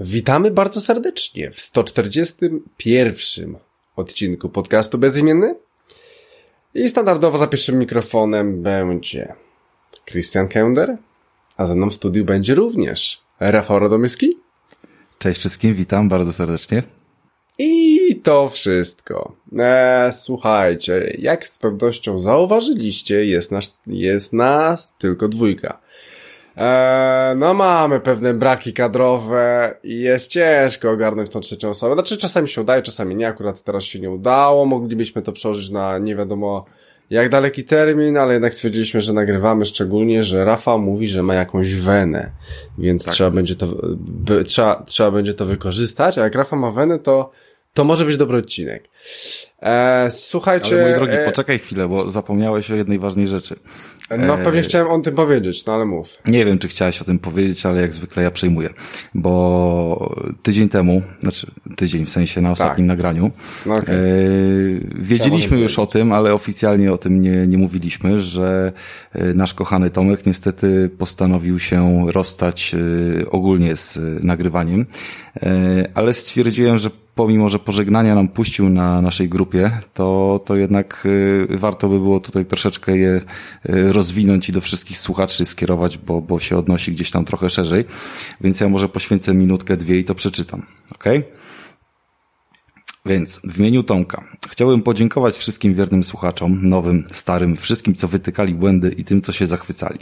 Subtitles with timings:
[0.00, 3.56] Witamy bardzo serdecznie w 141
[3.96, 5.54] odcinku podcastu Bezimienny.
[6.74, 9.34] I standardowo za pierwszym mikrofonem będzie
[10.06, 10.96] Christian Kender,
[11.56, 14.30] a ze mną w studiu będzie również Rafał Radomyski.
[15.18, 16.82] Cześć wszystkim, witam bardzo serdecznie.
[17.58, 19.36] I to wszystko.
[19.58, 25.80] Eee, słuchajcie, jak z pewnością zauważyliście, jest nas, jest nas tylko dwójka.
[26.56, 31.94] Eee, no mamy pewne braki kadrowe i jest ciężko ogarnąć tą trzecią osobę.
[31.94, 33.28] Znaczy czasami się udaje, czasami nie.
[33.28, 34.66] Akurat teraz się nie udało.
[34.66, 36.64] Moglibyśmy to przełożyć na nie wiadomo
[37.10, 41.74] jak daleki termin, ale jednak stwierdziliśmy, że nagrywamy szczególnie, że Rafa mówi, że ma jakąś
[41.74, 42.30] wenę,
[42.78, 43.14] więc tak.
[43.14, 43.66] trzeba będzie to,
[43.98, 47.30] by, trzeba, trzeba będzie to wykorzystać, a jak Rafa ma wenę, to,
[47.74, 48.88] to może być dobry odcinek.
[49.62, 50.74] E, słuchajcie.
[50.74, 51.24] Ale mój drogi, e...
[51.24, 53.56] poczekaj chwilę, bo zapomniałeś o jednej ważnej rzeczy.
[54.18, 54.62] No pewnie e...
[54.62, 56.14] chciałem o tym powiedzieć, no ale mów.
[56.26, 58.70] Nie wiem, czy chciałeś o tym powiedzieć, ale jak zwykle ja przejmuję.
[59.14, 62.96] Bo tydzień temu, znaczy tydzień w sensie na ostatnim tak.
[62.96, 63.30] nagraniu,
[63.66, 63.94] no okay.
[63.94, 63.98] e...
[64.94, 68.72] wiedzieliśmy już o tym, ale oficjalnie o tym nie, nie mówiliśmy, że
[69.12, 72.76] e, nasz kochany Tomek niestety postanowił się rozstać
[73.30, 74.86] ogólnie z nagrywaniem,
[75.94, 81.58] ale stwierdziłem, że pomimo, że pożegnania nam puścił na naszej grupie, to, to jednak y,
[81.58, 83.20] warto by było tutaj troszeczkę je
[83.68, 87.84] y, rozwinąć i do wszystkich słuchaczy skierować, bo, bo się odnosi gdzieś tam trochę szerzej.
[88.40, 90.62] Więc ja może poświęcę minutkę, dwie i to przeczytam.
[90.94, 91.18] Okej?
[91.18, 91.32] Okay?
[93.06, 98.94] Więc w imieniu Tomka chciałbym podziękować wszystkim wiernym słuchaczom, nowym, starym, wszystkim, co wytykali błędy
[98.98, 99.98] i tym, co się zachwycali.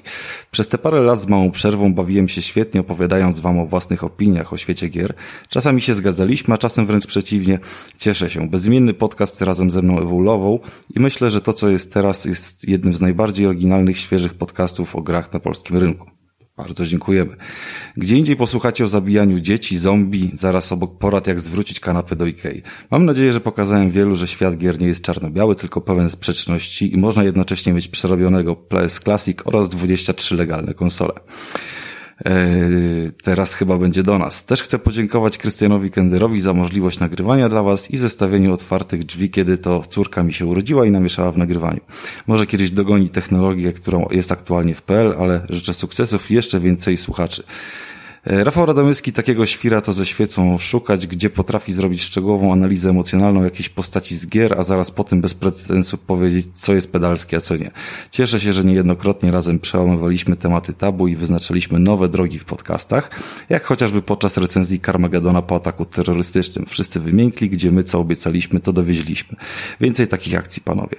[0.50, 4.52] Przez te parę lat z małą przerwą bawiłem się świetnie, opowiadając wam o własnych opiniach
[4.52, 5.14] o świecie gier.
[5.48, 7.58] Czasami się zgadzaliśmy, a czasem wręcz przeciwnie.
[7.98, 8.48] Cieszę się.
[8.48, 10.60] Bezimienny podcast razem ze mną ewoluował
[10.96, 15.02] i myślę, że to, co jest teraz, jest jednym z najbardziej oryginalnych, świeżych podcastów o
[15.02, 16.17] grach na polskim rynku.
[16.58, 17.36] Bardzo dziękujemy.
[17.96, 22.62] Gdzie indziej posłuchacie o zabijaniu dzieci, zombie, zaraz obok porad jak zwrócić kanapę do Ikei.
[22.90, 26.96] Mam nadzieję, że pokazałem wielu, że świat gier nie jest czarno-biały, tylko pełen sprzeczności i
[26.96, 31.12] można jednocześnie mieć przerobionego PS Classic oraz 23 legalne konsole.
[32.26, 32.30] E,
[33.22, 34.44] teraz chyba będzie do nas.
[34.44, 39.58] Też chcę podziękować Krystianowi Kenderowi za możliwość nagrywania dla Was i zestawieniu otwartych drzwi, kiedy
[39.58, 41.80] to córka mi się urodziła i namieszała w nagrywaniu.
[42.26, 46.96] Może kiedyś dogoni technologię, którą jest aktualnie w PL, ale życzę sukcesów i jeszcze więcej
[46.96, 47.42] słuchaczy.
[48.28, 53.44] E, Rafał Radomyski takiego świra to ze świecą szukać, gdzie potrafi zrobić szczegółową analizę emocjonalną
[53.44, 57.40] jakiejś postaci z gier, a zaraz po tym bez precedensu powiedzieć, co jest pedalskie, a
[57.40, 57.70] co nie.
[58.10, 63.10] Cieszę się, że niejednokrotnie razem przełamywaliśmy tematy tabu i wyznaczaliśmy nowe drogi w podcastach,
[63.48, 66.66] jak chociażby podczas recenzji Carmagedona po ataku terrorystycznym.
[66.66, 69.36] Wszyscy wymiękli, gdzie my co obiecaliśmy, to dowieźliśmy.
[69.80, 70.96] Więcej takich akcji, panowie.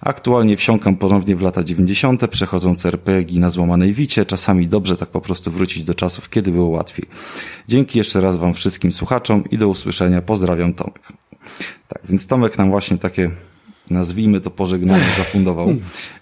[0.00, 5.20] Aktualnie wsiąkam ponownie w lata 90., przechodząc RPG na złamanej wicie, czasami dobrze tak po
[5.20, 7.06] prostu wrócić do czasów, kiedy było łatwiej.
[7.68, 10.22] Dzięki jeszcze raz Wam wszystkim słuchaczom i do usłyszenia.
[10.22, 11.08] Pozdrawiam Tomek.
[11.88, 13.30] Tak, więc Tomek nam właśnie takie
[13.90, 15.68] nazwijmy to pożegnanie zafundował.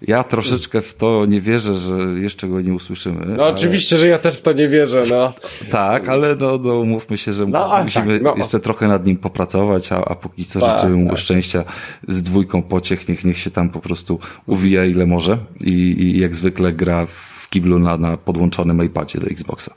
[0.02, 3.26] Ja troszeczkę w to nie wierzę, że jeszcze go nie usłyszymy.
[3.26, 3.54] No ale...
[3.54, 5.32] oczywiście, że ja też w to nie wierzę, no.
[5.70, 8.34] tak, ale no, no mówmy się, że no, musimy tak, no.
[8.36, 11.18] jeszcze trochę nad nim popracować, a, a póki co tak, życzymy mu tak.
[11.18, 11.64] szczęścia
[12.08, 16.34] z dwójką pociech, niech, niech się tam po prostu uwija ile może i, i jak
[16.34, 19.74] zwykle gra w w kiblu na, na podłączonym iPadzie do Xboxa.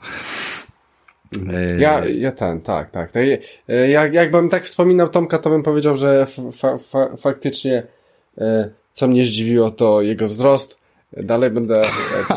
[1.78, 3.12] Ja, ja ten, tak, tak.
[3.88, 7.86] Jak, jakbym tak wspominał Tomka, to bym powiedział, że fa, fa, faktycznie
[8.38, 10.78] e, co mnie zdziwiło, to jego wzrost.
[11.12, 11.82] Dalej będę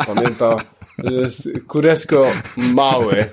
[0.07, 0.57] pamiętał.
[1.03, 2.25] Jest kuresko
[2.57, 3.25] mały.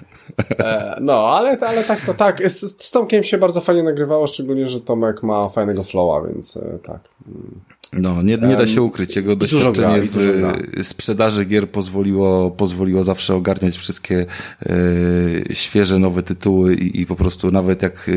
[0.59, 2.51] E, no, ale, ale tak to tak.
[2.51, 6.79] Z, z Tomkiem się bardzo fajnie nagrywało, szczególnie, że Tomek ma fajnego flowa, więc e,
[6.87, 7.01] tak.
[7.93, 9.17] No, nie, nie da się ukryć.
[9.17, 14.27] Jego doświadczenie w sprzedaży gier pozwoliło, pozwoliło zawsze ogarniać wszystkie
[14.63, 14.75] e,
[15.55, 18.13] świeże, nowe tytuły i, i, po prostu nawet jak e,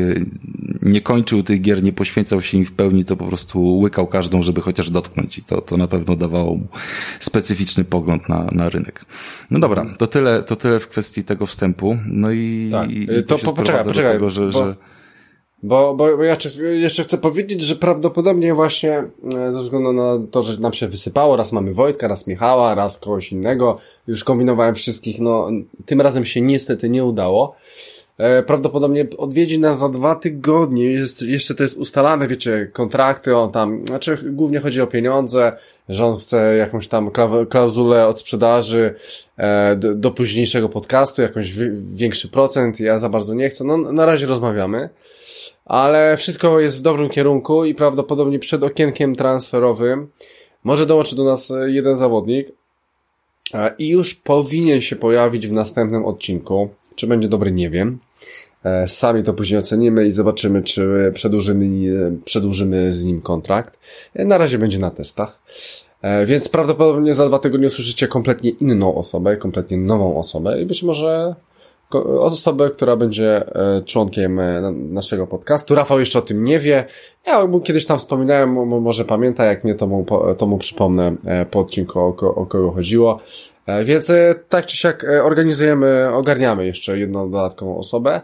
[0.82, 4.42] nie kończył tych gier, nie poświęcał się im w pełni, to po prostu łykał każdą,
[4.42, 6.66] żeby chociaż dotknąć i to, to na pewno dawało mu
[7.20, 9.04] specyficzny pogląd na, na rynek.
[9.50, 11.98] No dobra, to tyle, to tyle w kwestii tego wstępu.
[12.06, 12.90] No i, tak.
[12.90, 14.52] i to, to poczekaj, poczekaj, do tego, że, bo...
[14.52, 14.74] że
[15.64, 19.04] bo, bo ja jeszcze chcę powiedzieć, że prawdopodobnie właśnie
[19.36, 22.98] e, ze względu na to, że nam się wysypało, raz mamy Wojtka, raz Michała, raz
[22.98, 25.48] kogoś innego, już kombinowałem wszystkich, no
[25.86, 27.56] tym razem się niestety nie udało.
[28.18, 30.84] E, prawdopodobnie odwiedzi nas za dwa tygodnie.
[30.84, 35.52] Jest, jeszcze to jest ustalane, wiecie, kontrakty, on tam, znaczy głównie chodzi o pieniądze,
[35.88, 37.10] że on chce jakąś tam
[37.50, 38.94] klauzulę od sprzedaży
[39.36, 41.52] e, do, do późniejszego podcastu, jakąś
[41.94, 43.64] większy procent, ja za bardzo nie chcę.
[43.64, 44.88] No, na razie rozmawiamy,
[45.64, 50.08] ale wszystko jest w dobrym kierunku i prawdopodobnie przed okienkiem transferowym
[50.64, 52.48] może dołączy do nas jeden zawodnik
[53.54, 56.68] e, i już powinien się pojawić w następnym odcinku.
[56.94, 57.98] Czy będzie dobry, nie wiem.
[58.64, 61.66] E, sami to później ocenimy i zobaczymy, czy przedłużymy,
[62.24, 63.78] przedłużymy z nim kontrakt.
[64.14, 65.38] E, na razie będzie na testach.
[66.02, 70.82] E, więc prawdopodobnie za dwa tygodnie usłyszycie kompletnie inną osobę, kompletnie nową osobę i być
[70.82, 71.34] może
[72.20, 73.44] osobę, która będzie
[73.86, 74.40] członkiem
[74.92, 75.74] naszego podcastu.
[75.74, 76.84] Rafał jeszcze o tym nie wie.
[77.26, 80.06] Ja mu kiedyś tam wspominałem, może pamięta, jak nie, to mu,
[80.38, 81.16] to mu przypomnę
[81.50, 83.20] po odcinku, o, o kogo chodziło.
[83.84, 84.12] Więc
[84.48, 88.20] tak czy siak organizujemy, ogarniamy jeszcze jedną dodatkową osobę.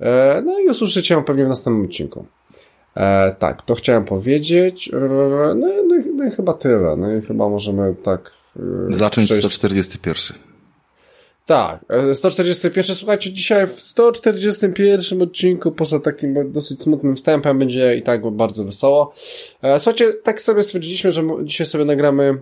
[0.00, 2.24] E, no i usłyszycie ją pewnie w następnym odcinku.
[2.96, 4.90] E, tak, to chciałem powiedzieć.
[4.92, 5.66] E, no, no,
[6.14, 6.96] no i chyba tyle.
[6.96, 8.32] No i chyba możemy tak.
[8.88, 9.46] Zacząć przejść...
[9.46, 10.49] 141.
[11.50, 12.96] Tak, 141.
[12.96, 19.14] Słuchajcie, dzisiaj w 141 odcinku, poza takim dosyć smutnym wstępem, będzie i tak bardzo wesoło.
[19.78, 22.38] Słuchajcie, tak sobie stwierdziliśmy, że dzisiaj sobie nagramy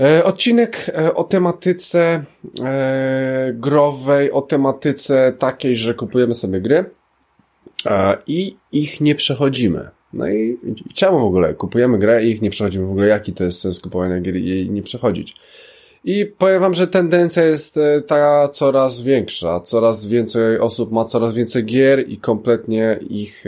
[0.00, 2.24] E, odcinek e, o tematyce
[2.64, 6.84] e, growej, o tematyce takiej, że kupujemy sobie gry
[8.26, 9.88] i ich nie przechodzimy.
[10.12, 12.86] No i, i czemu w ogóle kupujemy grę i ich nie przechodzimy?
[12.86, 15.36] W ogóle jaki to jest sens kupowania gier i jej nie przechodzić?
[16.06, 19.60] I powiem wam, że tendencja jest ta coraz większa.
[19.60, 23.44] Coraz więcej osób ma coraz więcej gier i kompletnie ich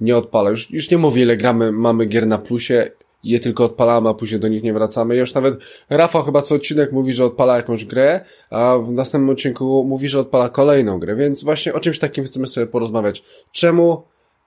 [0.00, 0.50] nie odpala.
[0.50, 2.90] Już, już nie mówię, ile gramy, mamy gier na plusie
[3.24, 5.16] je tylko odpalamy, a później do nich nie wracamy.
[5.16, 5.54] Już nawet
[5.90, 10.20] Rafał chyba co odcinek mówi, że odpala jakąś grę, a w następnym odcinku mówi, że
[10.20, 13.24] odpala kolejną grę, więc właśnie o czymś takim chcemy sobie porozmawiać.
[13.52, 14.02] Czemu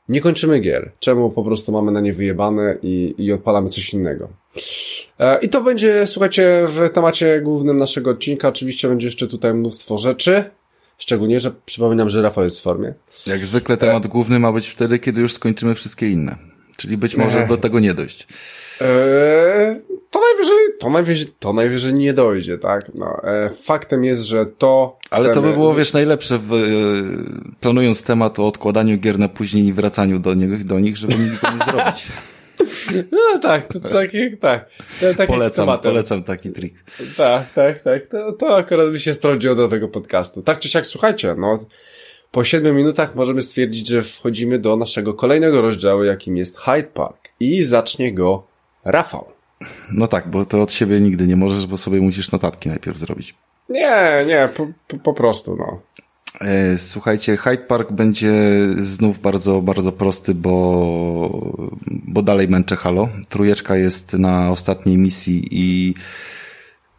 [0.09, 0.91] nie kończymy gier?
[0.99, 4.29] Czemu po prostu mamy na nie wyjebane i, i odpalamy coś innego?
[5.19, 8.47] E, I to będzie, słuchajcie, w temacie głównym naszego odcinka.
[8.47, 10.43] Oczywiście będzie jeszcze tutaj mnóstwo rzeczy.
[10.97, 12.93] Szczególnie, że przypominam, że Rafał jest w formie.
[13.27, 14.09] Jak zwykle temat e...
[14.09, 16.37] główny ma być wtedy, kiedy już skończymy wszystkie inne.
[16.77, 18.27] Czyli być może do tego nie dojść.
[18.81, 22.81] Eee, to najwyżej, to najwyżej, to najwyżej nie dojdzie, tak?
[22.95, 24.99] No, e, faktem jest, że to.
[25.09, 25.35] Ale chcemy...
[25.35, 26.57] to by było, wiesz, najlepsze, w, e,
[27.59, 31.43] planując temat o odkładaniu gier na później i wracaniu do nich, do nich żeby nikt
[31.43, 32.07] nie zrobić.
[33.11, 34.11] No tak, to, tak,
[34.41, 34.69] tak.
[34.99, 36.73] To, tak polecam, polecam taki trik.
[37.17, 38.07] Tak, tak, tak.
[38.07, 40.41] To, to akurat by się sprawdziło do tego podcastu.
[40.41, 41.59] Tak czy siak, słuchajcie, no
[42.31, 47.29] po siedmiu minutach możemy stwierdzić, że wchodzimy do naszego kolejnego rozdziału, jakim jest Hyde Park.
[47.39, 48.47] I zacznie go
[48.85, 49.25] Rafał.
[49.93, 53.35] No tak, bo to od siebie nigdy nie możesz, bo sobie musisz notatki najpierw zrobić.
[53.69, 55.81] Nie, nie, po, po, po prostu, no.
[56.41, 58.33] E, słuchajcie, Hyde Park będzie
[58.77, 63.09] znów bardzo, bardzo prosty, bo, bo dalej męczę Halo.
[63.29, 65.93] Trujeczka jest na ostatniej misji i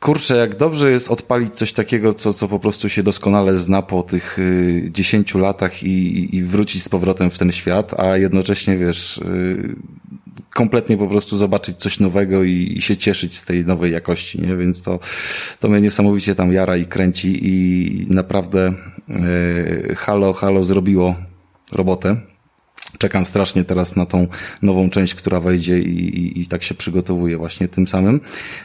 [0.01, 4.03] Kurczę, jak dobrze jest odpalić coś takiego, co, co po prostu się doskonale zna po
[4.03, 9.19] tych y, dziesięciu latach i, i wrócić z powrotem w ten świat, a jednocześnie, wiesz,
[9.19, 9.77] y,
[10.55, 14.57] kompletnie po prostu zobaczyć coś nowego i, i, się cieszyć z tej nowej jakości, nie?
[14.57, 14.99] Więc to,
[15.61, 18.75] to mnie niesamowicie tam jara i kręci i naprawdę
[19.97, 21.15] Halo, Halo zrobiło
[21.73, 22.17] robotę
[22.99, 24.27] czekam strasznie teraz na tą
[24.63, 28.21] nową część, która wejdzie i, i, i tak się przygotowuję właśnie tym samym.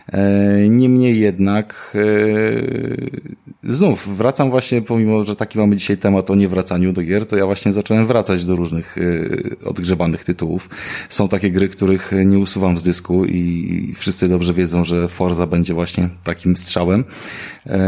[0.08, 6.94] E, niemniej jednak e, znów wracam właśnie, pomimo, że taki mamy dzisiaj temat o niewracaniu
[6.94, 10.70] do gier, to ja właśnie zacząłem wracać do różnych e, odgrzebanych tytułów.
[11.10, 15.74] Są takie gry, których nie usuwam z dysku i wszyscy dobrze wiedzą, że Forza będzie
[15.74, 17.04] właśnie takim strzałem.
[17.68, 17.80] E,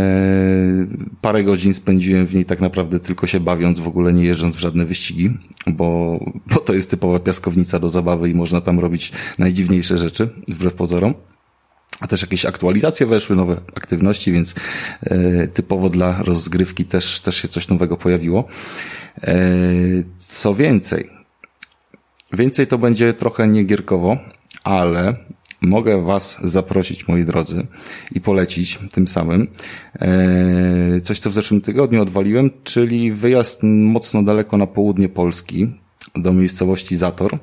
[1.22, 4.60] parę godzin spędziłem w niej tak naprawdę tylko się bawiąc, w ogóle nie jeżdżąc w
[4.60, 5.30] żadne wyścigi,
[5.68, 6.20] bo,
[6.54, 11.14] bo to jest typowa piaskownica do zabawy i można tam robić najdziwniejsze rzeczy, wbrew pozorom.
[12.00, 14.56] A też jakieś aktualizacje weszły, nowe aktywności, więc
[15.02, 18.48] e, typowo dla rozgrywki też, też się coś nowego pojawiło.
[19.24, 19.36] E,
[20.18, 21.10] co więcej,
[22.34, 24.18] więcej to będzie trochę niegierkowo,
[24.64, 25.16] ale
[25.62, 27.68] mogę Was zaprosić, moi drodzy,
[28.12, 29.48] i polecić tym samym
[30.00, 35.68] e, coś, co w zeszłym tygodniu odwaliłem, czyli wyjazd mocno daleko na południe Polski,
[36.16, 37.38] do miejscowości Zator,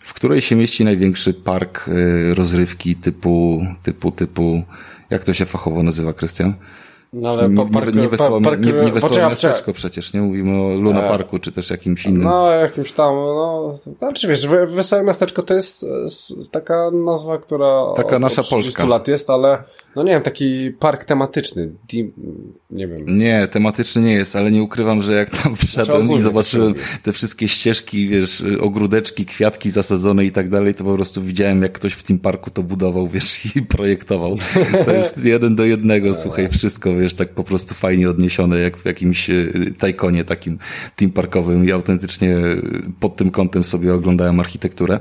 [0.00, 4.62] w której się mieści największy park e, rozrywki typu, typu, typu,
[5.10, 6.54] jak to się fachowo nazywa, Krystian?
[7.12, 10.68] No, ale nie, park, nie, wesołe, park, nie, nie wesołe miasteczko przecież, nie mówimy o
[10.68, 12.22] Luna Parku, czy też jakimś innym.
[12.22, 15.86] No, jakimś tam, no, znaczy wiesz, wesołe miasteczko to jest
[16.50, 18.84] taka nazwa, która taka nasza od Polska.
[18.84, 19.64] lat jest, ale
[19.96, 21.70] no nie wiem, taki park tematyczny,
[22.70, 23.18] nie wiem.
[23.18, 27.48] Nie, tematyczny nie jest, ale nie ukrywam, że jak tam wszedłem i zobaczyłem te wszystkie
[27.48, 32.02] ścieżki, wiesz, ogródeczki, kwiatki zasadzone i tak dalej, to po prostu widziałem, jak ktoś w
[32.02, 34.36] tym parku to budował, wiesz, i projektował.
[34.84, 38.84] To jest jeden do jednego, słuchaj, wszystko, wiesz, tak po prostu fajnie odniesione, jak w
[38.84, 39.34] jakimś e,
[39.78, 40.58] tajkonie takim
[40.96, 42.36] team parkowym i autentycznie
[43.00, 45.00] pod tym kątem sobie oglądałem architekturę.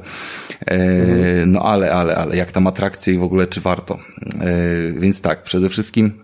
[0.67, 3.99] E, no ale, ale, ale, jak tam atrakcje i w ogóle, czy warto?
[4.41, 6.22] E, więc tak, przede wszystkim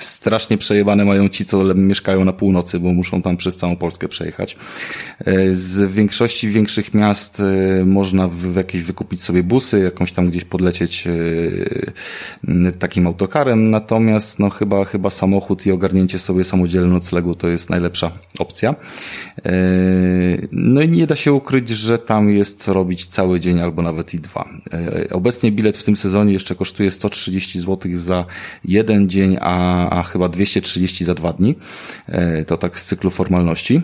[0.00, 4.56] Strasznie przejebane mają ci, co mieszkają na północy, bo muszą tam przez całą Polskę przejechać.
[5.18, 7.40] E, z większości większych miast
[7.80, 14.38] e, można w jakieś wykupić sobie busy, jakąś tam gdzieś podlecieć e, takim autokarem, natomiast
[14.38, 18.74] no chyba, chyba samochód i ogarnięcie sobie samodzielnego noclegu to jest najlepsza opcja.
[20.52, 24.14] No i nie da się ukryć, że tam jest co robić cały dzień albo nawet
[24.14, 24.48] i dwa.
[25.12, 28.24] Obecnie bilet w tym sezonie jeszcze kosztuje 130 zł za
[28.64, 31.54] jeden dzień, a a, chyba 230 za dwa dni.
[32.08, 33.82] E, to tak z cyklu formalności.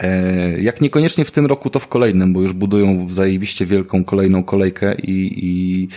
[0.00, 4.44] E, jak niekoniecznie w tym roku, to w kolejnym, bo już budują zajebiście wielką kolejną
[4.44, 5.88] kolejkę i, i,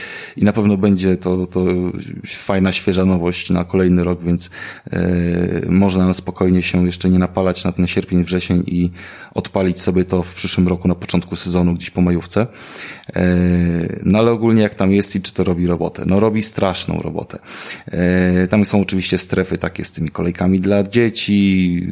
[0.41, 1.65] i na pewno będzie to, to
[2.25, 4.50] fajna, świeża nowość na kolejny rok, więc
[4.91, 5.00] e,
[5.70, 8.91] można na spokojnie się jeszcze nie napalać na ten sierpień, wrzesień i
[9.34, 12.48] odpalić sobie to w przyszłym roku na początku sezonu, gdzieś po majówce.
[13.15, 13.25] E,
[14.03, 16.03] no ale ogólnie jak tam jest i czy to robi robotę?
[16.06, 17.39] No robi straszną robotę.
[17.88, 21.88] E, tam są oczywiście strefy takie z tymi kolejkami dla dzieci,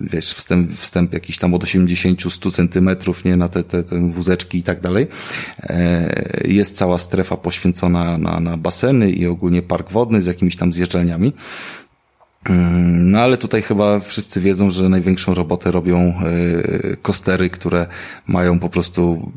[0.00, 4.62] wiesz, wstęp, wstęp jakiś tam od 80-100 centymetrów, nie, na te, te, te wózeczki i
[4.62, 5.06] tak dalej.
[5.62, 10.72] E, jest cała strefa poświęcona na, na baseny i ogólnie park wodny z jakimiś tam
[10.72, 11.32] zjeżdżalniami.
[12.48, 17.86] No ale tutaj chyba wszyscy wiedzą, że największą robotę robią e, kostery, które
[18.26, 19.32] mają po prostu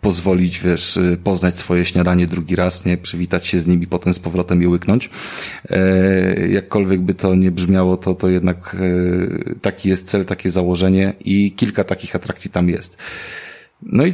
[0.00, 4.18] pozwolić, wiesz, e, poznać swoje śniadanie drugi raz, nie, przywitać się z nimi, potem z
[4.18, 5.10] powrotem je łyknąć.
[5.70, 8.76] E, jakkolwiek by to nie brzmiało, to, to jednak
[9.62, 12.98] taki jest cel, takie założenie i kilka takich atrakcji tam jest.
[13.82, 14.12] No i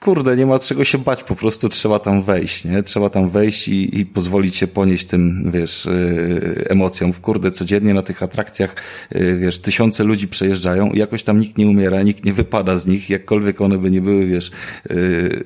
[0.00, 2.82] kurde, nie ma czego się bać, po prostu trzeba tam wejść, nie?
[2.82, 7.12] Trzeba tam wejść i, i pozwolić się ponieść tym, wiesz, yy, emocjom.
[7.12, 8.74] W kurde, codziennie na tych atrakcjach,
[9.10, 12.86] yy, wiesz, tysiące ludzi przejeżdżają i jakoś tam nikt nie umiera, nikt nie wypada z
[12.86, 14.50] nich, jakkolwiek one by nie były, wiesz,
[14.90, 15.44] yy,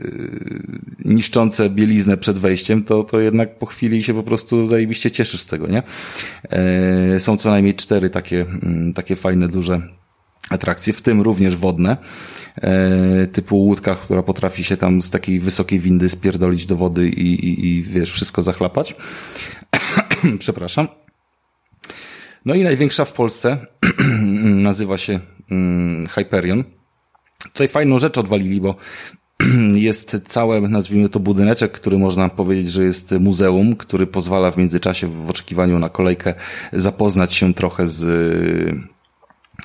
[1.04, 5.46] niszczące bieliznę przed wejściem, to, to jednak po chwili się po prostu zajebiście cieszysz z
[5.46, 5.82] tego, nie?
[7.12, 10.01] Yy, są co najmniej cztery takie, yy, takie fajne, duże
[10.50, 11.96] atrakcje, w tym również wodne,
[12.56, 17.34] e, typu łódka, która potrafi się tam z takiej wysokiej windy spierdolić do wody i,
[17.34, 18.96] i, i wiesz, wszystko zachlapać.
[20.38, 20.88] Przepraszam.
[22.44, 23.66] No i największa w Polsce
[24.68, 25.20] nazywa się
[25.50, 26.64] mm, Hyperion.
[27.42, 28.74] Tutaj fajną rzecz odwalili, bo
[29.74, 35.06] jest całe, nazwijmy to budyneczek, który można powiedzieć, że jest muzeum, który pozwala w międzyczasie
[35.06, 36.34] w oczekiwaniu na kolejkę
[36.72, 38.02] zapoznać się trochę z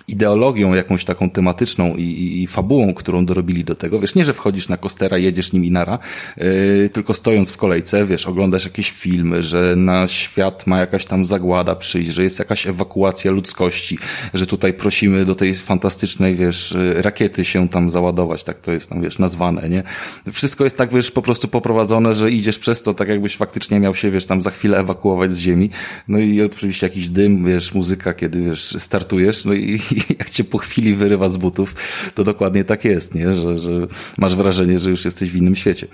[0.08, 4.00] ideologią jakąś taką tematyczną i, i, i, fabułą, którą dorobili do tego.
[4.00, 6.00] Wiesz, nie, że wchodzisz na kostera, jedziesz nim i nara,
[6.38, 11.26] yy, tylko stojąc w kolejce, wiesz, oglądasz jakieś filmy, że na świat ma jakaś tam
[11.26, 13.98] zagłada przyjść, że jest jakaś ewakuacja ludzkości,
[14.34, 19.02] że tutaj prosimy do tej fantastycznej, wiesz, rakiety się tam załadować, tak to jest tam,
[19.02, 19.84] wiesz, nazwane, nie?
[20.32, 23.96] Wszystko jest tak, wiesz, po prostu poprowadzone, że idziesz przez to, tak jakbyś faktycznie miał
[23.96, 25.70] się, wiesz, tam za chwilę ewakuować z ziemi.
[26.08, 29.80] No i oczywiście jakiś dym, wiesz, muzyka, kiedy, wiesz, startujesz, no i
[30.20, 31.76] jak cię po chwili wyrywa z butów,
[32.16, 33.34] to dokładnie tak jest, nie?
[33.34, 33.72] Że, że
[34.18, 35.88] masz wrażenie, że już jesteś w innym świecie.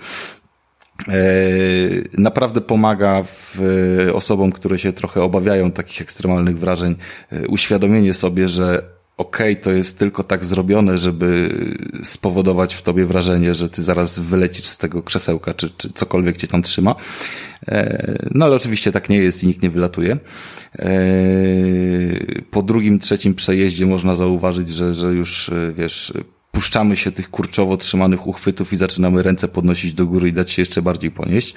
[1.08, 1.14] E,
[2.18, 3.58] naprawdę pomaga w,
[4.14, 6.96] osobom, które się trochę obawiają takich ekstremalnych wrażeń,
[7.30, 11.58] e, uświadomienie sobie, że okej, okay, to jest tylko tak zrobione, żeby
[12.04, 16.46] spowodować w tobie wrażenie, że ty zaraz wylecisz z tego krzesełka, czy, czy cokolwiek cię
[16.46, 16.94] tam trzyma.
[17.68, 20.18] E, no ale oczywiście tak nie jest i nikt nie wylatuje.
[20.78, 20.88] E,
[22.50, 26.12] po drugim, trzecim przejeździe można zauważyć, że, że już, e, wiesz,
[26.54, 30.62] puszczamy się tych kurczowo trzymanych uchwytów i zaczynamy ręce podnosić do góry i dać się
[30.62, 31.54] jeszcze bardziej ponieść.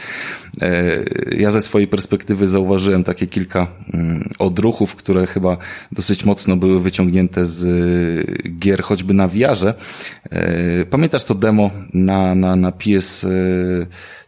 [1.31, 5.57] Ja ze swojej perspektywy zauważyłem takie kilka mm, odruchów, które chyba
[5.91, 7.65] dosyć mocno były wyciągnięte z
[8.59, 9.73] gier, choćby na wiarze.
[10.89, 13.25] Pamiętasz to demo na, na, na PS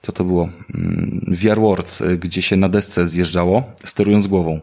[0.02, 0.50] co to było?
[0.76, 4.60] Mm, VR Words, y, gdzie się na desce zjeżdżało, sterując głową.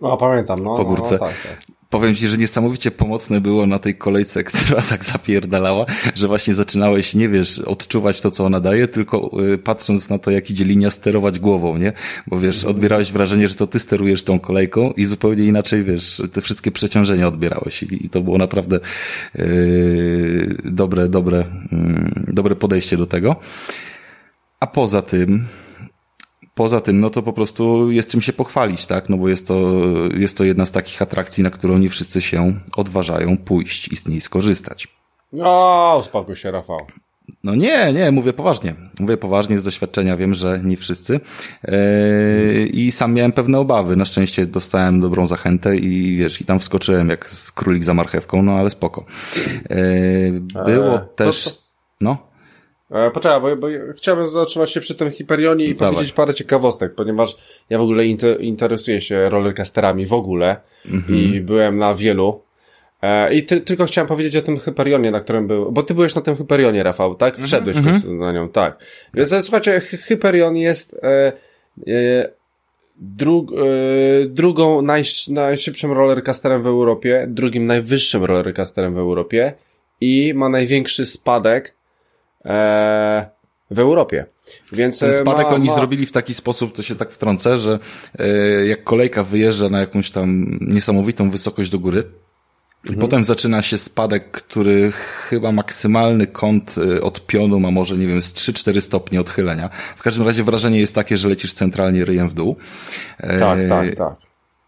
[0.00, 0.76] No, pamiętam, no.
[0.76, 1.18] Po górce.
[1.20, 1.71] No, tak, tak.
[1.92, 5.84] Powiem ci, że niesamowicie pomocne było na tej kolejce, która tak zapierdalała,
[6.14, 10.30] że właśnie zaczynałeś, nie wiesz, odczuwać to, co ona daje, tylko y, patrząc na to,
[10.30, 11.92] jak idzie linia, sterować głową, nie?
[12.26, 16.40] Bo wiesz, odbierałeś wrażenie, że to ty sterujesz tą kolejką i zupełnie inaczej, wiesz, te
[16.40, 18.80] wszystkie przeciążenia odbierałeś i, i to było naprawdę
[19.34, 23.36] yy, dobre, dobre, yy, dobre podejście do tego.
[24.60, 25.44] A poza tym,
[26.54, 29.08] poza tym, no to po prostu jest czym się pochwalić, tak?
[29.08, 29.72] No bo jest to,
[30.14, 34.08] jest to jedna z takich atrakcji, na którą nie wszyscy się odważają pójść i z
[34.08, 34.88] niej skorzystać.
[35.40, 36.86] O, uspokój się, Rafał.
[37.44, 38.74] No nie, nie, mówię poważnie.
[39.00, 41.20] Mówię poważnie z doświadczenia, wiem, że nie wszyscy.
[41.64, 43.96] Yy, I sam miałem pewne obawy.
[43.96, 48.42] Na szczęście dostałem dobrą zachętę i wiesz, i tam wskoczyłem jak z królik za marchewką,
[48.42, 49.04] no ale spoko.
[49.70, 51.56] Yy, było eee, też, to, to...
[52.00, 52.31] no.
[52.92, 55.94] E, poczekaj, bo, bo chciałbym zatrzymać się przy tym Hyperionie i Dawaj.
[55.94, 57.36] powiedzieć parę ciekawostek, ponieważ
[57.70, 60.56] ja w ogóle inter, interesuję się rollercoasterami w ogóle
[60.92, 61.18] mhm.
[61.18, 62.42] i byłem na wielu.
[63.02, 66.14] E, I ty, tylko chciałem powiedzieć o tym Hyperionie, na którym był, bo ty byłeś
[66.14, 67.34] na tym Hyperionie, Rafał, tak?
[67.34, 67.94] Mhm, Wszedłeś mhm.
[67.94, 68.84] końcu na nią, tak.
[69.14, 71.32] Więc e, słuchajcie, Hyperion jest e,
[71.86, 72.30] e,
[72.96, 79.52] dru, e, drugą naj, najszybszym rollercoasterem w Europie, drugim najwyższym rollercoasterem w Europie
[80.00, 81.74] i ma największy spadek
[83.70, 84.26] w Europie.
[84.72, 85.74] Więc Ten spadek ma, oni ma...
[85.74, 87.78] zrobili w taki sposób, to się tak wtrącę, że
[88.18, 88.26] e,
[88.66, 92.04] jak kolejka wyjeżdża na jakąś tam niesamowitą wysokość do góry,
[92.82, 93.00] Mhm.
[93.00, 98.22] Potem zaczyna się spadek, który chyba maksymalny kąt e, od pionu ma może, nie wiem,
[98.22, 99.68] z 3-4 stopnie odchylenia.
[99.96, 102.56] W każdym razie wrażenie jest takie, że lecisz centralnie ryjem w dół.
[103.18, 104.16] E, tak, tak, tak.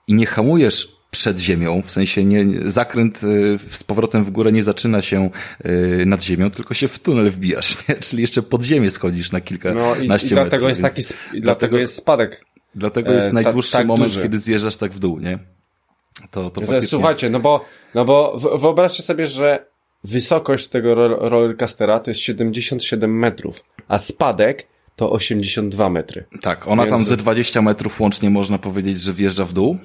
[0.09, 4.63] I nie hamujesz przed ziemią, w sensie nie, zakręt y, z powrotem w górę nie
[4.63, 5.31] zaczyna się
[5.67, 7.95] y, nad ziemią, tylko się w tunel wbijasz, nie?
[7.95, 11.03] czyli jeszcze pod ziemię schodzisz na kilka no i, i dlatego metrów, jest taki,
[11.39, 12.45] i dlatego jest spadek.
[12.75, 14.23] Dlatego jest e, najdłuższy ta, tak moment, duży.
[14.23, 15.39] kiedy zjeżdżasz tak w dół, nie?
[16.31, 16.89] To, to faktycznie...
[16.89, 19.67] Słuchajcie, no bo, no bo wyobraźcie sobie, że
[20.05, 20.95] wysokość tego
[21.29, 24.67] rollercoastera to jest 77 metrów, a spadek
[24.97, 26.25] to 82 metry.
[26.41, 26.95] Tak, ona Więc...
[26.97, 29.79] tam ze 20 metrów łącznie można powiedzieć, że wjeżdża w dół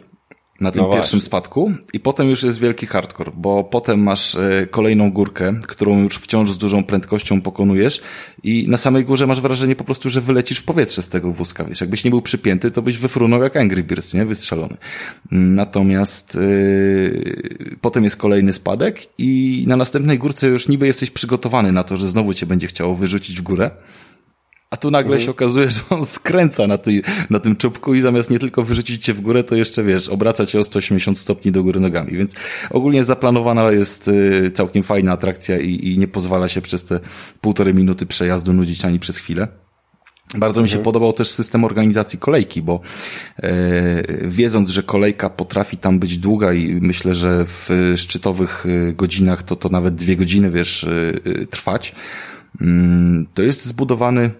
[0.61, 4.67] na tym no pierwszym spadku i potem już jest wielki hardcore, bo potem masz e,
[4.71, 8.01] kolejną górkę, którą już wciąż z dużą prędkością pokonujesz
[8.43, 11.63] i na samej górze masz wrażenie po prostu, że wylecisz w powietrze z tego wózka,
[11.63, 14.25] wiesz, jakbyś nie był przypięty, to byś wyfrunął jak Angry Birds, nie?
[14.25, 14.77] Wystrzelony.
[15.31, 21.83] Natomiast yy, potem jest kolejny spadek i na następnej górce już niby jesteś przygotowany na
[21.83, 23.71] to, że znowu cię będzie chciało wyrzucić w górę,
[24.71, 25.25] a tu nagle mhm.
[25.25, 29.05] się okazuje, że on skręca na, tej, na tym czubku i zamiast nie tylko wyrzucić
[29.05, 32.17] cię w górę, to jeszcze, wiesz, obraca cię o 180 stopni do góry nogami.
[32.17, 32.35] Więc
[32.69, 36.99] ogólnie zaplanowana jest y, całkiem fajna atrakcja i, i nie pozwala się przez te
[37.41, 39.47] półtorej minuty przejazdu nudzić ani przez chwilę.
[40.37, 40.83] Bardzo mi się mhm.
[40.83, 42.79] podobał też system organizacji kolejki, bo
[43.43, 49.43] e, wiedząc, że kolejka potrafi tam być długa i myślę, że w szczytowych y, godzinach
[49.43, 51.95] to to nawet dwie godziny, wiesz, y, y, trwać,
[52.61, 54.31] mm, to jest zbudowany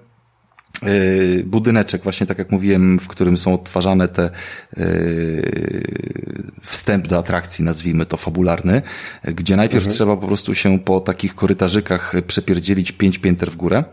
[1.46, 4.30] budyneczek, właśnie tak jak mówiłem, w którym są odtwarzane te
[4.78, 8.82] y, wstęp do atrakcji, nazwijmy to fabularny,
[9.24, 9.96] gdzie najpierw mhm.
[9.96, 13.84] trzeba po prostu się po takich korytarzykach przepierdzielić pięć pięter w górę,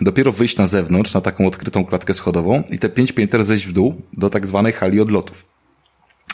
[0.00, 3.72] dopiero wyjść na zewnątrz, na taką odkrytą klatkę schodową i te pięć pięter zejść w
[3.72, 5.51] dół do tak zwanej hali odlotów.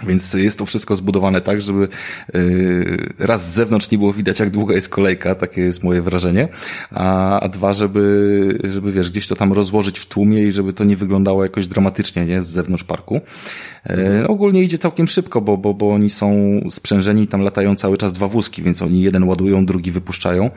[0.06, 1.88] Więc jest to wszystko zbudowane tak, żeby
[2.34, 6.48] yy, raz z zewnątrz nie było widać, jak długa jest kolejka, takie jest moje wrażenie,
[6.90, 10.84] a, a dwa, żeby, żeby wiesz, gdzieś to tam rozłożyć w tłumie i żeby to
[10.84, 13.20] nie wyglądało jakoś dramatycznie, nie, z zewnątrz parku.
[13.87, 18.12] Yy, ogólnie idzie całkiem szybko, bo, bo, bo oni są sprzężeni, tam latają cały czas
[18.12, 20.50] dwa wózki, więc oni jeden ładują, drugi wypuszczają.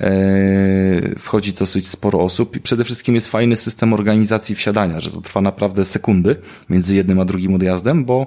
[0.00, 5.20] Yy, wchodzi dosyć sporo osób i przede wszystkim jest fajny system organizacji wsiadania, że to
[5.20, 6.36] trwa naprawdę sekundy
[6.70, 8.26] między jednym a drugim odjazdem, bo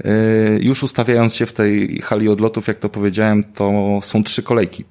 [0.59, 4.85] już ustawiając się w tej hali odlotów, jak to powiedziałem, to są trzy kolejki.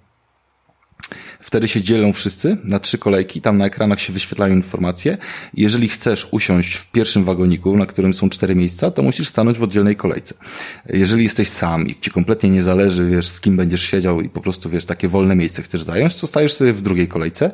[1.40, 5.18] Wtedy się dzielą wszyscy na trzy kolejki, tam na ekranach się wyświetlają informacje.
[5.54, 9.62] Jeżeli chcesz usiąść w pierwszym wagoniku, na którym są cztery miejsca, to musisz stanąć w
[9.62, 10.34] oddzielnej kolejce.
[10.88, 14.40] Jeżeli jesteś sam i ci kompletnie nie zależy, wiesz, z kim będziesz siedział i po
[14.40, 17.50] prostu, wiesz, takie wolne miejsce chcesz zająć, to stajesz sobie w drugiej kolejce.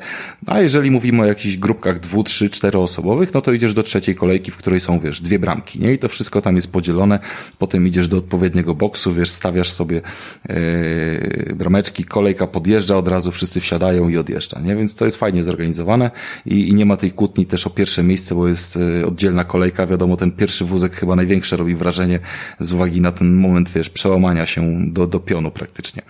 [0.46, 4.50] A jeżeli mówimy o jakichś grupkach dwu, trzy, czteroosobowych, no to idziesz do trzeciej kolejki,
[4.50, 5.92] w której są, wiesz, dwie bramki, nie?
[5.92, 7.18] I to wszystko tam jest podzielone.
[7.58, 10.02] Potem idziesz do odpowiedniego boksu, wiesz, stawiasz sobie
[10.48, 14.76] yy, brameczki, kolejka podjeżdża, od razu wszyscy wsiadają wsiadają i odjeżdża, nie?
[14.76, 16.10] Więc to jest fajnie zorganizowane
[16.46, 19.86] i, i nie ma tej kłótni też o pierwsze miejsce, bo jest y, oddzielna kolejka.
[19.86, 22.18] Wiadomo, ten pierwszy wózek chyba największe robi wrażenie
[22.60, 24.62] z uwagi na ten moment, wiesz, przełamania się
[24.92, 26.02] do, do pionu praktycznie.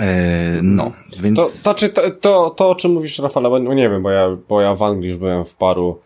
[0.00, 1.62] E, no, więc...
[1.62, 4.60] To, to, to, to, to, o czym mówisz, Rafale, bo nie wiem, bo ja, bo
[4.60, 6.00] ja w Anglii już byłem w paru,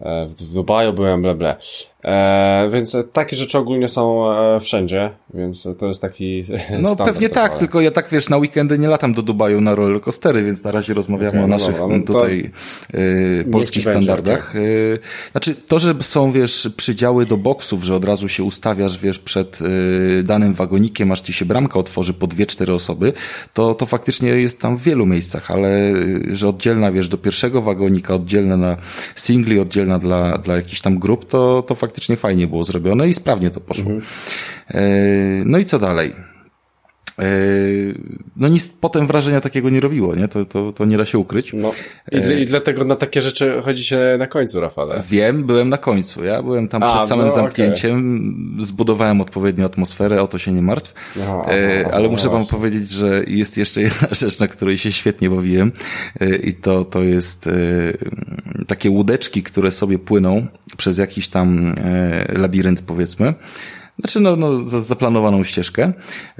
[0.00, 1.56] e, w Dubaju byłem, ble, ble.
[2.04, 6.44] E, więc takie rzeczy ogólnie są e, wszędzie, więc to jest taki.
[6.82, 7.60] No pewnie tak, ale...
[7.60, 10.94] tylko ja tak wiesz, na weekendy nie latam do Dubaju na rollercoastery, więc na razie
[10.94, 12.50] rozmawiamy okay, o no naszych no no tutaj
[12.92, 14.52] e, polskich standardach.
[14.54, 15.30] Będzie, okay.
[15.30, 19.58] Znaczy, to, że są, wiesz, przydziały do boksów, że od razu się ustawiasz, wiesz, przed
[20.24, 23.12] danym wagonikiem, aż ci się bramka otworzy po dwie, cztery osoby,
[23.54, 25.92] to, to faktycznie jest tam w wielu miejscach, ale
[26.32, 28.76] że oddzielna, wiesz, do pierwszego wagonika, oddzielna na
[29.14, 33.14] singli, oddzielna dla, dla jakichś tam grup, to, to faktycznie faktycznie fajnie było zrobione i
[33.14, 33.90] sprawnie to poszło.
[33.90, 34.02] Mhm.
[34.68, 34.82] E,
[35.44, 36.14] no i co dalej?
[37.18, 37.22] E,
[38.36, 40.28] no nic potem wrażenia takiego nie robiło, nie?
[40.28, 41.52] To, to, to nie da się ukryć.
[41.52, 41.72] No.
[42.12, 45.02] I, e, I dlatego na takie rzeczy chodzi się na końcu, Rafale.
[45.08, 46.24] Wiem, byłem na końcu.
[46.24, 48.20] Ja byłem tam przed A, samym no, zamknięciem,
[48.54, 48.64] okay.
[48.64, 50.94] zbudowałem odpowiednią atmosferę, o to się nie martw.
[51.22, 55.30] Aha, aha, Ale muszę wam powiedzieć, że jest jeszcze jedna rzecz, na której się świetnie
[55.30, 55.72] bawiłem
[56.42, 57.50] i to, to jest
[58.66, 61.74] takie łódeczki, które sobie płyną przez jakiś tam
[62.32, 63.34] labirynt, powiedzmy.
[63.98, 65.92] Znaczy, no, no zaplanowaną ścieżkę.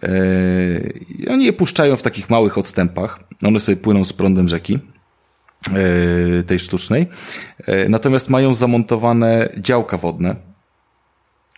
[0.03, 3.21] Yy, oni je puszczają w takich małych odstępach.
[3.47, 4.79] One sobie płyną z prądem rzeki
[5.73, 7.07] yy, tej sztucznej.
[7.69, 10.37] Yy, natomiast mają zamontowane działka wodne.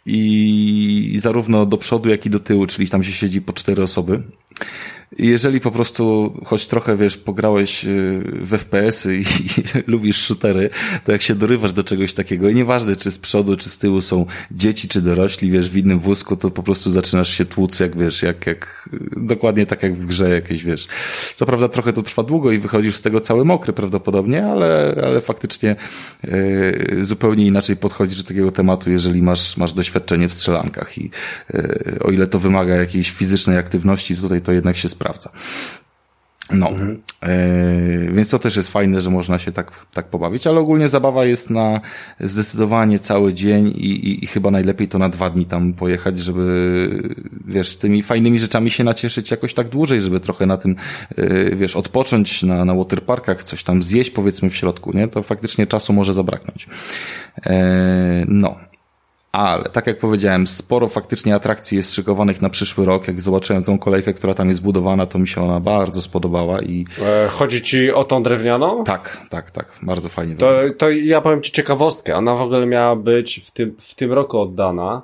[0.06, 4.22] I zarówno do przodu, jak i do tyłu, czyli tam się siedzi po cztery osoby
[5.18, 9.24] jeżeli po prostu choć trochę, wiesz, pograłeś y, w FPS-y i, i
[9.92, 10.70] lubisz shootery,
[11.04, 14.00] to jak się dorywasz do czegoś takiego i nieważne, czy z przodu, czy z tyłu
[14.00, 17.96] są dzieci, czy dorośli, wiesz, w innym wózku, to po prostu zaczynasz się tłuc, jak
[17.96, 20.88] wiesz, jak, jak, dokładnie tak jak w grze jakieś, wiesz.
[21.36, 25.20] Co prawda trochę to trwa długo i wychodzisz z tego cały mokry prawdopodobnie, ale, ale
[25.20, 25.76] faktycznie
[26.24, 31.10] yy, zupełnie inaczej podchodzisz do takiego tematu, jeżeli masz, masz doświadczenie w strzelankach i
[31.54, 35.30] yy, o ile to wymaga jakiejś fizycznej aktywności, tutaj to jednak się sprawdza.
[36.52, 37.02] No, mhm.
[38.14, 41.50] więc to też jest fajne, że można się tak, tak pobawić, ale ogólnie zabawa jest
[41.50, 41.80] na
[42.20, 47.12] zdecydowanie cały dzień i, i, i chyba najlepiej to na dwa dni tam pojechać, żeby,
[47.46, 50.76] wiesz, tymi fajnymi rzeczami się nacieszyć jakoś tak dłużej, żeby trochę na tym,
[51.16, 55.08] e, wiesz, odpocząć na, na waterparkach, coś tam zjeść powiedzmy w środku, nie?
[55.08, 56.68] To faktycznie czasu może zabraknąć.
[57.46, 58.69] E, no.
[59.32, 63.08] Ale, tak jak powiedziałem, sporo faktycznie atrakcji jest szykowanych na przyszły rok.
[63.08, 66.84] Jak zobaczyłem tą kolejkę, która tam jest budowana, to mi się ona bardzo spodobała i...
[67.06, 68.84] E, chodzi ci o tą drewnianą?
[68.84, 69.78] Tak, tak, tak.
[69.82, 70.34] Bardzo fajnie.
[70.34, 72.16] To, to ja powiem ci ciekawostkę.
[72.16, 75.02] Ona w ogóle miała być w tym, w tym roku oddana,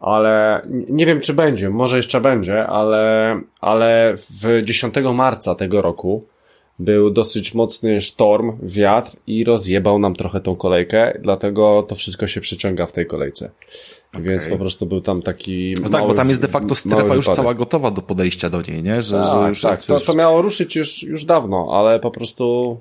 [0.00, 1.70] ale nie wiem, czy będzie.
[1.70, 6.26] Może jeszcze będzie, ale, ale w 10 marca tego roku
[6.78, 12.40] był dosyć mocny sztorm, wiatr i rozjebał nam trochę tą kolejkę, dlatego to wszystko się
[12.40, 13.50] przeciąga w tej kolejce.
[14.12, 14.22] Okay.
[14.22, 15.74] Więc po prostu był tam taki.
[15.82, 18.82] No tak, bo tam jest de facto strefa już cała gotowa do podejścia do niej,
[18.82, 19.02] nie?
[19.02, 19.70] Że, tak, że już tak.
[19.70, 22.76] Jest, to, to miało ruszyć już, już dawno, ale po prostu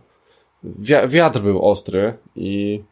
[1.07, 2.83] wiatr był ostry i,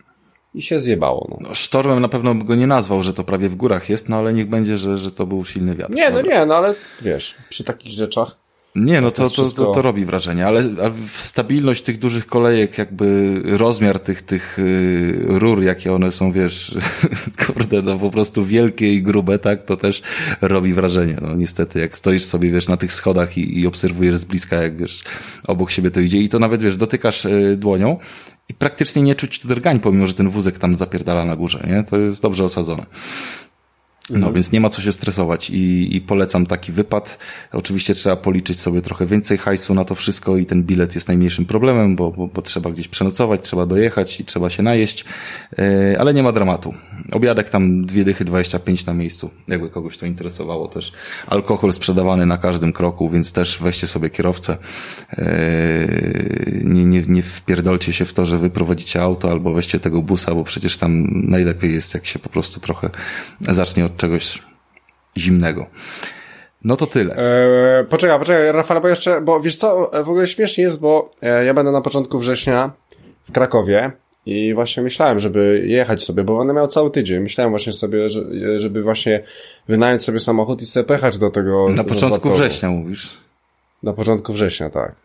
[0.54, 1.28] i się zjebało.
[1.30, 1.38] No.
[1.50, 1.56] no.
[1.56, 4.34] sztormem na pewno by go nie nazwał, że to prawie w górach jest, no ale
[4.34, 5.94] niech będzie, że, że to był silny wiatr.
[5.94, 6.34] Nie, no Dobra.
[6.34, 8.41] no nie, no ale wiesz, przy takich rzeczach
[8.76, 10.64] nie, no to, to, to, to, robi wrażenie, ale
[11.08, 16.78] stabilność tych dużych kolejek, jakby rozmiar tych, tych y, rur, jakie one są, wiesz,
[17.46, 20.02] kurde, no po prostu wielkie i grube, tak, to też
[20.42, 24.26] robi wrażenie, no niestety, jak stoisz sobie, wiesz, na tych schodach i, i obserwujesz z
[24.26, 25.04] bliska, jak wiesz,
[25.48, 27.98] obok siebie to idzie i to nawet, wiesz, dotykasz y, dłonią
[28.50, 31.98] i praktycznie nie czuć drgań, pomimo, że ten wózek tam zapierdala na górze, nie, to
[31.98, 32.86] jest dobrze osadzone.
[34.10, 34.34] No mhm.
[34.34, 37.18] więc nie ma co się stresować i, i polecam taki wypad.
[37.52, 41.46] Oczywiście trzeba policzyć sobie trochę więcej hajsu na to wszystko i ten bilet jest najmniejszym
[41.46, 45.06] problemem, bo, bo, bo trzeba gdzieś przenocować, trzeba dojechać i trzeba się najeść,
[45.58, 46.74] yy, ale nie ma dramatu.
[47.12, 50.94] Obiadek tam dwie dychy 25 na miejscu, jakby kogoś to interesowało też.
[51.28, 54.58] Alkohol sprzedawany na każdym kroku, więc też weźcie sobie kierowcę.
[55.18, 60.02] Yy, nie, nie, nie wpierdolcie się w to, że wy prowadzicie auto albo weźcie tego
[60.02, 62.90] busa, bo przecież tam najlepiej jest, jak się po prostu trochę
[63.42, 64.42] zacznie od czegoś
[65.18, 65.66] zimnego.
[66.64, 67.16] No to tyle.
[67.18, 71.46] Eee, poczekaj, poczekaj, Rafał, bo jeszcze, bo wiesz co, w ogóle śmiesznie jest, bo e,
[71.46, 72.72] ja będę na początku września
[73.24, 73.92] w Krakowie
[74.26, 77.20] i właśnie myślałem, żeby jechać sobie, bo będę miał cały tydzień.
[77.20, 78.22] Myślałem właśnie sobie, że,
[78.58, 79.24] żeby właśnie
[79.68, 81.70] wynająć sobie samochód i sobie pechać do tego.
[81.70, 83.18] Na początku września mówisz?
[83.84, 84.96] Na początku września, tak.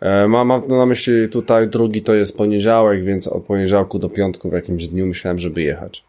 [0.00, 4.50] E, mam, mam na myśli tutaj drugi to jest poniedziałek, więc od poniedziałku do piątku
[4.50, 6.07] w jakimś dniu myślałem, żeby jechać.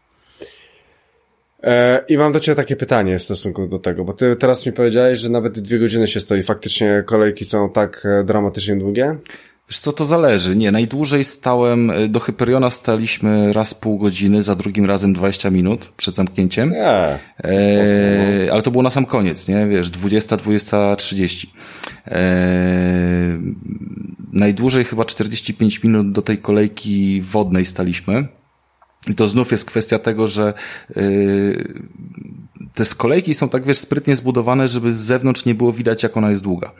[1.62, 4.72] E, I mam do Ciebie takie pytanie w stosunku do tego, bo Ty teraz mi
[4.72, 6.42] powiedziałeś, że nawet dwie godziny się stoi.
[6.42, 9.16] Faktycznie kolejki są tak e, dramatycznie długie?
[9.70, 10.56] Wiesz co, to zależy.
[10.56, 15.92] Nie, najdłużej stałem, e, do Hyperiona staliśmy raz pół godziny, za drugim razem 20 minut
[15.96, 16.70] przed zamknięciem.
[16.70, 17.18] Nie.
[17.44, 19.66] E, ale to było na sam koniec, nie?
[19.66, 21.52] Wiesz, 20, 20, 30.
[22.06, 22.20] E,
[24.32, 28.39] najdłużej chyba 45 minut do tej kolejki wodnej staliśmy.
[29.06, 30.54] I to znów jest kwestia tego, że
[30.96, 31.74] yy,
[32.74, 36.30] te skolejki są tak, wiesz, sprytnie zbudowane, żeby z zewnątrz nie było widać, jak ona
[36.30, 36.72] jest długa.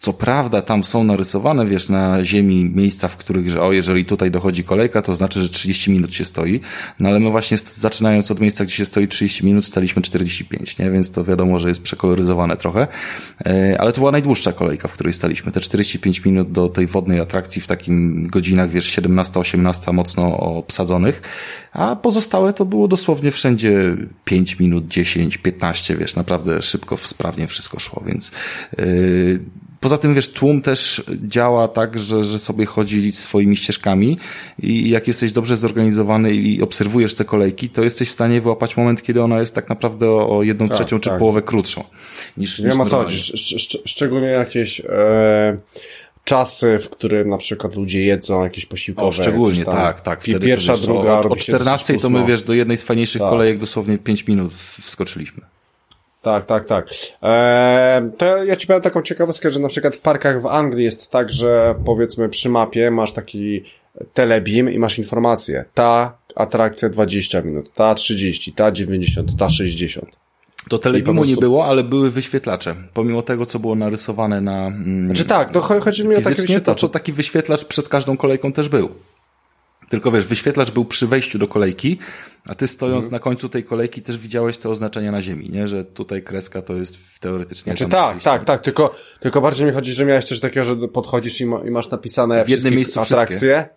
[0.00, 4.30] Co prawda tam są narysowane, wiesz, na ziemi miejsca, w których, że o, jeżeli tutaj
[4.30, 6.60] dochodzi kolejka, to znaczy, że 30 minut się stoi.
[7.00, 10.90] No ale my właśnie zaczynając od miejsca, gdzie się stoi 30 minut, staliśmy 45, nie?
[10.90, 12.86] Więc to wiadomo, że jest przekoloryzowane trochę.
[13.46, 15.52] E, ale to była najdłuższa kolejka, w której staliśmy.
[15.52, 21.22] Te 45 minut do tej wodnej atrakcji w takim godzinach, wiesz, 17-18 mocno obsadzonych.
[21.72, 27.80] A pozostałe to było dosłownie wszędzie 5 minut, 10, 15, wiesz, naprawdę szybko, sprawnie wszystko
[27.80, 28.32] szło, więc
[28.78, 29.40] yy,
[29.80, 34.18] Poza tym, wiesz, tłum też działa tak, że, że sobie chodzi swoimi ścieżkami
[34.58, 39.02] i jak jesteś dobrze zorganizowany i obserwujesz te kolejki, to jesteś w stanie wyłapać moment,
[39.02, 41.18] kiedy ona jest tak naprawdę o jedną tak, trzecią czy tak.
[41.18, 41.84] połowę krótszą
[42.36, 43.06] niż Nie ma co
[43.84, 45.58] szczególnie jakieś e,
[46.24, 49.08] czasy, w którym na przykład ludzie jedzą jakieś posiłkowe.
[49.08, 50.22] O, szczególnie, tak, tak.
[50.22, 51.12] Wtedy pierwsza, wiesz, druga.
[51.12, 53.30] O, o 14 to my, wiesz, do jednej z fajniejszych tak.
[53.30, 55.42] kolejek dosłownie 5 minut wskoczyliśmy.
[56.22, 56.88] Tak, tak, tak.
[57.22, 61.10] Eee, to ja ci powiem taką ciekawostkę, że na przykład w parkach w Anglii jest
[61.10, 63.64] tak, że powiedzmy przy mapie masz taki
[64.14, 65.64] telebim i masz informację.
[65.74, 70.06] Ta atrakcja 20 minut, ta 30, ta 90, ta 60.
[70.68, 71.34] To telebimu prostu...
[71.34, 72.74] nie było, ale były wyświetlacze.
[72.94, 74.66] Pomimo tego, co było narysowane na.
[74.66, 76.80] Mm, znaczy tak, to chodzi mi o taki wyświetlacz.
[76.80, 78.90] To, to taki wyświetlacz przed każdą kolejką też był.
[79.90, 81.98] Tylko wiesz, wyświetlacz był przy wejściu do kolejki,
[82.48, 83.12] a ty stojąc mhm.
[83.12, 85.68] na końcu tej kolejki też widziałeś te oznaczenia na ziemi, nie?
[85.68, 88.30] Że tutaj kreska to jest teoretycznie znaczy, tak, przyjście.
[88.30, 91.58] tak, tak, tylko, tylko bardziej mi chodzi, że miałeś coś takiego, że podchodzisz i, ma,
[91.58, 93.36] i masz napisane w jednym miejscu atrakcje.
[93.36, 93.68] Wszystkie.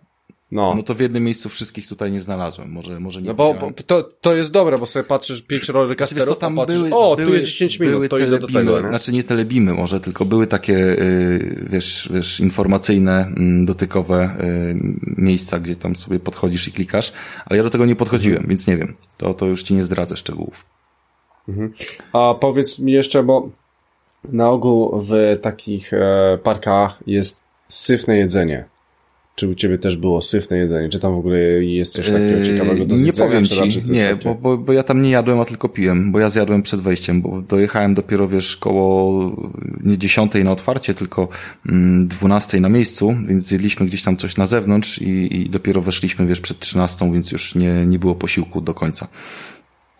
[0.54, 0.74] No.
[0.76, 2.72] no to w jednym miejscu wszystkich tutaj nie znalazłem.
[2.72, 6.24] Może, może nie No bo, bo to, to jest dobre, bo sobie patrzysz pięć rollercoasterów,
[6.24, 8.80] znaczy, tam patrzysz, były, o, były, tu jest 10 minut, były to idę do tego.
[8.80, 8.88] Nie?
[8.88, 15.60] Znaczy nie telebimy może, tylko były takie, yy, wiesz, wiesz, informacyjne, yy, dotykowe yy, miejsca,
[15.60, 17.12] gdzie tam sobie podchodzisz i klikasz,
[17.46, 18.48] ale ja do tego nie podchodziłem, mhm.
[18.48, 18.94] więc nie wiem.
[19.18, 20.66] To, to już ci nie zdradzę szczegółów.
[21.48, 21.72] Mhm.
[22.12, 23.48] A powiedz mi jeszcze, bo
[24.24, 28.73] na ogół w takich e, parkach jest syfne jedzenie.
[29.34, 30.88] Czy u ciebie też było syfne jedzenie?
[30.88, 34.18] Czy tam w ogóle jest coś takiego yy, ciekawego do Nie zjedzenia, powiem ci, nie,
[34.24, 37.22] bo, bo, bo ja tam nie jadłem, a tylko piłem, bo ja zjadłem przed wejściem,
[37.22, 39.30] bo dojechałem dopiero, wiesz, koło
[39.84, 41.28] nie dziesiątej na otwarcie, tylko
[41.68, 46.26] mm, dwunastej na miejscu, więc zjedliśmy gdzieś tam coś na zewnątrz i, i dopiero weszliśmy,
[46.26, 49.08] wiesz, przed trzynastą, więc już nie, nie było posiłku do końca.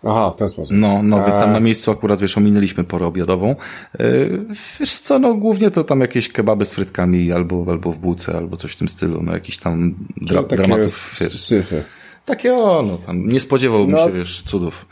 [0.06, 0.76] Aha, w ten sposób.
[0.76, 3.56] No, no, więc tam na miejscu akurat, wiesz, ominęliśmy porę obiadową.
[3.98, 4.44] Yy,
[4.80, 8.56] wiesz co, no głównie to tam jakieś kebaby z frytkami albo, albo w bułce, albo
[8.56, 11.40] coś w tym stylu, no jakiś tam dra dramatów, wiesz.
[11.40, 11.84] Syfy.
[12.24, 14.86] Takie o, no tam nie spodziewałbym no, się, wiesz, cudów.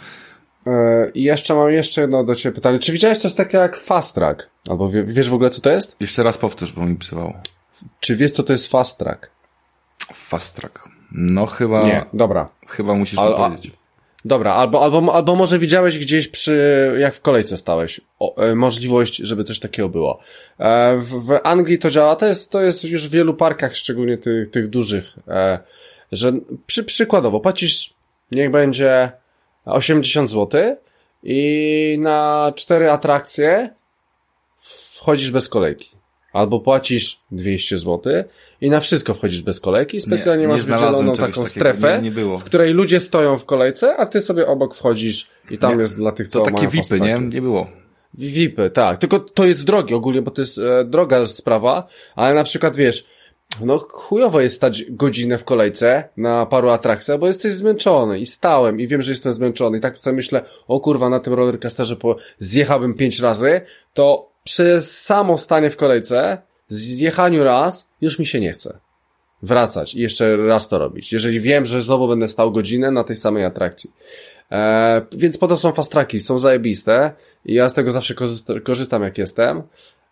[0.66, 0.72] Yy,
[1.14, 2.78] I jeszcze mam jeszcze jedno do Ciebie pytanie.
[2.78, 4.50] Czy widziałeś coś takiego jak Fast Track?
[4.70, 5.96] Albo wiesz w ogóle, co to jest?
[6.00, 7.34] Jeszcze raz powtórz, bo mi psywało.
[8.00, 9.30] Czy wiesz, co to jest Fast Track?
[10.14, 10.88] Fast Track.
[11.12, 11.82] No chyba...
[11.82, 12.48] Nie, dobra.
[12.68, 13.81] Chyba musisz mi powiedzieć.
[14.24, 19.16] Dobra, albo, albo, albo może widziałeś gdzieś przy, jak w kolejce stałeś, o, e, możliwość,
[19.16, 20.20] żeby coś takiego było.
[20.58, 24.18] E, w, w, Anglii to działa, to jest, to jest już w wielu parkach, szczególnie
[24.18, 25.58] tych, tych dużych, e,
[26.12, 26.32] że
[26.66, 27.94] przy, przykładowo płacisz,
[28.32, 29.12] niech będzie
[29.64, 30.76] 80 zł
[31.22, 33.70] i na cztery atrakcje
[34.60, 35.91] wchodzisz bez kolejki.
[36.32, 38.12] Albo płacisz 200 zł
[38.60, 40.00] i na wszystko wchodzisz bez kolejki.
[40.00, 44.06] Specjalnie nie, masz wydzieloną taką strefę, nie, nie w której ludzie stoją w kolejce, a
[44.06, 47.18] ty sobie obok wchodzisz i tam jest dla tych, co To takie VIPy, nie?
[47.18, 47.66] Nie było.
[48.14, 48.98] VIPy, tak.
[48.98, 53.06] Tylko to jest drogie ogólnie, bo to jest e, droga sprawa, ale na przykład wiesz,
[53.60, 58.80] no chujowo jest stać godzinę w kolejce na paru atrakcjach, bo jesteś zmęczony i stałem
[58.80, 62.16] i wiem, że jestem zmęczony i tak sobie myślę, o kurwa, na tym rollercoasterze po
[62.38, 63.60] zjechałbym pięć razy,
[63.94, 68.78] to przez samo stanie w kolejce, zjechaniu raz, już mi się nie chce
[69.42, 71.12] wracać i jeszcze raz to robić.
[71.12, 73.90] Jeżeli wiem, że znowu będę stał godzinę na tej samej atrakcji.
[74.52, 77.12] E, więc po to są fast tracki, są zajebiste
[77.44, 78.14] i ja z tego zawsze
[78.64, 79.62] korzystam jak jestem,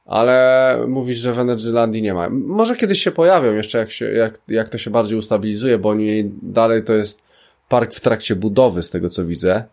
[0.06, 2.28] ale mówisz, że w Energylandii nie ma.
[2.30, 6.30] Może kiedyś się pojawią jeszcze jak, się, jak, jak to się bardziej ustabilizuje, bo oni
[6.42, 7.22] dalej to jest
[7.68, 9.64] park w trakcie budowy z tego co widzę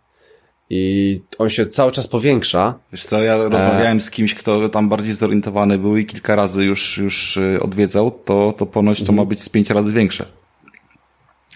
[0.70, 2.80] i on się cały czas powiększa.
[2.92, 4.02] Wiesz co, ja rozmawiałem e...
[4.02, 8.54] z kimś, kto tam bardziej zorientowany był i kilka razy już, już y, odwiedzał, to,
[8.58, 10.26] to ponoć to ma być z pięć razy większe.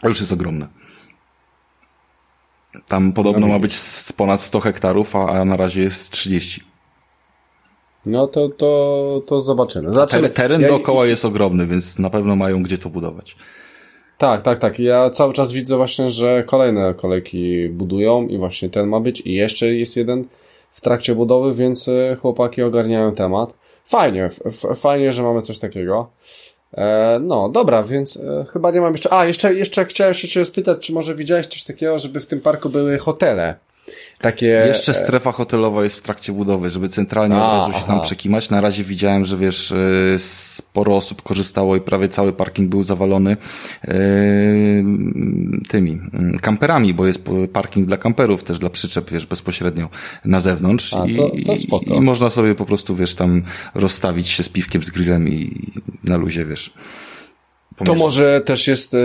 [0.04, 0.68] A już jest ogromne.
[2.88, 3.76] Tam podobno no, ma być
[4.18, 6.64] ponad 100 hektarów, a na razie jest 30.
[8.06, 9.94] No to, to, to zobaczymy.
[9.94, 10.30] zobaczymy.
[10.30, 10.68] Teren ja...
[10.68, 13.36] dookoła jest ogromny, więc na pewno mają gdzie to budować.
[14.22, 14.80] Tak, tak, tak.
[14.80, 19.34] Ja cały czas widzę właśnie, że kolejne kolejki budują i właśnie ten ma być i
[19.34, 20.26] jeszcze jest jeden
[20.72, 23.54] w trakcie budowy, więc e, chłopaki ogarniają temat.
[23.86, 24.30] Fajnie,
[24.76, 26.10] fajnie, że mamy coś takiego.
[26.74, 29.14] E, no, dobra, więc e, chyba nie mam jeszcze.
[29.14, 32.42] A, jeszcze, jeszcze chciałem się Cię spytać, czy może widziałeś coś takiego, żeby w tym
[32.42, 33.56] parku były hotele?
[34.22, 34.64] Takie...
[34.68, 37.94] Jeszcze strefa hotelowa jest w trakcie budowy, żeby centralnie A, od razu się aha.
[37.94, 38.50] tam przekimać.
[38.50, 43.38] Na razie widziałem, że wiesz, e, sporo osób korzystało i prawie cały parking był zawalony
[43.88, 43.94] yy,
[45.70, 49.90] tymi mm, kamperami, bo jest parking dla kamperów, też dla przyczep, wiesz, bezpośrednio
[50.26, 53.44] na zewnątrz A, to, to i, i można sobie po prostu, wiesz, tam
[53.76, 55.72] rozstawić się z piwkiem, z grillem i
[56.04, 56.74] na luzie, wiesz.
[57.86, 58.98] To może też jest, e,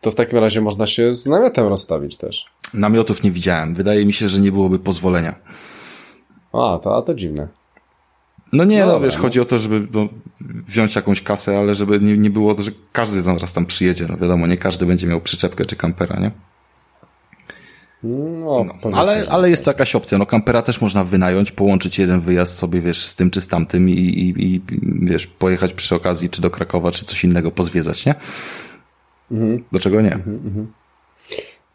[0.00, 2.44] to w takim razie można się z namiotem rozstawić też.
[2.74, 3.74] Namiotów nie widziałem.
[3.74, 5.34] Wydaje mi się, że nie byłoby pozwolenia.
[6.52, 7.48] A, to, a to dziwne.
[8.52, 9.22] No nie, no, no wiesz, no.
[9.22, 10.08] chodzi o to, żeby no,
[10.40, 14.06] wziąć jakąś kasę, ale żeby nie, nie było, że każdy zaraz tam przyjedzie.
[14.08, 16.30] No wiadomo, nie każdy będzie miał przyczepkę czy kampera, nie?
[18.02, 20.18] No, no, ale, ale jest to jakaś opcja.
[20.18, 23.88] No, kampera też można wynająć, połączyć jeden wyjazd sobie, wiesz, z tym czy z tamtym
[23.88, 24.60] i, i, i
[25.02, 28.14] wiesz, pojechać przy okazji czy do Krakowa, czy coś innego pozwiedzać, nie?
[29.30, 29.64] Mhm.
[29.70, 30.14] Dlaczego nie?
[30.14, 30.72] Mhm, mhm.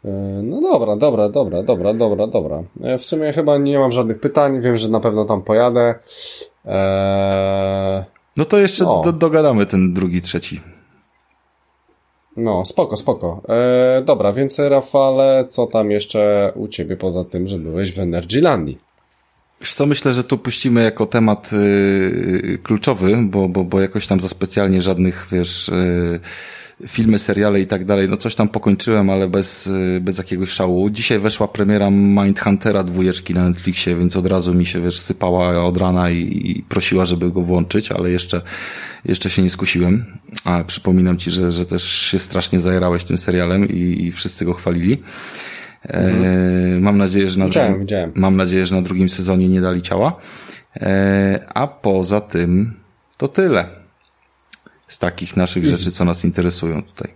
[0.04, 2.62] E, no dobra, dobra, dobra, dobra, dobra, dobra.
[2.82, 4.60] E, w sumie chyba nie mam żadnych pytań.
[4.60, 5.94] Wiem, że na pewno tam pojadę.
[6.64, 8.04] Eee...
[8.36, 9.02] No to jeszcze no.
[9.04, 10.60] do, dogadamy ten drugi, trzeci.
[12.36, 13.42] No, spoko, spoko.
[13.48, 18.78] Eee, dobra, więc Rafale, co tam jeszcze u Ciebie poza tym, że byłeś w Energylandii?
[19.60, 24.20] Wiesz co, myślę, że tu puścimy jako temat yy, kluczowy, bo, bo, bo jakoś tam
[24.20, 25.68] za specjalnie żadnych, wiesz...
[25.68, 26.20] Yy,
[26.88, 28.08] filmy, seriale i tak dalej.
[28.08, 30.90] No coś tam pokończyłem, ale bez, y, bez jakiegoś szału.
[30.90, 35.76] Dzisiaj weszła premiera Mindhuntera dwójeczki na Netflixie, więc od razu mi się, wiesz, sypała od
[35.76, 38.40] rana i, i prosiła, żeby go włączyć, ale jeszcze,
[39.04, 40.04] jeszcze się nie skusiłem.
[40.44, 44.54] A przypominam ci, że, że też się strasznie zajerałeś tym serialem i, i wszyscy go
[44.54, 45.02] chwalili.
[45.88, 46.10] E,
[46.80, 48.12] mam nadzieję, że na widziałem, drugim, widziałem.
[48.14, 50.16] mam nadzieję, że na drugim sezonie nie dali ciała.
[50.76, 52.74] E, a poza tym
[53.16, 53.85] to tyle
[54.88, 57.14] z takich naszych rzeczy, co nas interesują tutaj.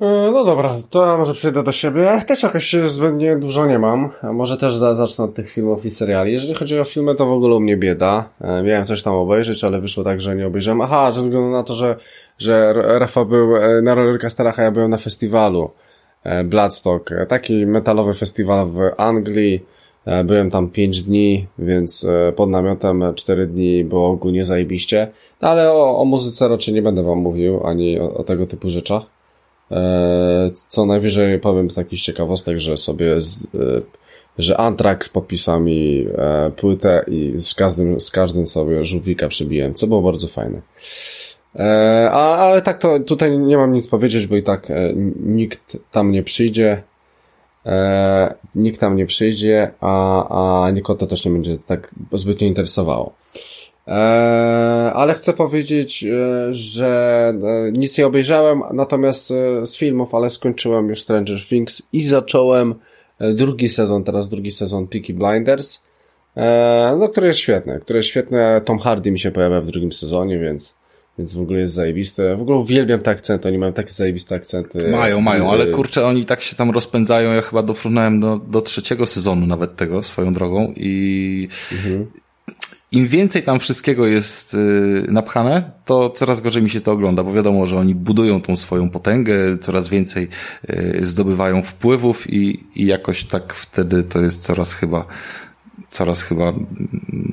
[0.00, 2.22] E, no dobra, to ja może przejdę do siebie.
[2.26, 4.10] Też jakoś zbędnie dużo nie mam.
[4.22, 6.32] Może też zacznę od tych filmów i seriali.
[6.32, 8.28] Jeżeli chodzi o filmy, to w ogóle u mnie bieda.
[8.40, 10.80] E, miałem coś tam obejrzeć, ale wyszło tak, że nie obejrzałem.
[10.80, 11.96] Aha, ze względu na to, że,
[12.38, 15.70] że Rafa był e, na rollercoasterach, a ja byłem na festiwalu
[16.44, 17.10] Bloodstock.
[17.28, 19.64] Taki metalowy festiwal w Anglii
[20.24, 25.08] byłem tam 5 dni, więc e, pod namiotem 4 dni było ogólnie zajebiście.
[25.42, 28.70] No, ale o, o muzyce raczej nie będę wam mówił, ani o, o tego typu
[28.70, 29.02] rzeczach.
[29.70, 33.46] E, co najwyżej powiem z takich ciekawostek, że sobie z,
[34.38, 36.06] że Antrax z podpisami
[36.56, 40.60] płytę i z każdym, z każdym sobie żółwika przybiłem, co było bardzo fajne.
[42.10, 44.72] A, ale tak to tutaj nie mam nic powiedzieć, bo i tak
[45.20, 46.82] nikt tam nie przyjdzie
[47.66, 53.14] e, nikt tam nie przyjdzie, a, a nikogo to też nie będzie tak zbytnio interesowało.
[53.88, 53.92] E,
[54.94, 56.88] ale chcę powiedzieć, e, że
[57.68, 59.28] e, nic nie obejrzałem, natomiast
[59.64, 62.74] z filmów, ale skończyłem już Stranger Things i zacząłem
[63.34, 65.82] drugi sezon, teraz drugi sezon Peaky Blinders,
[66.98, 68.60] no, który jest świetny, który jest świetny.
[68.64, 70.74] Tom Hardy mi się pojawia w drugim sezonie, więc
[71.18, 72.36] więc w ogóle jest zajebiste.
[72.36, 74.88] W ogóle uwielbiam te akcenty, oni mają takie zajebiste akcenty.
[74.88, 77.32] Mają, mają, ale kurczę, oni tak się tam rozpędzają.
[77.32, 82.06] Ja chyba dofrunąłem do, do trzeciego sezonu nawet tego swoją drogą i mhm.
[82.92, 87.32] im więcej tam wszystkiego jest y, napchane, to coraz gorzej mi się to ogląda, bo
[87.32, 90.28] wiadomo, że oni budują tą swoją potęgę, coraz więcej
[90.70, 95.06] y, zdobywają wpływów i, i jakoś tak wtedy to jest coraz chyba
[95.94, 96.52] coraz chyba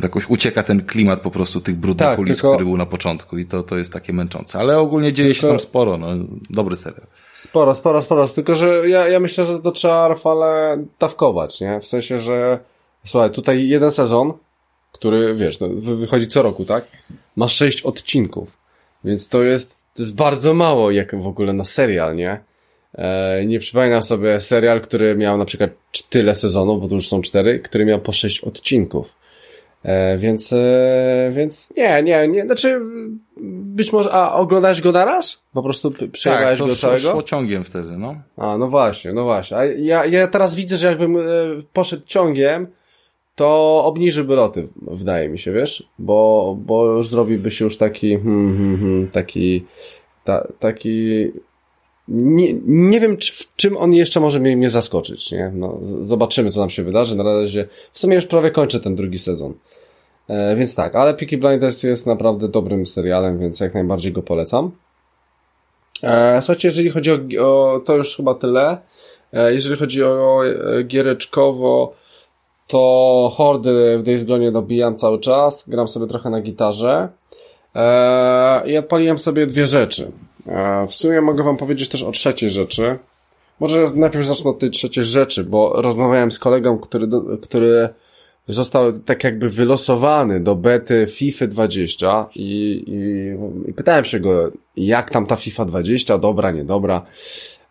[0.04, 2.50] jakoś ucieka ten klimat po prostu tych brudnych tak, ulic, tylko...
[2.50, 4.60] który był na początku i to, to jest takie męczące.
[4.60, 5.42] Ale ogólnie dzieje tylko...
[5.42, 6.08] się tam sporo, no,
[6.50, 7.08] dobry serial.
[7.36, 8.28] Sporo, sporo, sporo.
[8.28, 11.80] Tylko, że ja, ja myślę, że to trzeba Rafale dawkować, nie?
[11.80, 12.60] W sensie, że
[13.06, 14.34] słuchaj, tutaj jeden sezon,
[14.92, 16.86] który, wiesz, no, wychodzi co roku, tak?
[17.36, 18.58] Ma sześć odcinków.
[19.04, 22.40] Więc to jest, to jest bardzo mało, jak w ogóle na serial, nie?
[22.96, 25.70] E, nie przypominam sobie serial, który miał na przykład
[26.12, 29.16] tyle sezonów, bo to już są cztery, który miał po sześć odcinków.
[29.84, 32.82] E, więc, e, więc nie, nie, nie, znaczy
[33.64, 35.42] być może, a oglądałeś go naraz?
[35.54, 37.12] Po prostu przejechałeś tak, go całego?
[37.12, 38.16] szło ciągiem wtedy, no.
[38.38, 39.58] A, no właśnie, no właśnie.
[39.58, 41.22] A ja, ja teraz widzę, że jakbym e,
[41.74, 42.68] poszedł ciągiem,
[43.36, 45.84] to obniżyłby loty, wydaje mi się, wiesz?
[46.00, 49.66] Bo, bo już zrobiłby się już taki, hmm, hmm, hmm, taki,
[50.24, 51.32] ta, taki
[52.12, 55.52] nie, nie wiem, czy, w czym on jeszcze może mnie, mnie zaskoczyć, nie?
[55.56, 57.16] No, zobaczymy, co nam się wydarzy.
[57.16, 59.54] Na razie, w sumie już prawie kończę ten drugi sezon.
[60.28, 64.72] E, więc tak, ale Peaky Blinders jest naprawdę dobrym serialem, więc jak najbardziej go polecam.
[66.04, 68.78] E, słuchajcie, jeżeli chodzi o, o, to już chyba tyle.
[69.34, 70.44] E, jeżeli chodzi o, o
[70.84, 71.94] giereczkowo,
[72.68, 75.70] to hordy w Days Gone dobijam cały czas.
[75.70, 77.10] Gram sobie trochę na gitarze.
[77.76, 80.12] E, I odpaliłem sobie dwie rzeczy.
[80.48, 82.98] E, w sumie mogę wam powiedzieć też o trzeciej rzeczy.
[83.60, 87.08] Może najpierw zacznę od tej trzeciej rzeczy, bo rozmawiałem z kolegą, który,
[87.42, 87.90] który
[88.48, 95.10] został tak jakby wylosowany do bety FIFA 20 i, i, i pytałem się go, jak
[95.10, 97.06] tam ta FIFA 20, dobra, niedobra.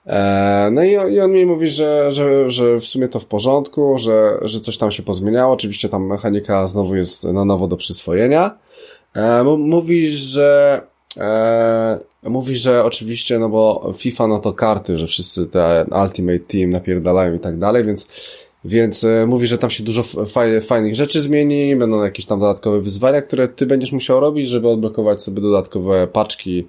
[0.07, 3.99] E, no i, i on mi mówi, że, że, że w sumie to w porządku,
[3.99, 5.55] że, że coś tam się pozmieniało.
[5.55, 8.59] Oczywiście tam mechanika znowu jest na nowo do przyswojenia.
[9.15, 10.81] E, mówi, że
[11.17, 16.71] e, mówi, że oczywiście, no bo FIFA no to karty, że wszyscy te Ultimate Team
[16.71, 18.09] napierdalają i tak dalej, więc
[18.65, 20.03] więc e, mówi, że tam się dużo
[20.67, 25.23] fajnych rzeczy zmieni, będą jakieś tam dodatkowe wyzwania, które ty będziesz musiał robić, żeby odblokować
[25.23, 26.67] sobie dodatkowe paczki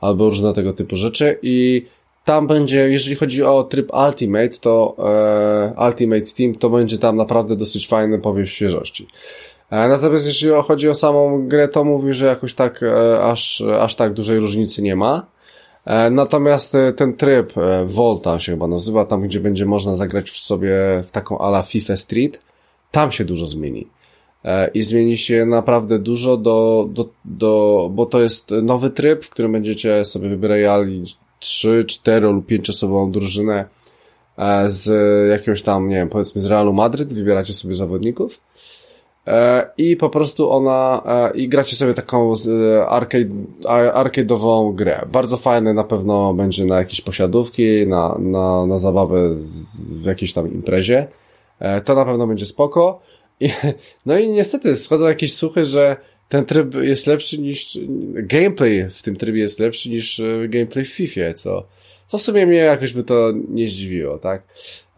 [0.00, 1.86] albo różne tego typu rzeczy i
[2.24, 7.56] tam będzie, jeżeli chodzi o tryb Ultimate, to e, Ultimate Team, to będzie tam naprawdę
[7.56, 9.06] dosyć fajny powiew świeżości.
[9.74, 14.12] Natomiast jeżeli chodzi o samą grę, to mówi, że jakoś tak e, aż, aż tak
[14.12, 15.26] dużej różnicy nie ma.
[15.84, 17.52] E, natomiast e, ten tryb
[17.84, 20.72] Volta się chyba nazywa, tam gdzie będzie można zagrać w sobie
[21.04, 22.40] w taką ala FIFA Street,
[22.90, 23.86] tam się dużo zmieni.
[24.74, 29.52] I zmieni się naprawdę dużo do, do, do, bo to jest nowy tryb, w którym
[29.52, 31.04] będziecie sobie wybierali
[31.38, 33.64] 3, 4 lub 5 osobową drużynę
[34.68, 34.90] z
[35.30, 38.40] jakiegoś tam, nie wiem, powiedzmy z Realu Madryt, wybieracie sobie zawodników
[39.78, 43.28] i po prostu ona e, i gracie sobie taką e, arcade,
[43.94, 45.06] arcade'ową grę.
[45.12, 49.34] Bardzo fajne na pewno będzie na jakieś posiadówki, na, na, na zabawę
[50.02, 51.06] w jakiejś tam imprezie.
[51.84, 53.00] To na pewno będzie spoko.
[53.40, 53.50] I,
[54.06, 55.96] no i niestety schodzą jakieś słuchy, że
[56.28, 57.78] ten tryb jest lepszy niż
[58.14, 61.66] gameplay w tym trybie jest lepszy niż gameplay w FIFA, co
[62.06, 64.42] co w sumie mnie jakoś by to nie zdziwiło, tak?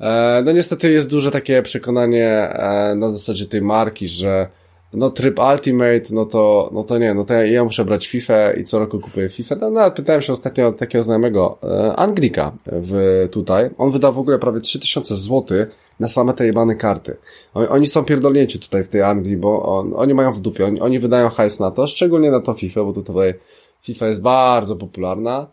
[0.01, 4.49] E, no niestety jest duże takie przekonanie e, na zasadzie tej marki, że
[4.93, 8.53] no tryb Ultimate, no to, no to nie, no to ja, ja muszę brać FIFA
[8.53, 9.57] i co roku kupuję FIFA.
[9.57, 13.71] No, no pytałem się ostatnio takiego znajomego, e, Anglika w, tutaj.
[13.79, 15.59] On wydał w ogóle prawie 3000 zł
[16.01, 17.17] na same te jebane karty.
[17.55, 20.81] Oni, oni są pierdolnięci tutaj w tej Anglii, bo on, oni mają w dupie, oni,
[20.81, 23.35] oni wydają hajs na to, szczególnie na to FIFA, bo tutaj
[23.83, 25.47] FIFA jest bardzo popularna.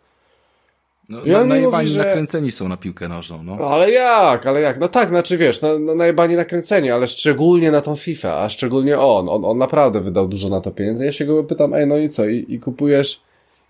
[1.13, 2.05] No, ja na, najebani mówi, że...
[2.05, 3.57] nakręceni są na piłkę nożną, no.
[3.69, 4.79] Ale jak, ale jak?
[4.79, 8.99] No tak, znaczy wiesz, no, no najebani nakręceni, ale szczególnie na tą FIFA, a szczególnie
[8.99, 9.29] on.
[9.29, 11.05] On, on naprawdę wydał dużo na to pieniędzy.
[11.05, 13.21] Ja się go pytam, ej, no i co, i, i kupujesz,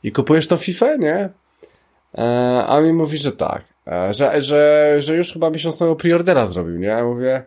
[0.03, 1.29] i kupujesz tą FIFA, nie?
[2.17, 6.47] E, a mi mówi, że tak, e, że, że, że już chyba miesiąc temu preordera
[6.47, 6.87] zrobił, nie?
[6.87, 7.43] Ja mówię,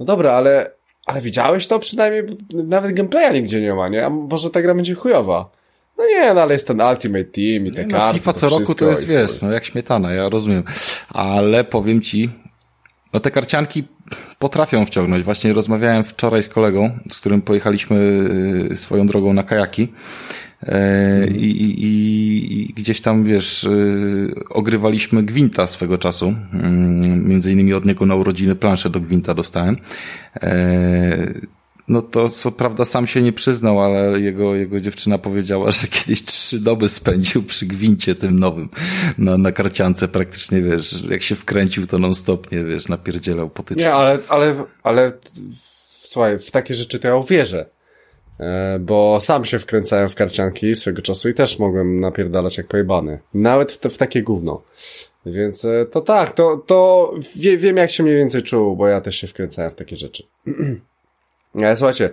[0.00, 0.70] no dobra, ale,
[1.06, 4.06] ale widziałeś to przynajmniej, nawet gameplaya nigdzie nie ma, nie?
[4.06, 5.50] A może ta gra będzie chujowa.
[5.98, 8.18] No nie, no ale jest ten Ultimate Team i te no, karty.
[8.18, 10.62] FIFA co roku to jest, wiesz, no jak śmietana, ja rozumiem.
[11.08, 12.30] Ale powiem ci,
[13.14, 13.84] no te karcianki
[14.38, 15.24] potrafią wciągnąć.
[15.24, 17.96] Właśnie rozmawiałem wczoraj z kolegą, z którym pojechaliśmy
[18.70, 19.88] y, swoją drogą na kajaki.
[20.62, 21.84] E, I, i,
[22.70, 26.34] i, gdzieś tam, wiesz, y, ogrywaliśmy Gwinta swego czasu.
[26.52, 29.76] Mm, między innymi od niego na urodziny planszę do Gwinta dostałem.
[31.88, 36.24] No to co prawda sam się nie przyznał, ale jego, jego dziewczyna powiedziała, że kiedyś
[36.24, 38.68] trzy doby spędził przy gwincie tym nowym
[39.18, 43.84] na, na karciance praktycznie, wiesz, jak się wkręcił to non stop, nie wiesz, napierdzielał potyczkę.
[43.84, 45.12] Nie, ale, ale, ale
[45.86, 47.66] słuchaj, w takie rzeczy to ja uwierzę.
[48.40, 53.18] E, bo sam się wkręcałem w karcianki swego czasu i też mogłem napierdalać jak pojebany.
[53.34, 54.62] Nawet w, w takie gówno.
[55.26, 59.00] Więc e, to tak, to, to wie, wiem jak się mniej więcej czuł, bo ja
[59.00, 60.22] też się wkręcałem w takie rzeczy.
[61.62, 62.10] E, słuchajcie,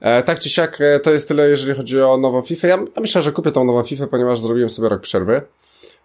[0.00, 2.68] e, tak czy siak e, to jest tyle, jeżeli chodzi o nową FIFA.
[2.68, 5.42] Ja myślę, że kupię tą nową FIFA, ponieważ zrobiłem sobie rok przerwy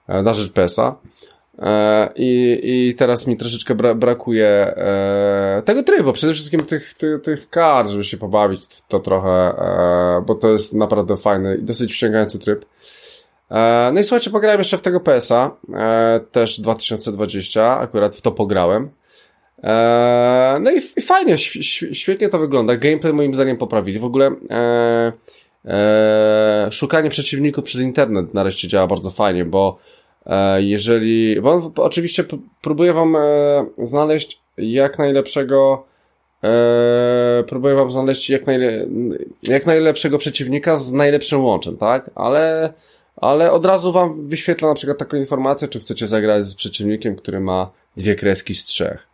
[0.07, 0.95] na rzecz PS-a.
[2.15, 4.75] I, I teraz mi troszeczkę bra brakuje
[5.65, 9.53] tego trybu, przede wszystkim tych, tych, tych kart, żeby się pobawić to trochę,
[10.25, 12.65] bo to jest naprawdę fajny i dosyć wciągający tryb.
[13.93, 15.51] No i słuchajcie, pograłem jeszcze w tego PS-a,
[16.31, 18.89] też 2020, akurat w to pograłem.
[19.63, 21.37] Eee, no i, fajnie,
[21.91, 22.77] świetnie to wygląda.
[22.77, 23.99] Gameplay moim zdaniem poprawili.
[23.99, 25.11] W ogóle e,
[25.65, 29.79] e, szukanie przeciwników przez internet nareszcie działa bardzo fajnie, bo
[30.25, 32.23] e, jeżeli, bo oczywiście
[32.61, 33.15] próbuję wam
[33.77, 35.85] znaleźć jak najlepszego
[37.47, 38.85] próbuję wam znaleźć jak, najle,
[39.47, 42.09] jak najlepszego przeciwnika z najlepszym łączem, tak?
[42.15, 42.73] Ale
[43.21, 47.39] ale od razu wam wyświetla na przykład taką informację, czy chcecie zagrać z przeciwnikiem, który
[47.39, 49.08] ma dwie kreski z trzech.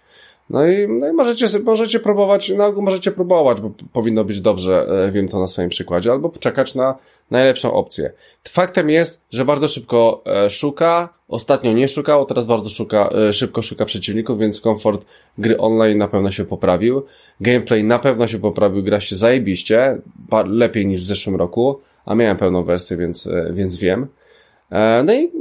[0.50, 5.12] No i, no i możecie, możecie próbować, no możecie próbować, bo powinno być dobrze, e,
[5.12, 6.96] wiem to na swoim przykładzie, albo poczekać na
[7.32, 8.12] najlepszą opcję.
[8.48, 13.62] Faktem jest, że bardzo szybko e, szuka, ostatnio nie szukał, teraz bardzo szuka, e, szybko
[13.62, 15.06] szuka przeciwników, więc komfort
[15.38, 17.04] gry online na pewno się poprawił.
[17.42, 19.98] Gameplay na pewno się poprawił, gra się zajebiście,
[20.46, 24.08] lepiej niż w zeszłym roku, a miałem pełną wersję, więc, więc wiem.
[25.06, 25.32] No i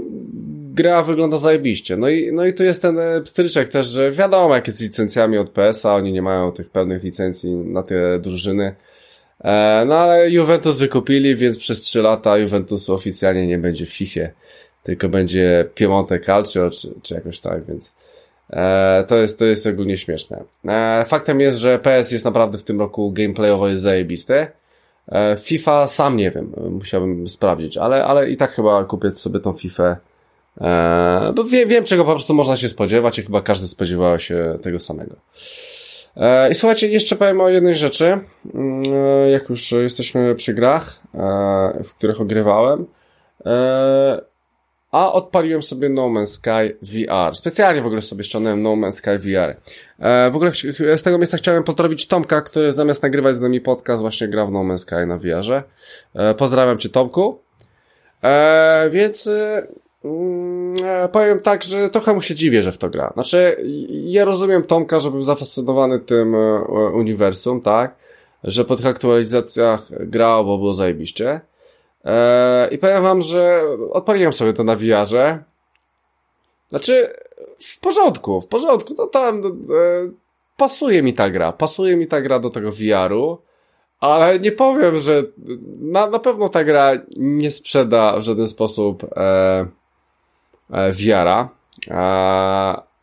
[0.75, 1.97] gra wygląda zajebiście.
[1.97, 5.39] No i, no i tu jest ten pstryczek też, że wiadomo jak jest z licencjami
[5.39, 8.75] od PS-a, oni nie mają tych pełnych licencji na te drużyny.
[9.87, 14.21] No ale Juventus wykupili, więc przez 3 lata Juventusu oficjalnie nie będzie w FIFA,
[14.83, 17.93] tylko będzie Piemonte Calcio czy, czy jakoś tak, więc
[18.51, 20.45] E, to jest, to jest ogólnie śmieszne.
[20.69, 24.51] E, faktem jest, że PS jest naprawdę w tym roku gameplayowo jest zajebiste.
[25.09, 29.53] E, FIFA sam nie wiem, musiałbym sprawdzić, ale, ale i tak chyba kupię sobie tą
[29.53, 29.97] FIFA.
[31.35, 34.81] Bo wiem, wiem, czego po prostu można się spodziewać i chyba każdy spodziewał się tego
[34.81, 35.17] samego.
[36.51, 38.19] I słuchajcie, jeszcze powiem o jednej rzeczy.
[38.55, 38.85] Mm,
[39.31, 41.01] jak już jesteśmy przy grach,
[41.85, 42.87] w których ogrywałem.
[44.95, 47.37] A odpaliłem sobie No Man's Sky VR.
[47.37, 49.57] Specjalnie w ogóle sobie ściągnąłem No Man's Sky VR.
[49.99, 50.51] E, w ogóle
[50.97, 54.53] z tego miejsca chciałem pozdrowić Tomka, który zamiast nagrywać z nami podcast właśnie gra w
[54.53, 55.63] No Man's Sky na VR-ze.
[56.15, 57.39] E, pozdrawiam Cię Tomku.
[58.23, 59.67] E, więc e,
[60.05, 60.44] mm, e,
[61.13, 63.13] powiem tak, że trochę mu się dziwię, że w to gra.
[63.15, 66.65] Znaczy, ja rozumiem Tomka, że był zafascynowany tym e,
[66.95, 67.95] uniwersum, tak?
[68.45, 71.41] Że po tych aktualizacjach grał, bo było zajebiście.
[72.71, 75.39] I powiem wam, że odpaliłem sobie to na VR-ze.
[76.69, 77.15] Znaczy,
[77.59, 78.95] w porządku, w porządku.
[78.99, 79.43] No tam e,
[80.57, 83.39] pasuje mi ta gra, pasuje mi ta gra do tego VR-u,
[84.01, 85.23] ale nie powiem, że
[85.81, 89.67] na, na pewno ta gra nie sprzeda w żaden sposób e,
[90.71, 91.49] e, VR-a.
[91.91, 92.95] E,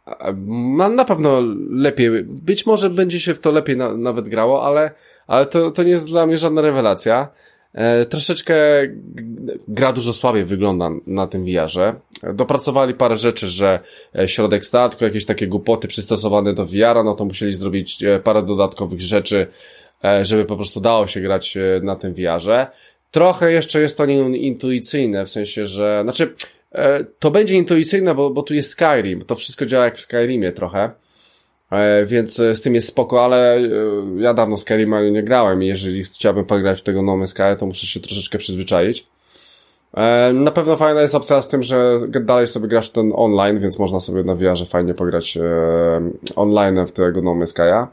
[0.78, 4.92] na, na pewno lepiej, być może będzie się w to lepiej na, nawet grało, ale,
[5.28, 7.28] ale to, to nie jest dla mnie żadna rewelacja.
[7.74, 8.56] E, troszeczkę
[9.68, 11.94] gra dużo słabiej wygląda na tym VR-ze.
[12.34, 13.80] Dopracowali parę rzeczy, że
[14.16, 18.44] e, środek statku, jakieś takie głupoty przystosowane do VR-a, no to musieli zrobić e, parę
[18.44, 19.48] dodatkowych rzeczy,
[20.22, 22.68] żeby po prostu dało się grać na tym VR-ze.
[23.12, 26.34] Trochę jeszcze jest to intuicyjne, w sensie, że, znaczy,
[27.20, 30.92] to będzie intuicyjne, bo, bo tu jest Skyrim, to wszystko działa jak w Skyrimie trochę.
[31.72, 33.62] E, więc e, z tym jest spoko, ale e,
[34.18, 37.66] ja dawno Skyrima nie grałem i jeżeli chciałbym pograć w tego No Man's Sky, to
[37.66, 39.08] muszę się troszeczkę przyzwyczaić.
[40.34, 44.00] Na pewno fajna jest opcja z tym, że dalej sobie grasz ten online, więc można
[44.00, 45.38] sobie na VR fajnie pograć
[46.36, 47.88] online w tego No Man's Sky'a.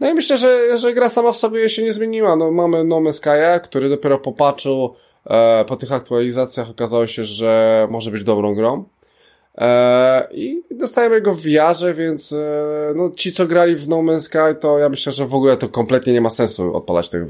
[0.00, 2.36] No i myślę, że, że gra sama w sobie się nie zmieniła.
[2.36, 4.32] No, mamy No Man's Sky'a, który dopiero po
[5.24, 8.84] patchu, po tych aktualizacjach okazało się, że może być dobrą grą.
[9.58, 14.18] E, I dostajemy go w VR-ze, więc e, no, ci, co grali w No Man's
[14.18, 17.26] Sky, to ja myślę, że w ogóle to kompletnie nie ma sensu odpalać tego.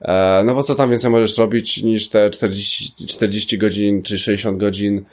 [0.00, 4.58] E, no bo co tam więcej możesz robić niż te 40, 40 godzin czy 60
[4.58, 5.04] godzin,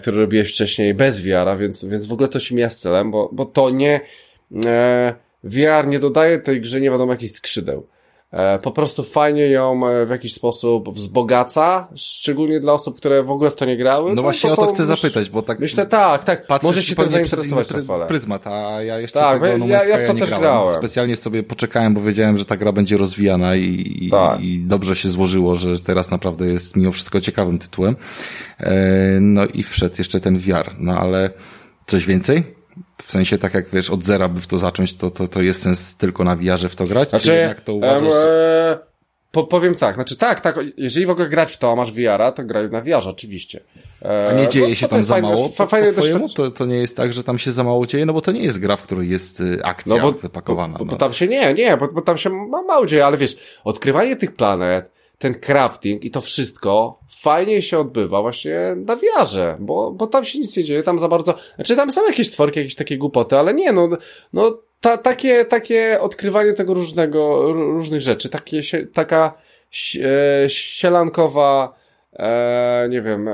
[0.00, 3.28] które robiłeś wcześniej bez VR-a, więc, więc w ogóle to się mija z celem, bo,
[3.32, 4.00] bo to nie,
[5.44, 7.86] VR nie dodaje tej grze nie wiadomo jakich skrzydeł.
[8.32, 13.30] E, po prostu fajnie ją e, w jakiś sposób wzbogaca, szczególnie dla osób, które w
[13.30, 14.08] ogóle w to nie grały.
[14.08, 15.60] No, no właśnie o to chcę zapytać, bo tak...
[15.60, 19.58] Myślę, tak, tak, może się tym zainteresować przez pry, pryzmat, a ja jeszcze tak, tego
[19.58, 20.42] no ja, ja w to nie też grałem.
[20.42, 20.72] grałem.
[20.74, 24.40] Specjalnie sobie poczekałem, bo wiedziałem, że ta gra będzie rozwijana i, tak.
[24.40, 27.96] i dobrze się złożyło, że teraz naprawdę jest mimo wszystko ciekawym tytułem.
[28.60, 28.72] E,
[29.20, 31.30] no i wszedł jeszcze ten VR, no ale
[31.86, 32.59] coś więcej?
[33.10, 35.62] W sensie tak jak wiesz, od zera by w to zacząć, to, to, to jest
[35.62, 37.08] sens tylko na VR w to grać?
[37.08, 38.12] Znaczy, czy jednak to uważasz...
[38.12, 38.78] E,
[39.32, 42.32] po, powiem tak, znaczy tak, tak, jeżeli w ogóle grać w to, a masz VR-a,
[42.32, 43.60] to graj na VR oczywiście.
[44.02, 45.48] E, a nie dzieje no, się tam za fajne, mało?
[45.48, 46.28] Po, fajne po twojemu?
[46.28, 48.06] To, to nie jest tak, że tam się za mało dzieje?
[48.06, 50.72] No bo to nie jest gra, w której jest y, akcja no bo, wypakowana.
[50.72, 50.90] Bo, bo, no.
[50.90, 54.16] bo tam się nie, nie, bo, bo tam się ma mało dzieje, ale wiesz, odkrywanie
[54.16, 54.90] tych planet,
[55.20, 60.38] ten crafting i to wszystko fajnie się odbywa właśnie na wiarze, bo, bo tam się
[60.38, 63.54] nic nie dzieje, tam za bardzo, znaczy tam są jakieś stworki, jakieś takie głupoty, ale
[63.54, 63.88] nie, no,
[64.32, 68.60] no ta, takie, takie odkrywanie tego różnego, różnych rzeczy, takie,
[68.92, 69.34] taka
[70.00, 71.74] e, sielankowa,
[72.12, 73.32] e, nie wiem, e,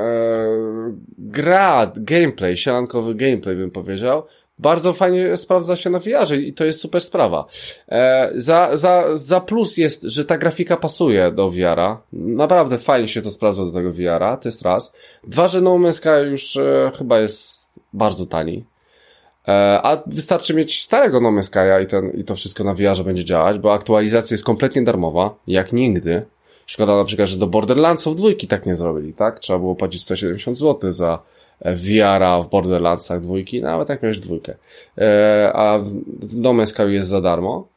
[1.19, 4.27] gra, gameplay, sielankowy gameplay bym powiedział,
[4.59, 7.47] bardzo fajnie sprawdza się na VR i to jest super sprawa.
[7.89, 12.01] E, za, za, za plus jest, że ta grafika pasuje do VR-a.
[12.13, 14.93] Naprawdę fajnie się to sprawdza do tego VR-a, to jest raz.
[15.25, 18.65] Dwa, że No Man's Sky już e, chyba jest bardzo tani.
[19.49, 23.05] E, a wystarczy mieć starego No Man's Sky'a i, ten, i to wszystko na VR
[23.05, 26.25] będzie działać, bo aktualizacja jest kompletnie darmowa, jak nigdy.
[26.67, 29.39] Szkoda na przykład, że do Borderlandsów dwójki tak nie zrobili, tak?
[29.39, 31.19] Trzeba było płacić 170 zł za
[31.65, 34.55] VR-a w Borderlandsach dwójki, nawet jak miałeś dwójkę.
[34.99, 35.79] E, a
[36.23, 36.55] w No
[36.89, 37.69] jest za darmo.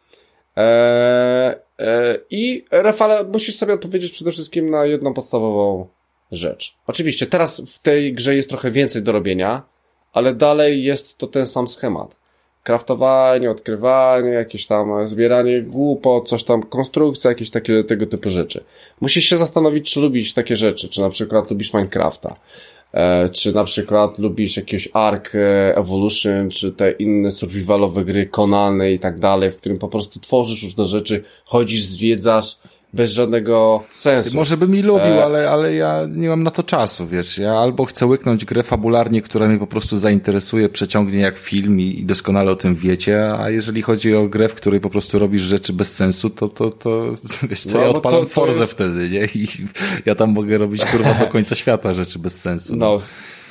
[0.58, 5.88] E, e, I Rafale, musisz sobie odpowiedzieć przede wszystkim na jedną podstawową
[6.32, 6.76] rzecz.
[6.88, 9.62] Oczywiście, teraz w tej grze jest trochę więcej do robienia,
[10.14, 12.20] ale dalej jest to ten sam schemat.
[12.64, 18.64] kraftowanie, odkrywanie, jakieś tam zbieranie głupot, coś tam, konstrukcja, jakieś takie tego typu rzeczy.
[19.02, 22.36] Musisz się zastanowić, czy lubisz takie rzeczy, czy na przykład lubisz Minecrafta,
[23.34, 29.00] czy na przykład lubisz jakieś Ark e, Evolution, czy te inne survivalowe gry, Konane i
[29.00, 32.58] tak dalej, w którym po prostu tworzysz różne rzeczy, chodzisz, zwiedzasz,
[32.94, 34.36] bez żadnego sensu.
[34.36, 35.26] Może bym i lubił, e...
[35.26, 37.38] ale, ale ja nie mam na to czasu, wiesz.
[37.38, 42.00] Ja albo chcę łyknąć grę fabularnie, która mnie po prostu zainteresuje, przeciągnie jak film i,
[42.00, 45.42] i doskonale o tym wiecie, a jeżeli chodzi o grę, w której po prostu robisz
[45.42, 47.14] rzeczy bez sensu, to, to, to,
[47.50, 48.72] wiesz, to no, ja odpalam to, to Forze jest...
[48.72, 49.26] wtedy, nie?
[49.26, 49.48] I
[50.06, 52.76] ja tam mogę robić kurwa do końca świata rzeczy bez sensu.
[52.76, 52.86] No.
[52.86, 53.02] no.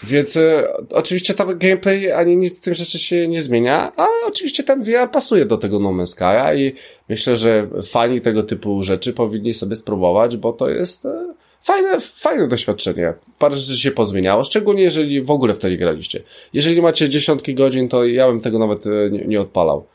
[0.05, 4.65] Więc e, oczywiście tam gameplay ani nic z tych rzeczy się nie zmienia, ale oczywiście
[4.65, 6.75] ten VR pasuje do tego No Man's Sky'a i
[7.09, 12.49] myślę, że fani tego typu rzeczy powinni sobie spróbować, bo to jest e, fajne, fajne
[12.49, 13.15] doświadczenie.
[13.39, 16.21] Parę rzeczy się pozmieniało, szczególnie jeżeli w ogóle wtedy graliście.
[16.53, 19.87] Jeżeli macie dziesiątki godzin, to ja bym tego nawet e, nie, nie odpalał.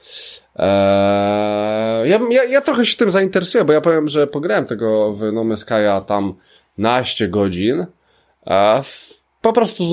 [0.55, 5.31] Eee, ja, ja, ja trochę się tym zainteresuję, bo ja powiem, że pograłem tego w
[5.33, 6.33] No Man's Sky'a tam
[6.77, 7.85] naście godzin.
[8.45, 9.83] A w po prostu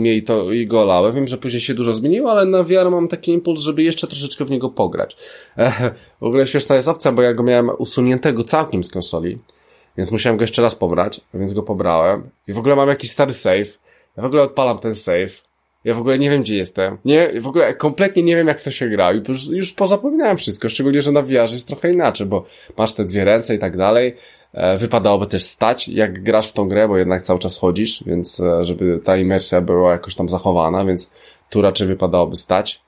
[0.00, 1.14] mnie i to go olałem.
[1.14, 4.44] Wiem, że później się dużo zmieniło, ale na VR mam taki impuls, żeby jeszcze troszeczkę
[4.44, 5.16] w niego pograć.
[6.20, 9.38] w ogóle śmieszna jest opcja, bo ja go miałem usuniętego całkiem z konsoli,
[9.96, 12.30] więc musiałem go jeszcze raz pobrać, więc go pobrałem.
[12.48, 13.78] I w ogóle mam jakiś stary save.
[14.16, 15.53] Ja w ogóle odpalam ten save.
[15.84, 16.98] Ja w ogóle nie wiem, gdzie jestem.
[17.04, 19.12] Nie, w ogóle kompletnie nie wiem, jak to się gra.
[19.12, 23.24] Już, już pozapominałem wszystko, szczególnie, że na VR jest trochę inaczej, bo masz te dwie
[23.24, 24.16] ręce i tak dalej.
[24.52, 28.40] E, wypadałoby też stać, jak grasz w tą grę, bo jednak cały czas chodzisz, więc
[28.40, 31.10] e, żeby ta imersja była jakoś tam zachowana, więc
[31.50, 32.83] tu raczej wypadałoby stać.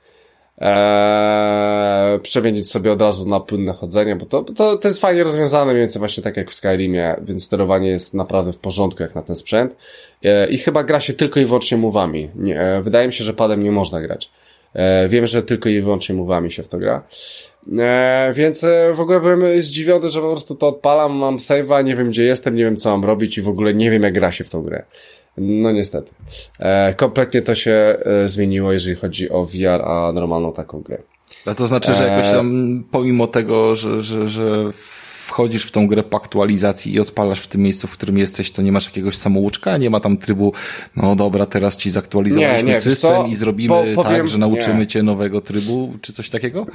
[0.58, 5.72] Eee, przemienić sobie od razu na płynne chodzenie, bo to, to, to jest fajnie rozwiązane,
[5.72, 9.22] mniej więcej właśnie tak jak w Skyrimie, więc sterowanie jest naprawdę w porządku jak na
[9.22, 9.76] ten sprzęt.
[10.24, 12.30] Eee, I chyba gra się tylko i wyłącznie mówami.
[12.34, 14.30] Nie, e, wydaje mi się, że padem nie można grać.
[14.74, 17.02] Eee, wiem, że tylko i wyłącznie mówami się w to gra.
[17.78, 21.96] E, więc e, w ogóle byłem zdziwiony, że po prostu to odpalam, mam save'a, nie
[21.96, 24.32] wiem gdzie jestem, nie wiem co mam robić i w ogóle nie wiem jak gra
[24.32, 24.84] się w tą grę.
[25.38, 26.10] No niestety.
[26.58, 30.98] E, kompletnie to się e, zmieniło, jeżeli chodzi o VR, a normalną taką grę.
[31.46, 34.70] A to znaczy, że jakoś tam, pomimo tego, że, że, że
[35.26, 38.62] wchodzisz w tą grę po aktualizacji i odpalasz w tym miejscu, w którym jesteś, to
[38.62, 40.52] nie masz jakiegoś samouczka, nie ma tam trybu,
[40.96, 44.78] no dobra, teraz ci zaktualizowaliśmy nie, nie, system i zrobimy po, powiem, tak, że nauczymy
[44.78, 44.86] nie.
[44.86, 46.66] cię nowego trybu, czy coś takiego?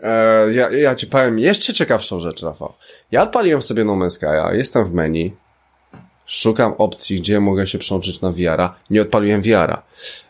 [0.00, 2.72] E, ja, ja ci powiem jeszcze ciekawszą rzecz, Rafał.
[3.10, 5.32] Ja odpaliłem sobie No Man's Sky'a, jestem w menu,
[6.28, 8.74] szukam opcji, gdzie mogę się przełączyć na VR-a.
[8.90, 9.82] Nie odpaliłem VR-a.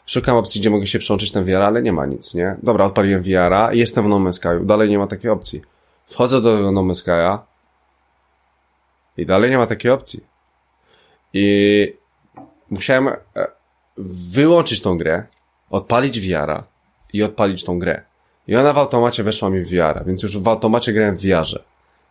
[0.07, 2.57] Szukam opcji, gdzie mogę się przełączyć na VR, ale nie ma nic, nie?
[2.62, 4.30] Dobra, odpaliłem VR-a, jestem w No
[4.61, 5.62] dalej nie ma takiej opcji.
[6.07, 6.82] Wchodzę do No
[9.16, 10.24] i dalej nie ma takiej opcji.
[11.32, 11.96] I
[12.70, 13.16] musiałem e,
[14.32, 15.26] wyłączyć tą grę,
[15.70, 16.64] odpalić VR-a
[17.12, 18.03] i odpalić tą grę.
[18.49, 21.59] I ona w automacie weszła mi w VR, więc już w automacie grałem w VR-ze.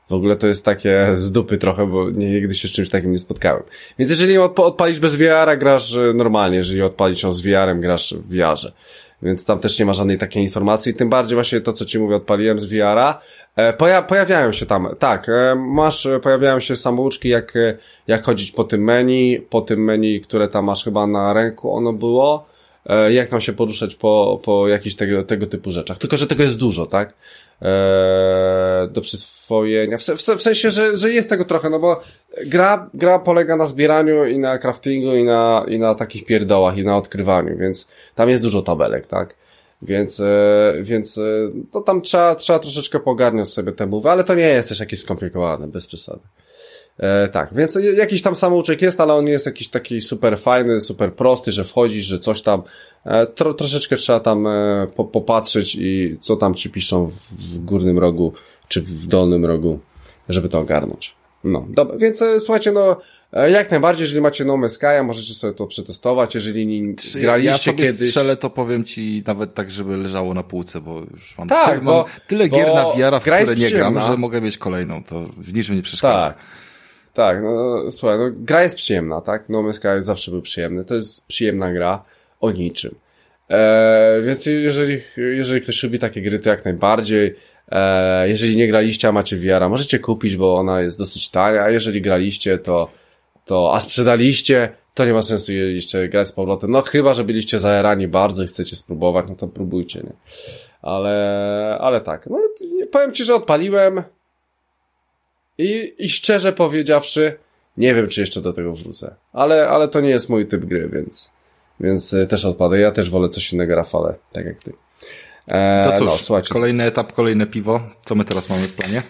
[0.10, 3.20] W ogóle to jest takie z dupy trochę, bo nigdy się z czymś takim nie
[3.20, 3.64] spotkałem.
[3.99, 6.58] Więc jeżeli odp odpalić bez VR-a, grasz e, normalnie.
[6.58, 8.72] Jeżeli odpalić ją z VR-em, grasz w VR-ze.
[9.22, 10.93] Więc tam też nie ma żadnej takiej informacji.
[10.93, 13.22] Tym bardziej właśnie to, co ci mówię, odpaliłem z VR-a.
[13.55, 17.53] E, poja pojawiają się tam, tak, e, masz, pojawiają się samouczki, jak,
[18.08, 21.93] jak chodzić po tym menu, po tym menu, które tam masz chyba na ręku ono
[21.93, 22.57] było E,
[23.09, 25.97] jak tam się poruszać po, po jakichś tego, tego typu rzeczach.
[25.97, 27.13] Tylko, że tego jest dużo, tak?
[28.91, 29.97] Do przyswojenia.
[29.97, 32.01] W, sensie, że, że jest tego trochę, no bo
[32.45, 36.83] gra, gra polega na zbieraniu i na craftingu i na, i na takich pierdołach i
[36.83, 39.35] na odkrywaniu, więc tam jest dużo tabelek, tak?
[39.81, 41.23] Więc, e, więc e,
[41.71, 44.99] to tam trzeba, trzeba troszeczkę pogarniać sobie te mowy, ale to nie jest też jakieś
[44.99, 46.19] skomplikowane, bez przesady.
[46.99, 50.79] E, tak, więc jakiś tam samouczek jest, ale on nie jest jakiś taki super fajny,
[50.79, 52.61] super prosty, że wchodzisz, że coś tam,
[53.05, 57.65] e, tro, troszeczkę trzeba tam e, po, popatrzeć i co tam ci piszą w, w,
[57.65, 58.33] górnym rogu,
[58.67, 59.79] czy w dolnym rogu,
[60.29, 61.15] żeby to ogarnąć.
[61.43, 62.97] No, dobra, więc e, słuchajcie, no,
[63.33, 67.51] e, jak najbardziej, jeżeli macie No Man's możecie sobie to przetestować, jeżeli nie Czy graliście
[67.51, 68.07] ja sobie kiedyś...
[68.07, 71.81] strzelę, to powiem ci nawet tak, żeby leżało na półce, bo już mam, tak, tyle,
[71.81, 75.25] bo, mam tyle gier na VR, w które nie gram, że mogę mieć kolejną, to
[75.37, 76.27] w niczym nie przeszkadza.
[76.27, 76.37] Tak.
[77.18, 79.49] Tak, no słuchaj, no, gra jest przyjemna, tak?
[79.49, 80.86] No Man's Sky zawsze był przyjemny.
[80.86, 82.03] To jest przyjemna gra
[82.41, 82.95] o niczym.
[83.49, 87.36] E, więc jeżeli, jeżeli ktoś lubi takie gry, to jak najbardziej.
[87.72, 91.70] E, jeżeli nie graliście, a macie VR, możecie kupić, bo ona jest dosyć tania, a
[91.70, 92.89] jeżeli graliście, to,
[93.45, 96.72] to a sprzedaliście, to nie ma sensu jeszcze grać z powrotem.
[96.72, 100.13] No chyba, że byliście zajarani bardzo i chcecie spróbować, no to próbujcie, nie?
[100.82, 102.28] Ale, ale tak.
[102.28, 102.39] No,
[102.91, 104.03] powiem ci, że odpaliłem,
[105.58, 107.38] i, I szczerze powiedziawszy,
[107.78, 109.16] nie wiem, czy jeszcze do tego wrócę.
[109.34, 111.34] Ale, ale to nie jest mój typ gry, więc,
[111.80, 112.80] więc e, też odpadę.
[112.80, 114.74] Ja też wolę coś innego, Rafale, tak jak ty.
[115.47, 117.82] E, to cóż, no, kolejny etap, kolejne piwo.
[118.01, 119.01] Co my teraz mamy w planie?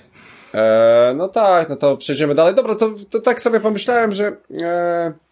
[0.53, 2.55] E, no tak, no to przejdziemy dalej.
[2.55, 4.37] Dobra, to, to tak sobie pomyślałem, że...
[4.61, 5.26] E,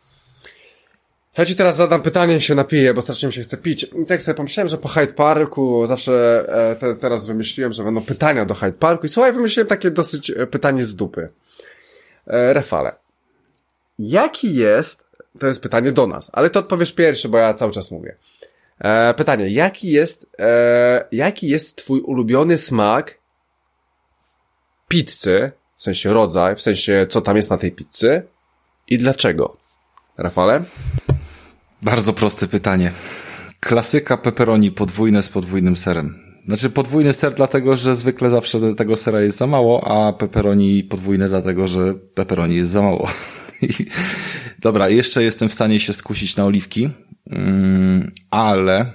[1.38, 3.84] ja ci teraz zadam pytanie się napiję, bo strasznie mi się chce pić.
[3.84, 8.02] I tak sobie pomyślałem, że po Hyde Parku zawsze e, te, teraz wymyśliłem, że będą
[8.02, 11.30] pytania do Hyde Parku i słuchaj, wymyśliłem takie dosyć e, pytanie z dupy.
[12.28, 12.96] E, Rafale.
[14.00, 15.06] Jaki jest,
[15.40, 18.16] to jest pytanie do nas, ale to odpowiesz pierwszy, bo ja cały czas mówię.
[18.80, 23.18] E, pytanie, jaki jest, e, jaki jest twój ulubiony smak
[24.88, 28.24] pizzy, w sensie rodzaj, w sensie co tam jest na tej pizzy
[28.88, 29.58] i dlaczego?
[30.18, 30.64] Rafale?
[31.86, 32.92] Bardzo proste pytanie.
[33.60, 36.20] Klasyka pepperoni podwójne z podwójnym serem.
[36.48, 41.30] Znaczy podwójny ser dlatego, że zwykle zawsze tego sera jest za mało, a pepperoni podwójne
[41.30, 43.08] dlatego, że pepperoni jest za mało.
[44.60, 46.90] Dobra, jeszcze jestem w stanie się skusić na oliwki,
[47.32, 48.94] mm, ale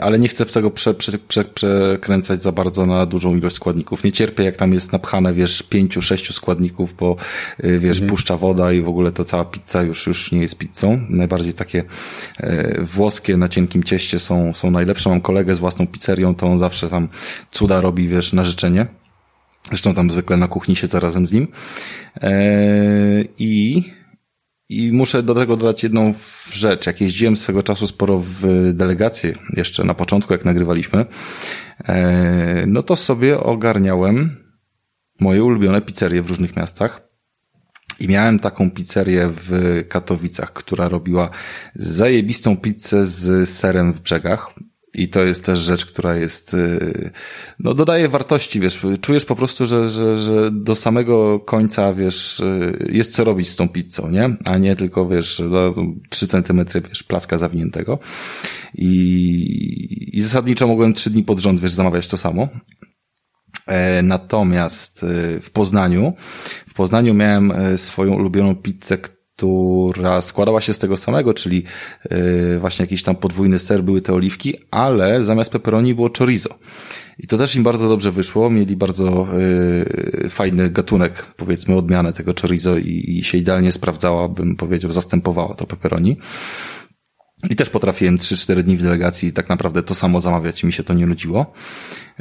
[0.00, 4.04] ale nie chcę tego prze, prze, prze, przekręcać za bardzo na dużą ilość składników.
[4.04, 7.16] Nie cierpię, jak tam jest napchane, wiesz, pięciu, sześciu składników, bo
[7.58, 8.10] yy, wiesz, mhm.
[8.10, 11.06] puszcza woda i w ogóle to cała pizza już, już nie jest pizzą.
[11.08, 11.84] Najbardziej takie
[12.40, 15.10] e, włoskie na cienkim cieście są, są najlepsze.
[15.10, 17.08] Mam kolegę z własną pizzerią, to on zawsze tam
[17.50, 18.86] cuda robi, wiesz, na życzenie.
[19.68, 21.48] Zresztą tam zwykle na kuchni siedzę razem z nim.
[22.22, 22.30] E,
[23.38, 23.84] I
[24.72, 26.14] i muszę do tego dodać jedną
[26.52, 26.86] rzecz.
[26.86, 31.06] Jak jeździłem swego czasu sporo w delegację, jeszcze na początku, jak nagrywaliśmy,
[31.84, 34.36] e, no to sobie ogarniałem
[35.20, 37.12] moje ulubione pizzerie w różnych miastach.
[38.00, 41.30] I miałem taką pizzerię w Katowicach, która robiła
[41.74, 44.50] zajebistą pizzę z serem w brzegach.
[44.94, 47.10] I to jest też rzecz, która jest, y,
[47.58, 52.88] no dodaje wartości, wiesz, czujesz po prostu, że, że, że do samego końca, wiesz, y,
[52.92, 54.36] jest co robić z tą pizzą, nie?
[54.44, 55.74] A nie tylko, wiesz, do
[56.08, 57.98] 3 centymetry, wiesz, placka zawiniętego.
[58.74, 62.48] I, i zasadniczo mogłem trzy dni pod rząd, wiesz, zamawiać to samo.
[63.66, 66.12] E, natomiast y, w Poznaniu,
[66.68, 68.98] w Poznaniu miałem e, swoją ulubioną pizzę,
[69.90, 71.64] która składała się z tego samego, czyli
[72.10, 76.48] yy, właśnie jakiś tam podwójny ser, były te oliwki, ale zamiast pepperoni było chorizo.
[77.18, 79.26] I to też im bardzo dobrze wyszło, mieli bardzo
[80.22, 85.54] yy, fajny gatunek, powiedzmy odmianę tego chorizo i, i się idealnie sprawdzała, bym powiedział, zastępowała
[85.54, 86.16] to pepperoni.
[87.50, 90.94] I też potrafiłem 3-4 dni w delegacji tak naprawdę to samo zamawiać mi się to
[90.94, 91.52] nie nudziło.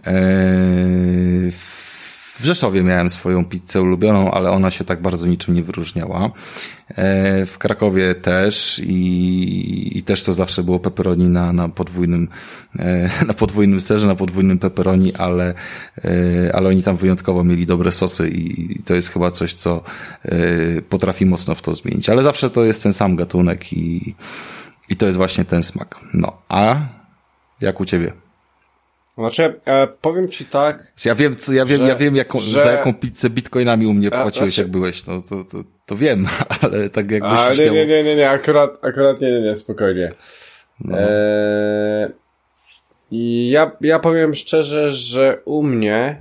[0.04, 1.52] Eee,
[2.42, 6.32] w Rzeszowie miałem swoją pizzę ulubioną, ale ona się tak bardzo niczym nie wyróżniała.
[6.90, 12.28] E, w Krakowie też i, i też to zawsze było pepperoni na, na podwójnym,
[12.80, 15.54] e, na podwójnym serze, na podwójnym pepperoni, ale,
[16.06, 19.84] e, ale oni tam wyjątkowo mieli dobre sosy i to jest chyba coś, co
[20.90, 22.10] potrafi mocno w to zmienić.
[22.10, 24.16] Ale zawsze to jest ten sam gatunek i,
[24.90, 26.00] i to jest właśnie ten smak.
[26.14, 26.76] No, a
[27.62, 28.14] jak u ciebie?
[29.18, 30.94] Znaczy, e, powiem ci tak.
[31.06, 32.64] Ja wiem, co, ja wiem, że, ja wiem jaką, że...
[32.64, 34.62] za jaką pizzę bitcoinami u mnie płaciłeś, znaczy...
[34.62, 36.28] jak byłeś, no to, to, to wiem,
[36.62, 37.76] ale tak jakbyś A, nie, miał...
[37.76, 40.12] nie, nie, nie, nie, akurat, akurat nie, nie, nie, spokojnie.
[40.80, 40.98] No.
[40.98, 42.12] E,
[43.12, 46.20] I ja, ja powiem szczerze, że u mnie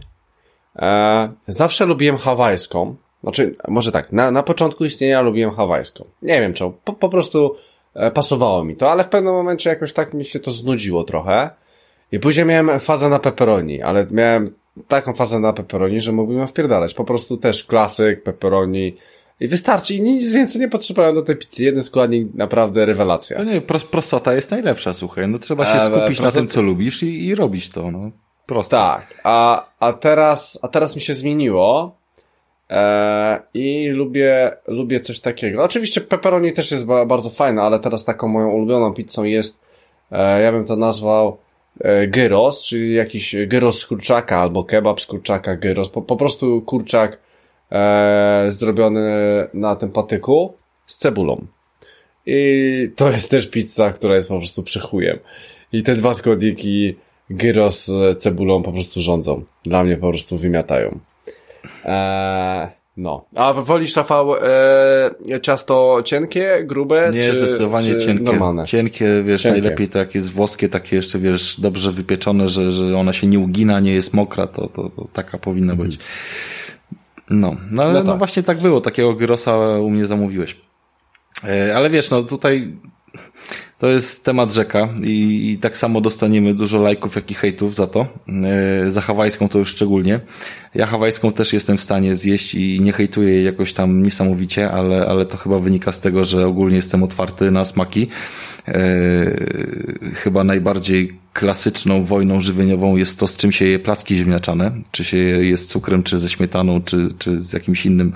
[0.77, 2.97] e, zawsze lubiłem hawajską.
[3.23, 6.05] Znaczy, może tak, na, na początku istnienia lubiłem hawajską.
[6.23, 7.57] Nie wiem czemu, po, po prostu
[7.95, 11.51] e, pasowało mi to, ale w pewnym momencie jakoś tak mi się to znudziło trochę.
[12.13, 14.55] I później miałem fazę na pepperoni, ale miałem
[14.89, 16.95] taką fazę na pepperoni, że mógłbym wpierdalać.
[16.95, 18.97] Po prostu też klasyk, pepperoni
[19.41, 19.95] i wystarczy.
[19.95, 21.65] I nic więcej nie potrzebowałem do tej pizzy.
[21.65, 23.39] Jeden składnik, naprawdę rewelacja.
[23.39, 25.29] No nie, prostota jest najlepsza, słuchaj.
[25.29, 28.11] No trzeba się skupić na tym, co lubisz i, i robić to, no.
[28.47, 28.77] Prosto.
[28.77, 31.97] Tak, a, a teraz, a teraz mi się zmieniło.
[32.71, 35.65] E, I lubię, lubię coś takiego.
[35.65, 39.61] Oczywiście pepperoni też jest bardzo fajne, ale teraz taką moją ulubioną pizzą jest,
[40.13, 41.39] e, ja bym to nazwał
[42.09, 47.19] gyros, czyli jakiś gyros z kurczaka albo kebab z kurczaka gyros, po, po prostu kurczak
[47.73, 49.11] e, zrobiony
[49.55, 50.55] na tym patyku
[50.87, 51.47] z cebulą.
[52.27, 55.19] I to jest też pizza, która jest po prostu przychujem.
[55.73, 56.97] I te dwa składniki
[57.31, 59.43] gyros z cebulą po prostu rządzą.
[59.63, 60.99] Dla mnie po prostu wymiatają.
[61.85, 62.69] Eee,
[63.01, 63.25] no.
[63.35, 67.11] A wolisz, Rafał, e, ciasto cienkie, grube?
[67.15, 68.25] Nie, czy, zdecydowanie czy cienkie.
[68.25, 68.67] Normalne?
[68.67, 69.61] Cienkie, wiesz, cienkie.
[69.61, 73.39] najlepiej to jak jest włoskie, takie jeszcze, wiesz, dobrze wypieczone, że, że ona się nie
[73.39, 75.99] ugina, nie jest mokra, to, to, to taka powinna być.
[77.31, 78.07] No, no ale no, no tak.
[78.07, 80.57] no właśnie tak było, takiego gyrosa u mnie zamówiłeś.
[81.45, 82.77] E, ale wiesz, no tutaj
[83.81, 87.87] to jest temat rzeka i, i, tak samo dostaniemy dużo lajków, jak i hejtów za
[87.87, 88.07] to.
[88.85, 90.21] Yy, za hawajską to już szczególnie.
[90.75, 95.07] Ja hawajską też jestem w stanie zjeść i nie hejtuję jej jakoś tam niesamowicie, ale,
[95.07, 98.09] ale to chyba wynika z tego, że ogólnie jestem otwarty na smaki.
[100.15, 105.17] chyba najbardziej klasyczną wojną żywieniową jest to, z czym się je placki ziemniaczane, czy się
[105.17, 108.13] je, je z cukrem, czy ze śmietaną, czy, czy z jakimś innym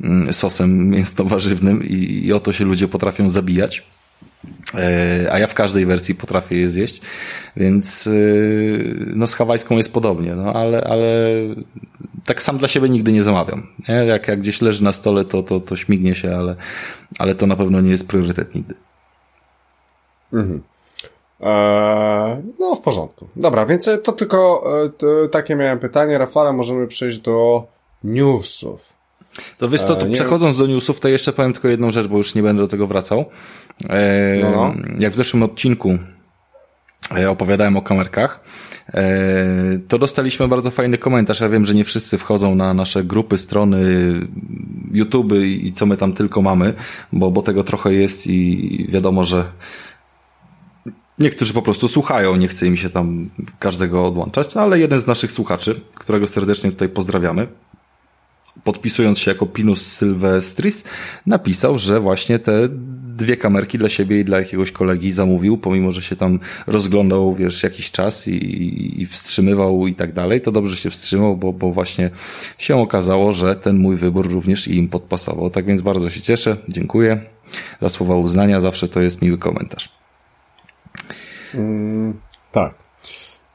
[0.00, 3.82] mm, sosem mięsno-warzywnym i, i o to się ludzie potrafią zabijać.
[4.74, 7.00] E, a ja w każdej wersji potrafię je zjeść,
[7.56, 8.10] więc e,
[9.14, 11.08] no z hawajską jest podobnie, no ale, ale
[12.24, 13.66] tak sam dla siebie nigdy nie zamawiam.
[13.88, 13.94] Nie?
[13.94, 16.56] Jak, jak gdzieś leży na stole, to, to, to śmignie się, ale,
[17.18, 18.74] ale to na pewno nie jest priorytet nigdy.
[20.32, 20.62] Mhm.
[21.40, 23.28] Eee, no w porządku.
[23.36, 26.18] Dobra, więc to tylko e, to, takie miałem pytanie.
[26.18, 27.66] Rafale, możemy przejść do
[28.04, 28.92] newsów.
[29.58, 32.34] To wiesz co, to przechodząc do newsów, to jeszcze powiem tylko jedną rzecz, bo już
[32.34, 33.24] nie będę do tego wracał.
[33.88, 34.74] E, no, no.
[34.98, 35.98] Jak w zeszłym odcinku
[37.16, 38.40] e, opowiadałem o kamerkach,
[38.88, 39.04] e,
[39.88, 41.40] to dostaliśmy bardzo fajny komentarz.
[41.40, 43.80] Ja wiem, że nie wszyscy wchodzą na nasze grupy, strony,
[44.92, 46.74] YouTube i co my tam tylko mamy,
[47.12, 49.44] bo, bo tego trochę jest i wiadomo, że
[51.18, 55.32] Niektórzy po prostu słuchają, nie chce im się tam każdego odłączać, ale jeden z naszych
[55.32, 57.46] słuchaczy, którego serdecznie tutaj pozdrawiamy,
[58.64, 60.84] podpisując się jako Pinus Sylvestris,
[61.26, 62.68] napisał, że właśnie te
[63.16, 67.62] dwie kamerki dla siebie i dla jakiegoś kolegi zamówił, pomimo, że się tam rozglądał, wiesz,
[67.62, 72.10] jakiś czas i, i wstrzymywał i tak dalej, to dobrze się wstrzymał, bo, bo właśnie
[72.58, 75.50] się okazało, że ten mój wybór również im podpasował.
[75.50, 77.20] Tak więc bardzo się cieszę, dziękuję
[77.80, 79.88] za słowa uznania, zawsze to jest miły komentarz.
[81.54, 82.20] Mm,
[82.52, 82.83] tak.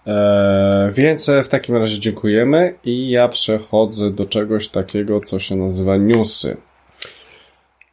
[0.08, 5.98] E, więc w takim razie dziękujemy i ja przechodzę do czegoś takiego, co się nazywa
[5.98, 6.58] newsy.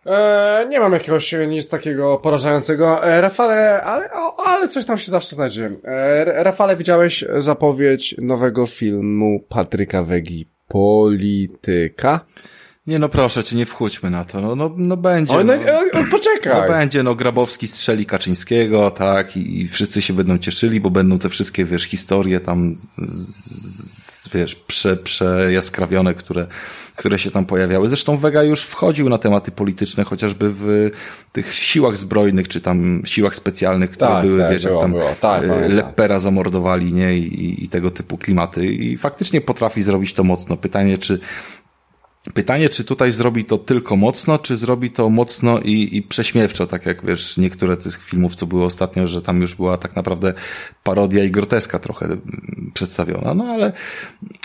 [0.07, 3.05] E, nie mam jakiegoś nic takiego porażającego.
[3.05, 4.11] E, Rafale, ale,
[4.47, 5.71] ale coś tam się zawsze znajdzie.
[5.85, 12.21] E, Rafale, widziałeś zapowiedź nowego filmu Patryka Wegi Polityka?
[12.87, 14.41] Nie no proszę cię, nie wchódźmy na to.
[14.41, 15.33] No, no, no będzie.
[15.33, 15.53] O, no,
[15.95, 16.63] no, poczekaj.
[16.63, 21.19] No będzie, no Grabowski strzeli Kaczyńskiego, tak, i, i wszyscy się będą cieszyli, bo będą
[21.19, 26.47] te wszystkie, wiesz, historie tam, z, wiesz, prze, przejaskrawione, które,
[26.97, 27.89] które się tam pojawiały.
[27.89, 30.91] Zresztą Vega już wchodził na tematy polityczne, chociażby w
[31.33, 34.93] tych siłach zbrojnych, czy tam siłach specjalnych, które tak, były, tak, wiesz, było, jak tam
[34.93, 35.15] było.
[35.21, 38.67] Tak, e, Lepera zamordowali, nie, I, i tego typu klimaty.
[38.67, 40.57] I faktycznie potrafi zrobić to mocno.
[40.57, 41.19] Pytanie, czy
[42.35, 46.87] Pytanie, czy tutaj zrobi to tylko mocno, czy zrobi to mocno i, i prześmiewczo, tak
[46.87, 50.35] jak wiesz, niektóre tych filmów, co były ostatnio, że tam już była tak naprawdę
[50.83, 53.35] parodia i groteska trochę mm, przedstawiona.
[53.35, 53.73] No ale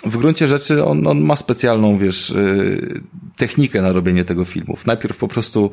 [0.05, 3.01] w gruncie rzeczy on, on ma specjalną, wiesz, y,
[3.35, 4.85] technikę na robienie tego filmów.
[4.85, 5.71] Najpierw po prostu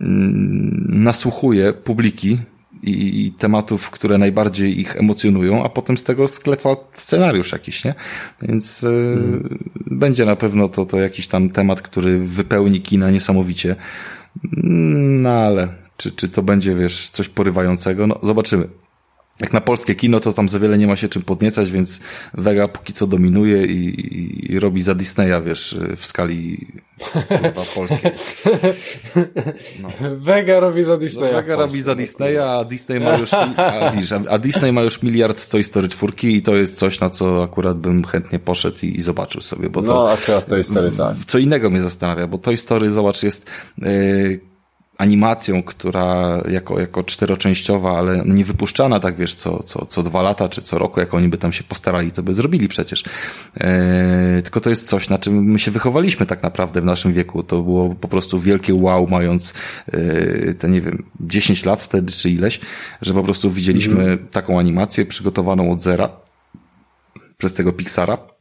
[0.00, 2.38] mm, nasłuchuje publiki,
[2.82, 7.94] i, tematów, które najbardziej ich emocjonują, a potem z tego skleca scenariusz jakiś, nie?
[8.42, 9.58] Więc y, hmm.
[9.86, 13.76] będzie na pewno to, to jakiś tam temat, który wypełni kina niesamowicie.
[14.52, 18.06] No ale czy, czy to będzie, wiesz, coś porywającego?
[18.06, 18.68] No zobaczymy
[19.40, 22.00] jak na polskie kino, to tam za wiele nie ma się czym podniecać, więc
[22.34, 26.66] Vega póki co dominuje i, i, i robi za Disneya, wiesz, w skali
[27.28, 28.12] chyba polskiej.
[29.82, 29.88] No.
[30.16, 31.32] Vega robi za Disneya.
[31.32, 35.02] No, Vega robi za Disneya, a Disney ma już, a, wiesz, a Disney ma już
[35.02, 38.78] miliard z Toy Story 4 i to jest coś, na co akurat bym chętnie poszedł
[38.82, 39.94] i, i zobaczył sobie, bo to...
[39.94, 41.16] No, akurat Toy Story, tak.
[41.26, 43.46] Co innego mnie zastanawia, bo Toy Story, zobacz, jest...
[43.78, 44.40] Yy,
[44.98, 50.48] animacją, która jako, jako czteroczęściowa, ale nie wypuszczana tak wiesz, co, co, co dwa lata
[50.48, 53.04] czy co roku, jak oni by tam się postarali, to by zrobili przecież.
[53.60, 57.42] E, tylko to jest coś, na czym my się wychowaliśmy tak naprawdę w naszym wieku.
[57.42, 59.54] To było po prostu wielkie wow, mając
[59.86, 62.60] e, te, nie wiem, 10 lat wtedy czy ileś,
[63.02, 64.28] że po prostu widzieliśmy mm.
[64.28, 66.10] taką animację przygotowaną od zera
[67.38, 68.37] przez tego Pixara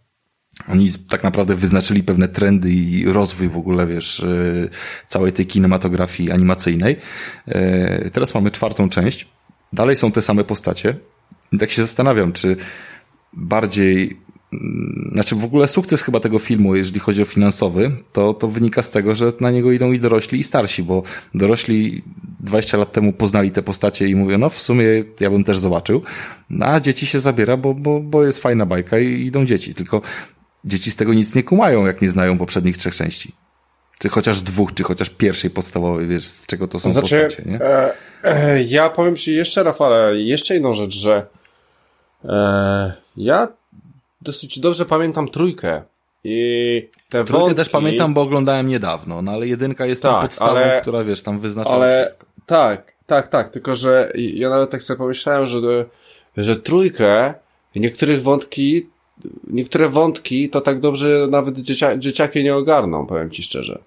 [0.70, 4.70] oni tak naprawdę wyznaczyli pewne trendy i rozwój w ogóle, wiesz, e,
[5.08, 6.98] całej tej kinematografii animacyjnej.
[7.48, 9.28] E, teraz mamy czwartą część.
[9.74, 10.96] Dalej są te same postacie.
[11.52, 12.56] I tak się zastanawiam, czy
[13.34, 14.18] bardziej
[14.54, 18.82] mm, znaczy w ogóle sukces chyba tego filmu, jeżeli chodzi o finansowy, to, to wynika
[18.82, 21.04] z tego, że na niego idą i dorośli i starsi, bo
[21.36, 22.04] dorośli
[22.40, 24.86] 20 lat temu poznali te postacie i mówią, no w sumie
[25.20, 26.02] ja bym też zobaczył,
[26.62, 29.74] a dzieci się zabiera, bo, bo, bo jest fajna bajka i idą dzieci.
[29.74, 30.02] Tylko
[30.68, 33.32] dzieci z tego nic nie kumają, jak nie znają poprzednich trzech części.
[34.00, 37.62] Czy chociaż dwóch, czy chociaż pierwszej podstawowej, wiesz, z czego to są znaczy, postacie, nie?
[37.62, 37.94] E,
[38.24, 41.26] e, ja powiem Ci jeszcze, Rafale, jeszcze jedną rzecz, że
[42.26, 43.48] e, ja
[44.22, 45.82] dosyć dobrze pamiętam trójkę.
[46.24, 47.56] I te Trójkę wątki...
[47.56, 51.24] też pamiętam, bo oglądałem niedawno, no ale jedynka jest tak, tą podstawą, ale, która, wiesz,
[51.24, 52.26] tam wyznacza ale, wszystko.
[52.46, 55.60] Tak, tak, tak, tylko że ja nawet tak sobie pomyślałem, że,
[56.38, 57.34] że trójkę
[57.76, 58.90] niektórych wątki
[59.48, 63.80] niektóre wątki to tak dobrze nawet dziecia dzieciaki nie ogarną, powiem ci szczerze.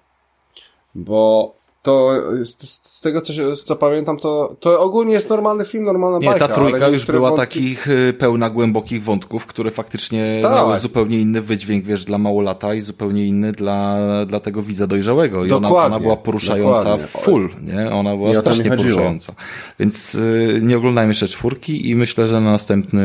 [0.95, 2.11] Bo to
[2.43, 6.27] z, z tego, co, się, co pamiętam, to, to ogólnie jest normalny film, normalna Nie,
[6.27, 6.47] bajka.
[6.47, 7.47] ta trójka już była wątki...
[7.47, 10.51] takich y, pełna głębokich wątków, które faktycznie tak.
[10.51, 15.45] miały zupełnie inny wydźwięk, wiesz, dla małolata i zupełnie inny dla, dla tego widza dojrzałego.
[15.45, 17.07] I ona, ona była poruszająca dokładnie.
[17.07, 17.91] full, nie?
[17.91, 19.33] Ona była strasznie poruszająca.
[19.79, 23.01] Więc y, nie oglądajmy jeszcze czwórki i myślę, że na następny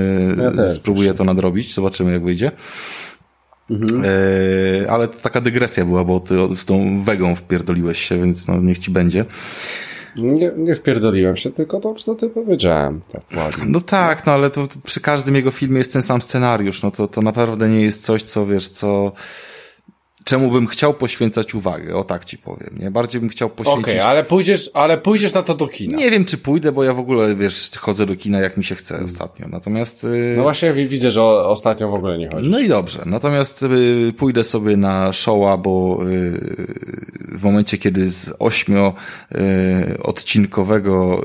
[0.57, 1.75] Ja spróbuję to nadrobić.
[1.75, 2.51] Zobaczymy, jak wyjdzie.
[3.71, 4.03] Mhm.
[4.05, 8.61] E, ale to taka dygresja była, bo ty z tą wegą wpierdoliłeś się, więc no
[8.61, 9.25] niech ci będzie.
[10.17, 13.01] Nie, nie wpierdoliłem się, tylko to co ty powiedziałem.
[13.13, 13.65] Tak ładnie.
[13.69, 16.91] No tak, no ale to, to, przy każdym jego filmie jest ten sam scenariusz, no
[16.91, 19.13] to, to naprawdę nie jest coś, co wiesz, co
[20.27, 22.91] czemu bym chciał poświęcać uwagę, o tak ci powiem, nie?
[22.91, 23.85] Bardziej bym chciał poświęcić...
[23.85, 25.97] Okej, okay, ale pójdziesz, ale pójdziesz na to do kina.
[25.97, 28.75] Nie wiem, czy pójdę, bo ja w ogóle, wiesz, chodzę do kina jak mi się
[28.75, 30.05] chce ostatnio, natomiast...
[30.05, 30.35] Yy...
[30.37, 32.49] No właśnie widzę, że ostatnio w ogóle nie chodzi.
[32.49, 38.33] No i dobrze, natomiast yy, pójdę sobie na showa, bo yy, w momencie, kiedy z
[38.39, 38.95] ośmio
[40.03, 41.23] odcinkowego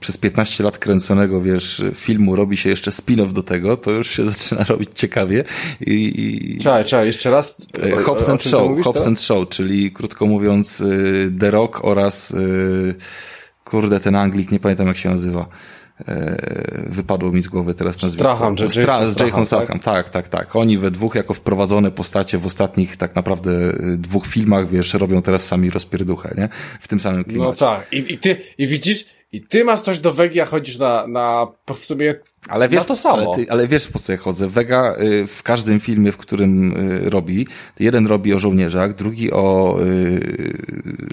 [0.00, 4.24] przez 15 lat kręconego, wiesz, filmu robi się jeszcze spin-off do tego, to już się
[4.32, 5.44] zaczyna robić ciekawie
[5.80, 6.54] i...
[6.56, 6.58] i...
[6.58, 7.68] Czekaj, czekaj, jeszcze raz...
[8.16, 12.94] Hobbs and Show, Hobbs and Show, czyli krótko mówiąc y, The Rock oraz y,
[13.64, 15.46] kurde ten Anglik, nie pamiętam jak się nazywa.
[16.00, 16.04] Y,
[16.90, 18.24] wypadło mi z głowy teraz nazwisko.
[18.24, 20.08] Stracham, że Stra z Jason Statham, tak?
[20.08, 20.56] tak, tak, tak.
[20.56, 23.50] Oni we dwóch jako wprowadzone postacie w ostatnich tak naprawdę
[23.96, 26.48] dwóch filmach, wiesz, robią teraz sami rozpierduchę, nie?
[26.80, 27.64] W tym samym klimacie.
[27.64, 27.92] No tak.
[27.92, 31.46] I, i ty, i widzisz, i ty masz coś do Wegi, a chodzisz na, na
[31.74, 33.16] w sobie ale wiesz, na to samo.
[33.16, 34.48] Ale, ty, ale wiesz po co ja chodzę.
[34.48, 37.46] Vega y, w każdym filmie, w którym y, robi,
[37.78, 40.58] jeden robi o żołnierzach, drugi o y,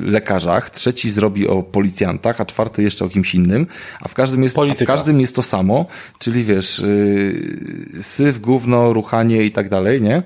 [0.01, 3.67] lekarzach, trzeci zrobi o policjantach, a czwarty jeszcze o kimś innym,
[4.01, 5.86] a w każdym jest, w każdym jest to samo,
[6.19, 6.84] czyli wiesz,
[8.01, 10.24] syf, gówno, ruchanie i tak dalej, nie?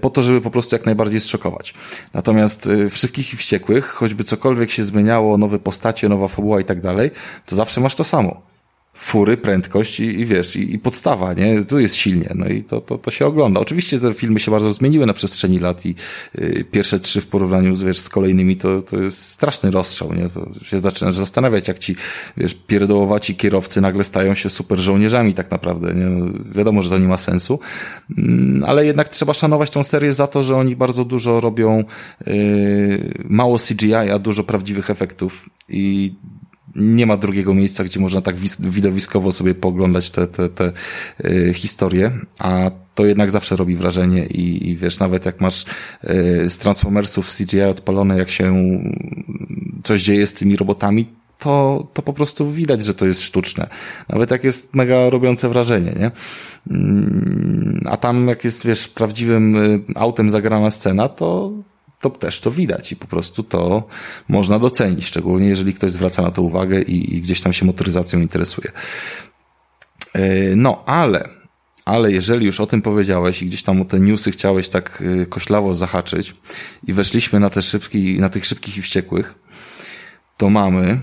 [0.00, 1.74] Po to, żeby po prostu jak najbardziej zszokować.
[2.14, 6.80] Natomiast w Szybkich i Wściekłych, choćby cokolwiek się zmieniało, nowe postacie, nowa fabuła i tak
[6.80, 7.10] dalej,
[7.46, 8.51] to zawsze masz to samo
[8.94, 11.64] fury, prędkość i, i wiesz, i, i, podstawa, nie?
[11.64, 13.60] Tu jest silnie, no i to, to, to się ogląda.
[13.60, 15.94] Oczywiście te filmy się bardzo zmieniły na przestrzeni lat i
[16.38, 20.28] y, pierwsze trzy w porównaniu z, wiesz, z kolejnymi to, to jest straszny rozstrzał, nie?
[20.28, 21.96] To się zaczynasz zastanawiać, jak ci,
[22.36, 26.04] wiesz, pierdołowaci kierowcy nagle stają się super żołnierzami tak naprawdę, nie?
[26.04, 27.60] No, wiadomo, że to nie ma sensu,
[28.18, 31.84] mm, ale jednak trzeba szanować tą serię za to, że oni bardzo dużo robią
[32.26, 36.14] y, mało CGI, a dużo prawdziwych efektów i
[36.76, 40.72] nie ma drugiego miejsca, gdzie można tak widowiskowo sobie pooglądać te, te, te
[41.24, 46.48] y, historie, a to jednak zawsze robi wrażenie i, i wiesz, nawet jak masz y,
[46.48, 48.78] z Transformersów CGI odpalone, jak się
[49.82, 51.06] coś dzieje z tymi robotami,
[51.38, 53.66] to, to po prostu widać, że to jest sztuczne.
[54.08, 56.10] Nawet jak jest mega robiące wrażenie, nie?
[56.70, 61.52] Mm, a tam jak jest, wiesz, prawdziwym y, autem zagrana scena, to,
[62.02, 63.86] to też to widać i po prostu to
[64.28, 68.20] można docenić, szczególnie jeżeli ktoś zwraca na to uwagę i, i gdzieś tam się motoryzacją
[68.20, 68.72] interesuje.
[70.12, 71.28] E, no, ale,
[71.84, 75.26] ale jeżeli już o tym powiedziałeś i gdzieś tam o te newsy chciałeś tak e,
[75.26, 76.34] koślawo zahaczyć
[76.86, 79.34] i weszliśmy na te szybki, na tych szybkich i wściekłych,
[80.36, 81.00] to mamy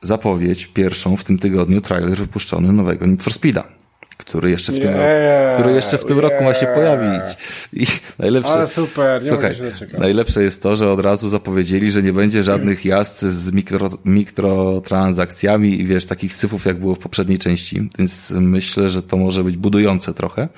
[0.00, 3.81] zapowiedź pierwszą w tym tygodniu trailer wypuszczony nowego Need for Speeda
[4.24, 6.30] który jeszcze w tym yeah, roku, który jeszcze w tym yeah.
[6.30, 7.24] roku ma się pojawić.
[7.72, 7.86] I
[8.18, 9.54] najlepsze, Ale super, nie słuchaj,
[9.98, 15.80] najlepsze jest to, że od razu zapowiedzieli, że nie będzie żadnych jazd z mikro, mikrotransakcjami
[15.80, 19.56] i wiesz, takich syfów jak było w poprzedniej części, więc myślę, że to może być
[19.56, 20.48] budujące trochę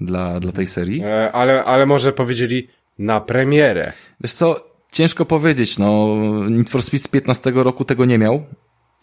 [0.00, 1.02] dla, dla tej serii.
[1.04, 3.92] E, ale, ale może powiedzieli na premierę.
[4.20, 4.56] Wiesz co,
[4.92, 6.16] ciężko powiedzieć, no
[6.50, 8.44] Need for Speed z 15 roku tego nie miał,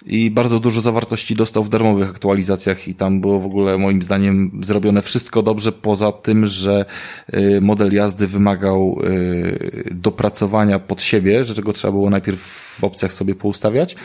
[0.06, 4.60] i bardzo dużo zawartości dostał w darmowych aktualizacjach i tam było w ogóle moim zdaniem
[4.64, 6.86] zrobione wszystko dobrze, poza tym, że
[7.34, 12.42] y, model jazdy wymagał y, dopracowania pod siebie, że czego trzeba było najpierw
[12.80, 13.96] w opcjach sobie poustawiać,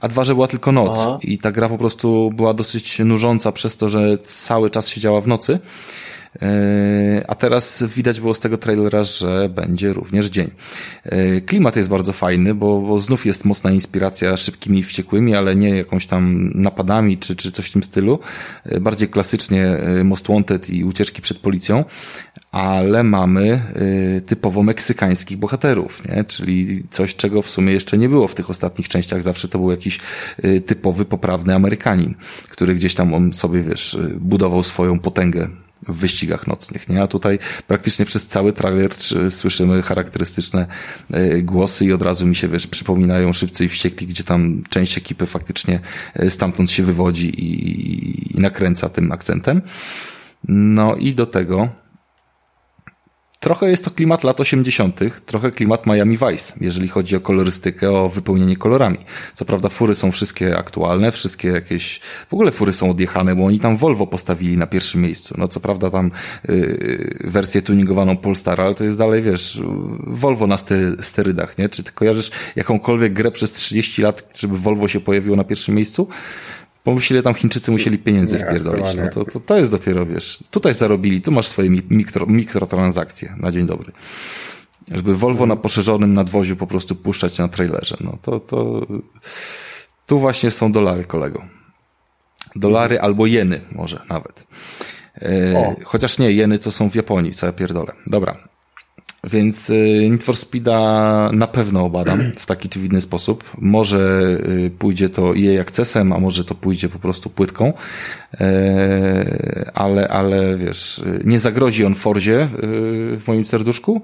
[0.00, 1.18] a dwa, że była tylko noc Aha.
[1.22, 5.28] i ta gra po prostu była dosyć nużąca przez to, że cały czas siedziała w
[5.28, 5.58] nocy.
[6.42, 10.50] E, a teraz widać było z tego trailera, że będzie również dzień.
[11.04, 15.56] E, klimat jest bardzo fajny, bo, bo znów jest mocna inspiracja szybkimi i wściekłymi, ale
[15.56, 18.18] nie jakąś tam napadami czy, czy coś w tym stylu.
[18.64, 21.84] E, bardziej klasycznie Most Wanted i ucieczki przed policją,
[22.52, 23.62] ale mamy
[24.26, 26.24] typowo meksykańskich bohaterów, nie?
[26.24, 29.22] czyli coś, czego w sumie jeszcze nie było w tych ostatnich częściach.
[29.22, 30.00] Zawsze to był jakiś
[30.66, 32.14] typowy, poprawny Amerykanin,
[32.48, 35.48] który gdzieś tam on sobie, wiesz, budował swoją potęgę
[35.88, 37.02] w wyścigach nocnych, nie?
[37.02, 38.90] A tutaj praktycznie przez cały trailer
[39.30, 40.66] słyszymy charakterystyczne
[41.12, 44.98] e, głosy i od razu mi się, wiesz, przypominają szybcy i wściekli, gdzie tam część
[44.98, 45.80] ekipy faktycznie
[46.14, 49.62] e, stamtąd się wywodzi i, i nakręca tym akcentem.
[50.48, 51.81] No i do tego
[53.42, 58.08] Trochę jest to klimat lat 80., trochę klimat Miami Vice, jeżeli chodzi o kolorystykę, o
[58.08, 58.98] wypełnienie kolorami.
[59.34, 63.60] Co prawda fury są wszystkie aktualne, wszystkie jakieś, w ogóle fury są odjechane, bo oni
[63.60, 65.34] tam Volvo postawili na pierwszym miejscu.
[65.38, 66.10] No co prawda tam
[66.48, 69.62] yy, wersję tuningowaną Polestar, ale to jest dalej, wiesz,
[70.06, 70.56] Volvo na
[71.00, 71.68] sterydach, nie?
[71.68, 76.08] Czy ty kojarzysz jakąkolwiek grę przez 30 lat, żeby Volvo się pojawiło na pierwszym miejscu?
[76.84, 78.86] Pomyśl, ile tam Chińczycy musieli pieniędzy nie, wpierdolić.
[78.96, 83.52] No to, to, to jest dopiero, wiesz, tutaj zarobili, tu masz swoje mikro, mikrotransakcje na
[83.52, 83.92] dzień dobry.
[84.90, 87.96] Żeby Volvo na poszerzonym nadwoziu po prostu puszczać na trailerze.
[88.00, 88.86] No to, to,
[90.06, 91.42] tu właśnie są dolary, kolego.
[92.56, 94.46] Dolary albo jeny może nawet.
[95.16, 97.92] E, chociaż nie, jeny to są w Japonii, co ja pierdolę.
[98.06, 98.51] Dobra.
[99.30, 103.50] Więc y, Need for Speeda na pewno obadam w taki czy inny sposób.
[103.58, 103.98] Może
[104.46, 107.72] y, pójdzie to jej akcesem, a może to pójdzie po prostu płytką.
[108.40, 112.48] E, ale, ale wiesz, nie zagrozi on Forzie y,
[113.18, 114.02] w moim serduszku.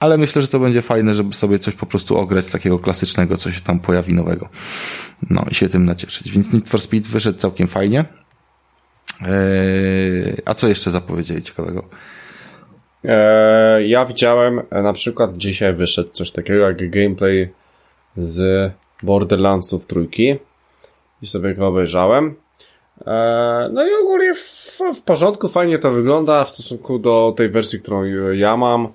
[0.00, 3.50] Ale myślę, że to będzie fajne, żeby sobie coś po prostu ograć takiego klasycznego, co
[3.50, 4.48] się tam pojawi nowego.
[5.30, 6.30] No i się tym nacieszyć.
[6.30, 8.04] Więc Need for Speed wyszedł całkiem fajnie.
[9.22, 9.26] E,
[10.44, 11.84] a co jeszcze zapowiedzieli ciekawego?
[13.04, 17.52] E, ja widziałem, e, na przykład dzisiaj wyszedł coś takiego jak gameplay
[18.16, 18.72] z
[19.02, 20.36] Borderlandsów trójki
[21.22, 22.34] i sobie go obejrzałem.
[23.06, 28.04] E, no i ogólnie w, porządku, fajnie to wygląda w stosunku do tej wersji, którą
[28.32, 28.88] ja mam.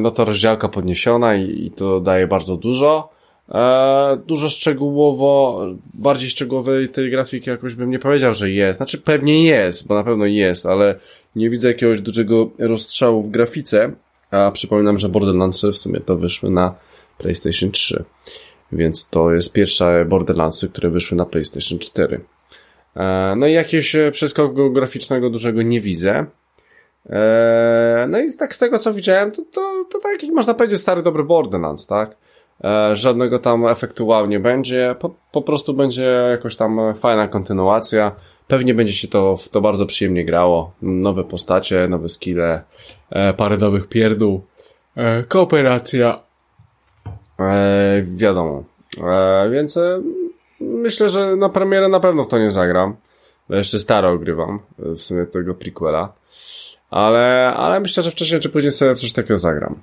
[0.00, 3.11] No to rozdziałka podniesiona i to daje bardzo dużo.
[3.54, 5.60] E, dużo szczegółowo,
[5.94, 8.76] bardziej szczegółowej tej grafiki jakoś bym nie powiedział, że jest.
[8.76, 10.98] Znaczy pewnie jest, bo na pewno jest, ale
[11.36, 13.92] nie widzę jakiegoś dużego rozstrzału w grafice.
[14.30, 16.74] A przypominam, że Borderlandsy w sumie to wyszły na
[17.18, 18.04] PlayStation 3.
[18.72, 22.20] Więc to jest pierwsze Borderlandsy, które wyszły na PlayStation 4.
[22.96, 26.26] E, no i jakiegoś przeskoku graficznego dużego nie widzę.
[27.10, 31.02] E, no i tak z tego co widziałem, to, to, to taki można powiedzieć stary
[31.02, 32.16] dobry Borderlands, tak?
[32.64, 38.12] E, żadnego tam efektu wow nie będzie, po, po prostu będzie jakoś tam fajna kontynuacja.
[38.48, 40.72] Pewnie będzie się to to bardzo przyjemnie grało.
[40.82, 42.62] Nowe postacie, nowe skille,
[43.10, 44.42] e, parę nowych pierdół,
[44.96, 46.20] e, kooperacja.
[48.04, 48.64] wiadomo.
[49.50, 49.78] więc
[50.60, 52.96] myślę, że na premierę na pewno w to nie zagram.
[53.50, 56.12] Jeszcze staro ogrywam, w sumie tego prequela.
[56.90, 59.80] Ale, ale myślę, że wcześniej czy później sobie coś takiego zagram.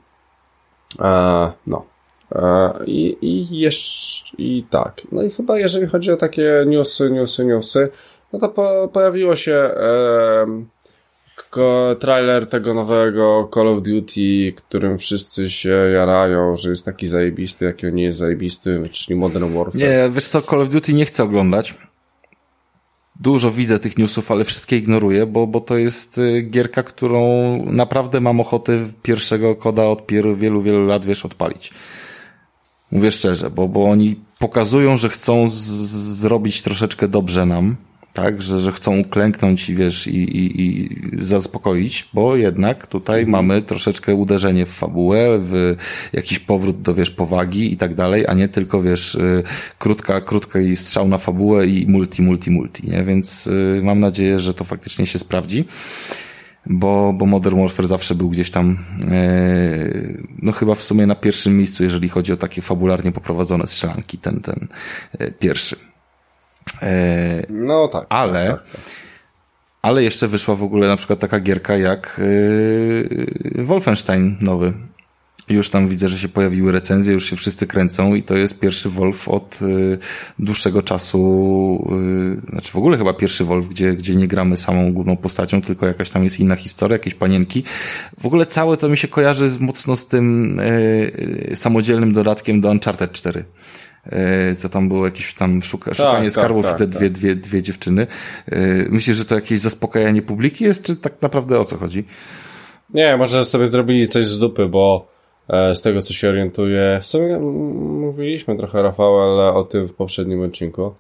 [1.68, 1.86] no.
[2.32, 5.02] E, I, i jeszcze, i tak.
[5.12, 7.90] No i chyba jeżeli chodzi o takie newsy, newsy, newsy,
[8.34, 10.66] no to po, pojawiło się e,
[12.00, 17.88] trailer tego nowego Call of Duty, którym wszyscy się jarają, że jest taki zajebisty, jaki
[17.88, 19.76] on nie jest zajebisty, czyli Modern Warfare.
[19.76, 21.76] Nie, wiesz co, Call of Duty nie chcę oglądać.
[23.22, 27.24] Dużo widzę tych newsów, ale wszystkie ignoruję, bo, bo to jest y, gierka, którą
[27.66, 31.72] naprawdę mam ochotę pierwszego koda od wielu, wielu lat, wiesz, odpalić.
[32.92, 37.76] Mówię szczerze, bo, bo oni pokazują, że chcą zrobić troszeczkę dobrze nam,
[38.14, 43.32] tak, że, że chcą uklęknąć i wiesz, i, i, i zaspokoić, bo jednak tutaj mhm.
[43.32, 45.76] mamy troszeczkę uderzenie w fabułę, w
[46.14, 49.44] jakiś powrót do, wiesz, powagi i tak dalej, a nie tylko, wiesz, y,
[49.80, 53.04] krótka, krótka i strzał na fabułę i multi, multi, multi, nie?
[53.04, 55.66] Więc y, mam nadzieję, że to faktycznie się sprawdzi
[56.70, 59.28] bo, bo Modern Warfare zawsze był gdzieś tam, e,
[60.42, 64.42] no chyba w sumie na pierwszym miejscu, jeżeli chodzi o takie fabularnie poprowadzone strzelanki, ten,
[64.42, 64.68] ten
[65.20, 65.76] e, pierwszy.
[66.82, 68.06] E, no tak.
[68.10, 68.82] Ale, tak, tak,
[69.82, 72.22] ale jeszcze wyszła w ogóle na przykład taka gierka jak
[73.56, 74.74] Wolfenstein nowy,
[75.54, 78.90] już tam widzę, że się pojawiły recenzje, już się wszyscy kręcą i to jest pierwszy
[78.90, 79.98] Wolf od y,
[80.40, 81.20] dłuższego czasu,
[82.48, 85.86] y, znaczy w ogóle chyba pierwszy Wolf, gdzie, gdzie nie gramy samą główną postacią, tylko
[85.86, 87.64] jakaś tam jest inna historia, jakieś panienki.
[88.20, 92.70] W ogóle całe to mi się kojarzy z, mocno z tym y, samodzielnym dodatkiem do
[92.70, 93.46] Uncharted 4
[94.06, 96.98] y, co tam było jakieś tam szuka, tak, szukanie tak, skarbów tak, i te tak.
[96.98, 98.08] dwie, dwie, dwie dziewczyny.
[98.90, 102.04] Myślisz, że to jakieś zaspokajanie publiki jest, czy tak naprawdę o co chodzi?
[102.94, 105.12] Nie, może sobie zrobili coś z dupy, bo
[105.50, 107.00] z tego co się orientuję.
[107.02, 110.94] W sumie mówiliśmy trochę, Rafał, ale o tym w poprzednim odcinku.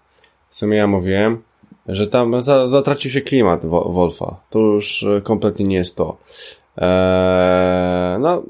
[0.50, 1.41] W sumie ja mówiłem,
[1.88, 4.41] że tam za, zatracił się klimat Wolfa.
[4.49, 6.18] To już e, kompletnie nie jest to.
[6.78, 8.44] Eee, no,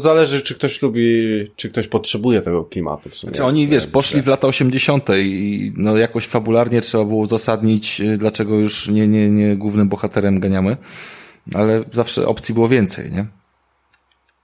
[0.00, 1.26] zależy, czy ktoś lubi,
[1.56, 3.30] czy ktoś potrzebuje tego klimatu w sumie.
[3.30, 5.08] Znaczy oni, wiesz, poszli w lata 80.
[5.18, 10.40] i no jakoś fabularnie trzeba było uzasadnić, e, dlaczego już nie, nie, nie głównym bohaterem
[10.40, 10.76] ganiamy,
[11.54, 13.26] ale zawsze opcji było więcej, nie?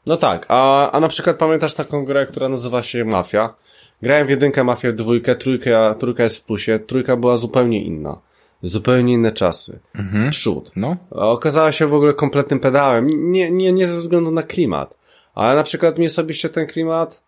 [0.06, 3.54] No tak, a, a na przykład pamiętasz taką grę, która nazywa się Mafia?
[4.02, 8.18] Grałem w jedynkę, Mafię w dwójkę, trójka, trójka jest w plusie, trójka była zupełnie inna.
[8.62, 9.78] zupełnie inne czasy.
[9.94, 10.70] W przód.
[10.76, 10.96] No.
[11.10, 13.32] Okazała się w ogóle kompletnym pedałem.
[13.32, 14.94] Nie, nie, nie ze względu na klimat.
[15.34, 17.20] Ale na przykład mnie osobiście ten klimat,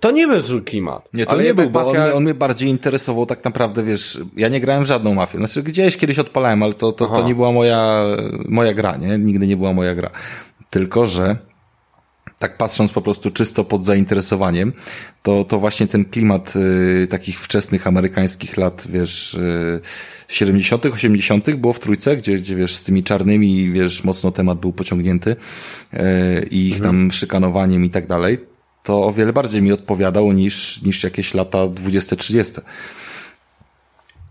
[0.00, 1.08] to nie był zły klimat.
[1.14, 4.18] Nie, to nie był, bo on, mafia- mnie- on mnie bardziej interesował tak naprawdę, wiesz,
[4.36, 5.38] ja nie grałem w żadną mafię.
[5.38, 8.04] Znaczy gdzieś kiedyś odpalałem, ale to, to, to nie była moja,
[8.48, 9.18] moja gra, nie?
[9.18, 10.10] Nigdy nie była moja gra.
[10.70, 11.36] Tylko, że
[12.40, 14.72] tak patrząc po prostu czysto pod zainteresowaniem,
[15.22, 19.80] to, to właśnie ten klimat y, takich wczesnych amerykańskich lat, wiesz, y,
[20.28, 24.72] 70., 80., było w trójce, gdzie, gdzie wiesz, z tymi czarnymi, wiesz, mocno temat był
[24.72, 25.36] pociągnięty
[25.94, 25.98] y,
[26.50, 28.38] i ich tam szykanowaniem i tak dalej,
[28.82, 32.60] to o wiele bardziej mi odpowiadał niż, niż jakieś lata 20-30.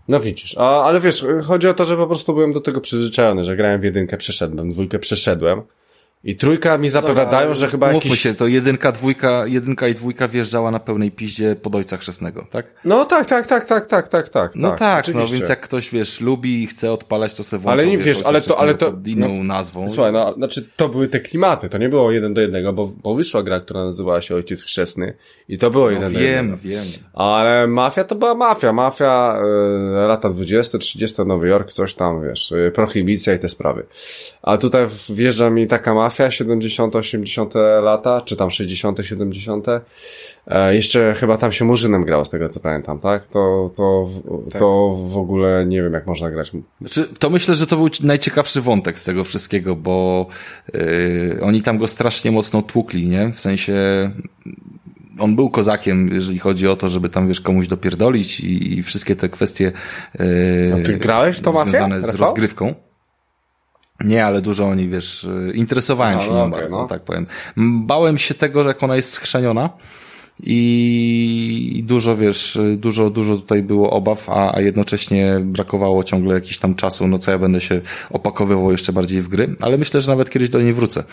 [0.08, 3.44] No widzisz, a, ale wiesz, chodzi o to, że po prostu byłem do tego przyzwyczajony,
[3.44, 5.62] że grałem w jedynkę, przeszedłem, dwójkę przeszedłem
[6.24, 8.22] i trójka mi zapowiadają, że chyba Mówmy jakiś...
[8.22, 12.66] się, to jedynka, dwójka, jedynka i dwójka wjeżdżała na pełnej piździe pod ojca chrzestnego, tak?
[12.84, 14.52] No tak, tak, tak, tak, tak, tak, tak.
[14.54, 15.36] No tak, no oczywiście.
[15.36, 18.22] więc jak ktoś, wiesz, lubi i chce odpalać, to se włącza, Ale nie wiesz, wiesz,
[18.24, 19.44] ale to- ale to- pod inną no.
[19.44, 19.88] nazwą.
[19.88, 23.14] Słuchaj, no, znaczy to były te klimaty, to nie było jeden do jednego, bo, bo
[23.14, 25.14] wyszła gra, która nazywała się Ojciec Chrzestny
[25.48, 26.56] i to było no, jeden do wiem, jednego.
[26.62, 26.84] wiem.
[27.12, 32.52] Ale mafia to była mafia, mafia e, lata 20, 30, Nowy Jork, coś tam, wiesz,
[32.52, 33.86] e, prohibicja i te sprawy.
[34.42, 39.66] A tutaj wjeżdża mi taka mafia 70, 80 lata, czy tam 60, 70.
[40.46, 43.26] E, jeszcze chyba tam się Murzynem grało, z tego co pamiętam, tak?
[43.26, 46.52] To, to, w- to w ogóle nie wiem, jak można grać.
[46.80, 50.26] Znaczy, to myślę, że to był najciekawszy wątek z tego wszystkiego, bo
[50.74, 53.32] yy, oni tam go strasznie mocno tłukli, nie?
[53.32, 53.74] W sensie
[55.18, 59.16] on był kozakiem, jeżeli chodzi o to, żeby tam, wiesz, komuś dopierdolić i, i wszystkie
[59.16, 59.72] te kwestie
[60.18, 62.20] yy, A ty grałeś w tą mafię, związane z Rafał?
[62.26, 62.74] rozgrywką.
[64.04, 66.86] Nie, ale dużo o niej, wiesz, yy, interesowałem A, się no nią okej, bardzo, no.
[66.86, 67.26] tak powiem.
[67.86, 69.70] Bałem się tego, że jak ona jest schrzeniona
[70.42, 76.74] i dużo, wiesz, dużo, dużo tutaj było obaw, a, a jednocześnie brakowało ciągle jakiś tam
[76.74, 77.80] czasu, no co ja będę się
[78.10, 81.04] opakowywał jeszcze bardziej w gry, ale myślę, że nawet kiedyś do niej wrócę.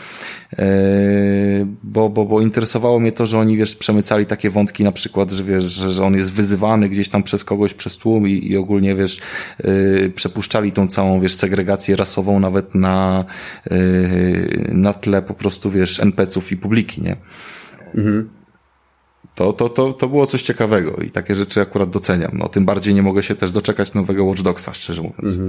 [0.58, 5.32] Eee, bo, bo, bo interesowało mnie to, że oni, wiesz, przemycali takie wątki na przykład,
[5.32, 8.58] że wiesz, że, że on jest wyzywany gdzieś tam przez kogoś, przez tłum i, i
[8.58, 9.22] ogólnie, wiesz,
[9.64, 13.26] yy, przepuszczali tą całą, wiesz, segregację rasową nawet na,
[13.72, 17.16] yy, na tle po prostu, wiesz, NPC-ów i publiki, nie?
[19.38, 22.32] To, to, to, to było coś ciekawego i takie rzeczy akurat doceniam.
[22.34, 25.40] No, tym bardziej nie mogę się też doczekać nowego Watch Dogsa, szczerze mówiąc.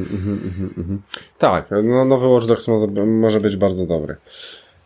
[1.39, 4.17] Tak, no, nowy Watch Dogs może, może być bardzo dobry.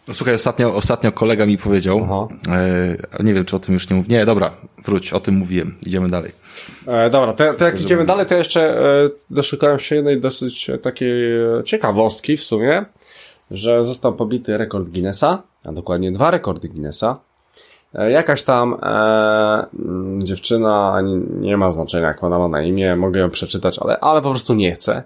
[0.08, 3.96] No, słuchaj, ostatnio, ostatnio kolega mi powiedział, e, nie wiem, czy o tym już nie
[3.96, 4.08] mówię.
[4.16, 4.50] Nie, dobra,
[4.84, 5.74] wróć, o tym mówiłem.
[5.86, 6.32] Idziemy dalej.
[6.86, 10.78] E, dobra, to, to jak idziemy dalej, to jeszcze e, doszukałem się jednej dosyć e,
[10.78, 12.84] takiej e, ciekawostki w sumie,
[13.50, 17.20] że został pobity rekord Guinnessa, a dokładnie dwa rekordy Guinnessa.
[17.94, 21.16] E, jakaś tam e, mm, dziewczyna, nie,
[21.48, 24.54] nie ma znaczenia jak ona ma na imię, mogę ją przeczytać, ale, ale po prostu
[24.54, 25.02] nie chcę.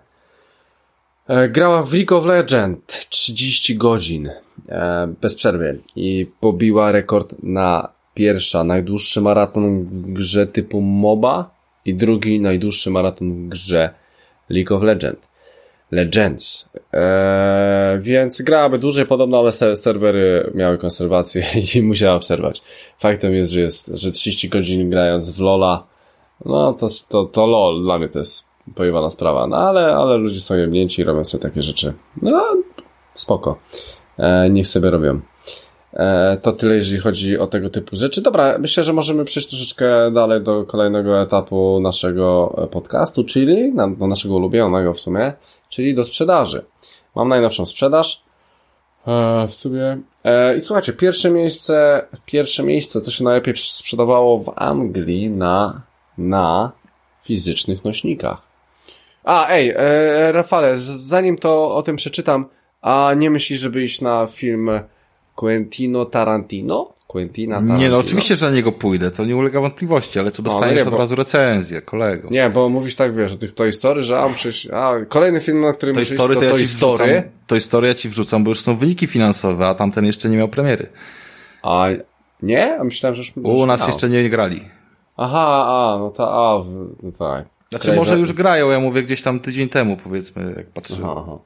[1.29, 4.31] E, grała w League of Legends 30 godzin
[4.69, 11.51] e, bez przerwy i pobiła rekord na pierwsza najdłuższy maraton w grze typu MOBA
[11.85, 13.91] i drugi najdłuższy maraton w grze
[14.51, 15.26] League of Legends.
[15.93, 16.69] Legends.
[16.93, 22.63] Eee, więc grałaby dłużej podobno, ale ser- serwery miały konserwację i musiała obserwować.
[22.99, 25.87] Faktem jest, że jest, że 30 godzin grając w LoLa,
[26.45, 30.41] no to, to, to LoL dla mnie to jest pojebana sprawa, no ale, ale ludzie
[30.41, 31.93] są jemnięci i robią sobie takie rzeczy.
[32.23, 32.45] No,
[33.15, 33.59] spoko.
[34.19, 35.21] E, niech sobie robią.
[35.95, 38.23] E, to tyle, jeżeli chodzi o tego typu rzeczy.
[38.23, 43.89] Dobra, myślę, że możemy przejść troszeczkę dalej do kolejnego etapu naszego e, podcastu, czyli na-
[43.89, 45.33] do naszego ulubionego w sumie,
[45.69, 46.65] czyli do sprzedaży.
[47.15, 48.23] Mam najnowszą sprzedaż.
[49.07, 49.99] E, w sumie.
[50.25, 55.83] E, I słuchajcie, pierwsze miejsce, pierwsze miejsce, co się najlepiej sprzedawało w Anglii na,
[56.19, 56.73] na
[57.23, 58.43] fizycznych nośnikach.
[59.25, 62.47] A, ej, e, Rafale, zanim to o tym przeczytam,
[62.83, 64.71] a nie myślisz, żeby iść na film
[65.35, 66.96] Quentino Tarantino?
[67.07, 67.79] Quentina Tarantino?
[67.79, 70.77] Nie, no oczywiście, że na niego pójdę, to nie ulega wątpliwości, ale tu no dostaniesz
[70.77, 72.29] nie, od bo- razu recenzję, kolego.
[72.31, 75.61] Nie, bo mówisz tak, wiesz, o tych Toy Story, że a, muszę, a kolejny film,
[75.61, 77.31] na którym Toy Story to to ja Toy ci wrzucam, Story.
[77.47, 80.49] Toy Story ja ci wrzucam, bo już są wyniki finansowe, a tamten jeszcze nie miał
[80.49, 80.89] premiery.
[81.63, 81.87] A
[82.43, 82.77] nie?
[82.81, 83.33] A myślałem, że już...
[83.37, 83.89] U nas miał.
[83.89, 84.61] jeszcze nie grali.
[85.17, 86.65] Aha, a, no to, a,
[87.03, 87.56] no tak.
[87.71, 91.11] Znaczy Crazy- może już grają, ja mówię gdzieś tam tydzień temu, powiedzmy, jak patrzyłem.
[91.11, 91.39] Aha, aha.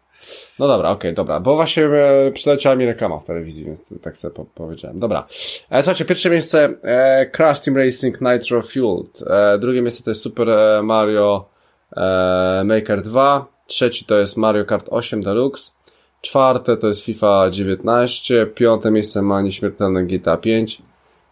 [0.58, 4.34] No dobra, okej, dobra, bo właśnie e, przyleciała mi reklama w telewizji, więc tak sobie
[4.34, 4.98] po powiedziałem.
[4.98, 5.26] Dobra.
[5.70, 9.22] E, słuchajcie, pierwsze miejsce e, Crash Team Racing Nitro Fueled.
[9.26, 11.48] E, drugie miejsce to jest Super e, Mario
[11.96, 13.46] e, Maker 2.
[13.66, 15.72] Trzeci to jest Mario Kart 8 Deluxe.
[16.20, 18.46] Czwarte to jest FIFA 19.
[18.54, 20.82] Piąte miejsce ma nieśmiertelne GTA 5.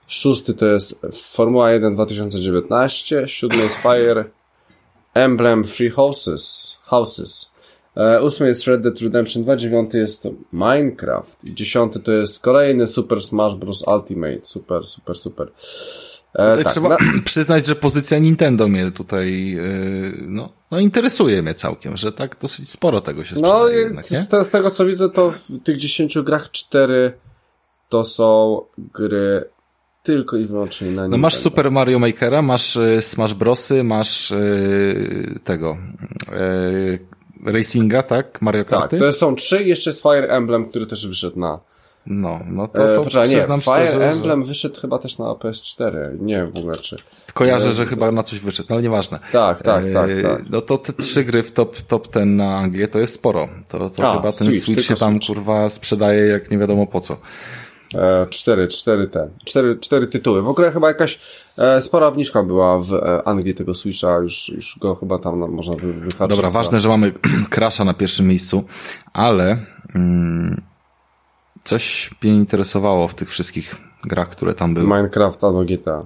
[0.07, 3.29] Szósty to jest Formuła 1 2019.
[3.29, 4.25] Siódmy jest Fire
[5.19, 6.79] Emblem Free Houses.
[6.83, 7.51] Houses.
[8.23, 13.23] Ósmy jest Red Dead Redemption 2, dziewiąty jest Minecraft i dziesiąty to jest kolejny Super
[13.23, 13.85] Smash Bros.
[13.87, 14.39] Ultimate.
[14.43, 15.53] Super, super, super.
[16.35, 16.97] E, tak, trzeba na...
[17.25, 22.71] przyznać, że pozycja Nintendo mnie tutaj yy, no, no interesuje mnie całkiem, że tak dosyć
[22.71, 24.07] sporo tego się sprzedaje no, jednak?
[24.07, 27.13] Z, z tego co widzę, to w tych 10 grach 4
[27.89, 29.45] to są gry
[30.09, 31.17] tylko i wyłącznie na Nintendo.
[31.17, 35.77] No masz Super Mario Makera, masz y, Smash Brosy, masz y, tego
[36.33, 38.43] y, Racinga, tak?
[38.43, 38.99] Mario tak, Karty?
[38.99, 41.61] Tak, to są trzy, jeszcze jest Fire Emblem, który też wyszedł na
[42.07, 44.49] no, no to, to e, Poczekaj, nie, Fire szczerze, Emblem że...
[44.49, 46.21] wyszedł chyba też na PS4.
[46.21, 46.97] Nie wiem w ogóle czy...
[47.35, 49.19] Kojarzę, że chyba na coś wyszedł, no ale nieważne.
[49.33, 50.43] Tak, tak, tak, e, tak.
[50.51, 53.49] No to te trzy gry w top, top ten na Anglię to jest sporo.
[53.71, 55.27] To, to A, chyba ten Switch, Switch się tam Switch.
[55.27, 57.17] kurwa sprzedaje jak nie wiadomo po co.
[57.95, 60.43] E, cztery, cztery te, cztery, cztery tytuły.
[60.43, 61.19] W ogóle chyba jakaś
[61.59, 65.75] e, spora obniżka była w e, Anglii tego Switcha, już, już go chyba tam można
[65.75, 66.29] wyhaczyć.
[66.29, 67.13] Dobra, ważne, że mamy
[67.55, 68.65] Crasha na pierwszym miejscu,
[69.13, 69.57] ale
[69.95, 70.61] mm,
[71.65, 74.87] coś mnie interesowało w tych wszystkich grach, które tam były.
[74.87, 76.05] Minecraft albo GTA.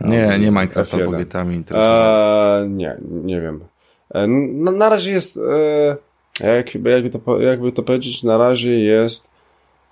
[0.00, 0.98] Nie, nie Minecraft F1.
[0.98, 2.60] albo GTA mnie interesowało.
[2.60, 3.60] Eee, nie, nie wiem.
[4.64, 5.36] Na, na razie jest,
[6.40, 9.31] e, jak, jakby, to, jakby to powiedzieć, na razie jest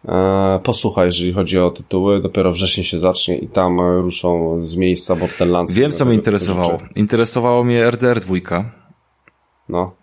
[0.05, 5.17] e, posłuchaj, jeżeli chodzi o tytuły, dopiero wrześniej się zacznie i tam ruszą z miejsca
[5.17, 5.75] Borderlands.
[5.75, 6.79] Wiem, co mnie interesowało.
[6.97, 8.35] Interesowało mnie RDR 2.
[9.69, 9.95] No.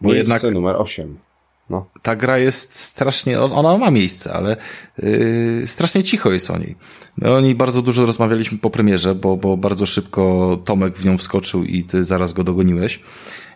[0.00, 1.16] Bo Miejsce jednak numer 8.
[1.70, 1.86] No.
[2.02, 4.56] Ta gra jest strasznie, ona ma miejsce, ale
[4.98, 6.76] yy, strasznie cicho jest o niej.
[7.16, 11.18] My o niej bardzo dużo rozmawialiśmy po premierze, bo, bo bardzo szybko Tomek w nią
[11.18, 13.00] wskoczył i ty zaraz go dogoniłeś.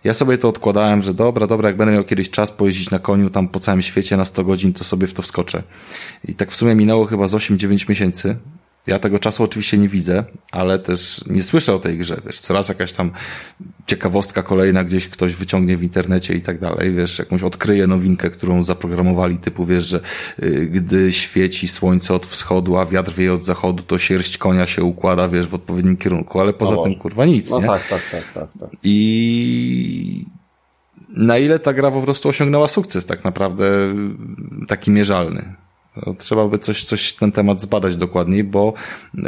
[0.08, 3.30] Ja sobie to odkładałem, że dobra, dobra, jak będę miał kiedyś czas pojeździć na koniu
[3.30, 5.62] tam po całym świecie na 100 godzin, to sobie w to wskoczę.
[6.28, 8.36] I tak w sumie minęło chyba z 8-9 miesięcy
[8.88, 12.68] ja tego czasu oczywiście nie widzę, ale też nie słyszę o tej grze, wiesz, coraz
[12.68, 13.10] jakaś tam
[13.86, 18.62] ciekawostka kolejna gdzieś ktoś wyciągnie w internecie i tak dalej, wiesz, jakąś odkryje nowinkę, którą
[18.62, 20.00] zaprogramowali, typu wiesz, że
[20.42, 24.82] y, gdy świeci słońce od wschodu, a wiatr wieje od zachodu, to sierść konia się
[24.82, 27.66] układa, wiesz, w odpowiednim kierunku, ale poza tym kurwa nic, no nie?
[27.66, 28.70] tak, tak, tak, tak, tak.
[28.82, 30.24] I
[31.08, 33.94] na ile ta gra po prostu osiągnęła sukces tak naprawdę
[34.68, 35.54] taki mierzalny.
[36.18, 38.74] Trzeba by coś, coś ten temat zbadać dokładniej, bo
[39.14, 39.22] yy,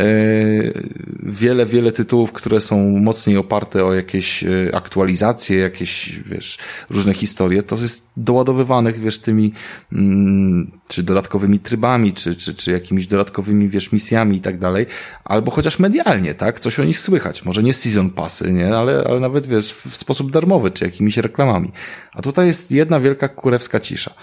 [1.22, 6.58] wiele, wiele tytułów, które są mocniej oparte o jakieś e, aktualizacje, jakieś, wiesz,
[6.90, 9.52] różne historie, to jest doładowywanych, wiesz, tymi,
[9.92, 14.86] mm, czy dodatkowymi trybami, czy, czy, czy jakimiś dodatkowymi, wiesz, misjami i tak dalej,
[15.24, 16.60] albo chociaż medialnie, tak?
[16.60, 17.44] Coś o nich słychać.
[17.44, 18.76] Może nie season passy, nie?
[18.76, 21.72] Ale, ale nawet, wiesz, w sposób darmowy, czy jakimiś reklamami.
[22.12, 24.14] A tutaj jest jedna wielka kurewska cisza.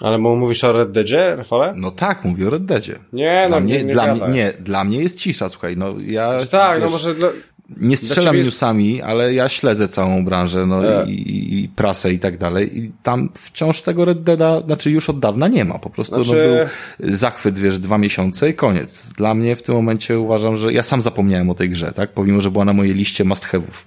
[0.00, 1.72] Ale mówisz o Red Deadzie, Rafale?
[1.76, 2.98] No tak, mówię o Red Deadzie.
[3.12, 5.94] Nie, dla no mnie, nie, nie dla mnie, nie, dla mnie jest cisza, słuchaj, no
[6.06, 6.30] ja...
[6.30, 7.14] Znaczy tak, no wiesz, no może...
[7.14, 7.28] Dla...
[7.76, 9.08] Nie strzelam newsami, jest...
[9.08, 11.08] ale ja śledzę całą branżę, no yeah.
[11.08, 12.78] i, i, prasę i tak dalej.
[12.78, 15.78] I tam wciąż tego Red Deada, znaczy już od dawna nie ma.
[15.78, 16.66] Po prostu no, znaczy...
[16.98, 19.12] no, był zachwyt, wiesz, dwa miesiące i koniec.
[19.12, 22.12] Dla mnie w tym momencie uważam, że ja sam zapomniałem o tej grze, tak?
[22.12, 23.84] Pomimo, że była na mojej liście must have'ów.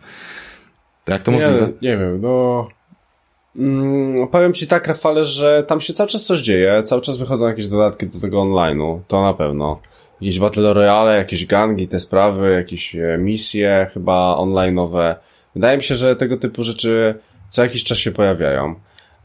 [1.06, 1.70] To jak to nie, możliwe?
[1.82, 2.68] Nie wiem, no
[3.58, 7.48] Mm, powiem ci tak, Rafale, że tam się cały czas coś dzieje, cały czas wychodzą
[7.48, 9.80] jakieś dodatki do tego online'u, to na pewno.
[10.22, 15.16] Jakieś Battle Royale, jakieś gangi, te sprawy, jakieś e, misje chyba online'owe.
[15.56, 17.16] Wydaje mi się, że tego typu rzeczy
[17.50, 18.76] co jakiś czas się pojawiają.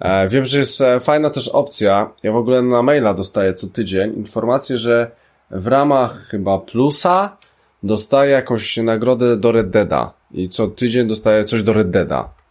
[0.00, 2.10] E, wiem, że jest e, fajna też opcja.
[2.22, 5.10] Ja w ogóle na maila dostaję co tydzień informację, że
[5.50, 7.36] w ramach chyba plusa
[7.82, 10.12] dostaję jakąś nagrodę do Red Deada.
[10.30, 12.41] I co tydzień dostaję coś do Red Deada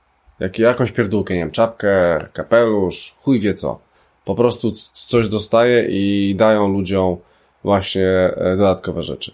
[0.41, 3.79] jak, jakąś pierdółkę, nie wiem, czapkę, kapelusz, chuj wie co.
[4.25, 7.17] Po prostu coś dostaje i dają ludziom
[7.63, 9.31] właśnie e, dodatkowe rzeczy.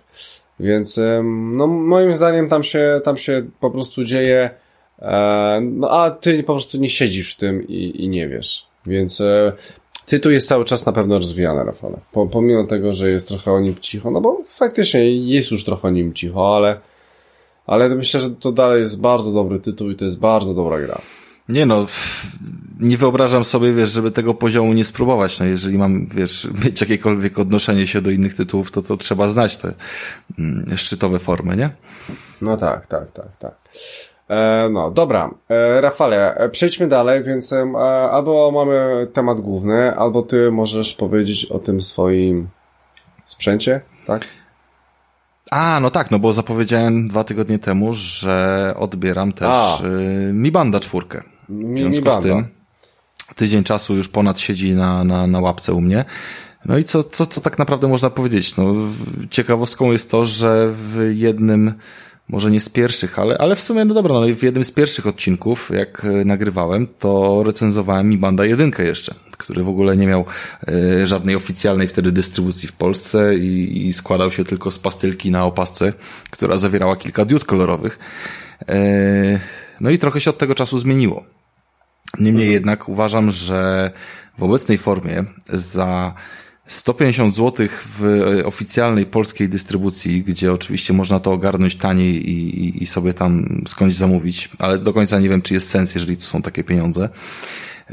[0.59, 4.49] Więc no moim zdaniem tam się, tam się po prostu dzieje,
[4.99, 8.67] e, no a ty po prostu nie siedzisz w tym i, i nie wiesz.
[8.85, 9.53] Więc e,
[10.05, 11.97] tytuł jest cały czas na pewno rozwijany, Rafale.
[12.31, 15.91] Pomimo tego, że jest trochę o nim cicho, no bo faktycznie jest już trochę o
[15.91, 16.77] nim cicho, ale
[17.67, 21.01] ale myślę, że to dalej jest bardzo dobry tytuł i to jest bardzo dobra gra.
[21.49, 21.85] Nie no,
[22.79, 25.39] nie wyobrażam sobie, wiesz, żeby tego poziomu nie spróbować.
[25.39, 29.57] No jeżeli mam, wiesz, mieć jakiekolwiek odnoszenie się do innych tytułów, to to trzeba znać
[29.57, 29.73] te
[30.39, 31.69] mm, szczytowe formy, nie?
[32.41, 33.55] No tak, tak, tak, tak.
[34.29, 35.31] E, no, dobra.
[35.49, 37.75] E, Rafale, e, przejdźmy dalej, więc e,
[38.11, 42.47] albo mamy temat główny, albo ty możesz powiedzieć o tym swoim
[43.25, 44.27] sprzęcie, tak?
[45.51, 50.79] A, no tak, no bo zapowiedziałem dwa tygodnie temu, że odbieram też y, Mi Banda
[50.79, 51.23] czwórkę.
[51.49, 52.47] Mi, w związku z tym
[53.35, 56.05] tydzień czasu już ponad siedzi na, na, na łapce u mnie.
[56.65, 58.57] No i co, co, co tak naprawdę można powiedzieć?
[58.57, 58.73] No,
[59.29, 61.73] ciekawostką jest to, że w jednym
[62.29, 65.07] może nie z pierwszych, ale, ale w sumie, no dobra, no w jednym z pierwszych
[65.07, 70.25] odcinków, jak e, nagrywałem, to recenzowałem Mi Banda jedynkę jeszcze, który w ogóle nie miał
[70.67, 75.45] e, żadnej oficjalnej wtedy dystrybucji w Polsce i, i składał się tylko z pastylki na
[75.45, 75.93] opasce,
[76.29, 77.99] która zawierała kilka diod kolorowych.
[78.69, 79.39] E,
[79.81, 81.23] no i trochę się od tego czasu zmieniło.
[82.19, 83.91] Niemniej jednak uważam, że
[84.37, 86.13] w obecnej formie za
[86.67, 92.83] 150 zł w e, oficjalnej polskiej dystrybucji, gdzie oczywiście można to ogarnąć taniej i, i,
[92.83, 96.23] i sobie tam skądś zamówić, ale do końca nie wiem, czy jest sens, jeżeli to
[96.23, 97.09] są takie pieniądze.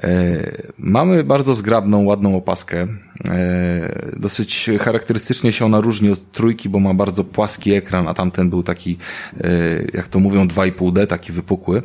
[0.03, 0.41] E,
[0.79, 2.87] mamy bardzo zgrabną, ładną opaskę.
[3.29, 8.51] E, dosyć charakterystycznie się ona różni od trójki, bo ma bardzo płaski ekran, a tamten
[8.51, 8.99] był taki,
[9.95, 11.83] jak to mówią, 2,5D, taki wypukły.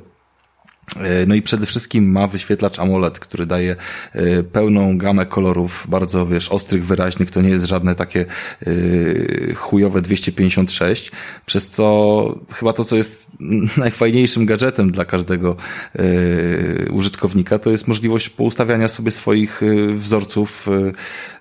[0.98, 3.76] E, no i przede wszystkim ma wyświetlacz AMOLED, który daje
[4.14, 8.26] e, pełną gamę kolorów, bardzo wiesz, ostrych, wyraźnych, to nie jest żadne takie
[8.62, 11.12] e, chujowe 256,
[11.46, 13.28] przez co chyba to, co jest
[13.78, 15.56] najfajniejszym gadżetem dla każdego
[16.92, 19.62] użytkownika, to jest możliwość poustawiania sobie swoich
[19.96, 20.68] wzorców,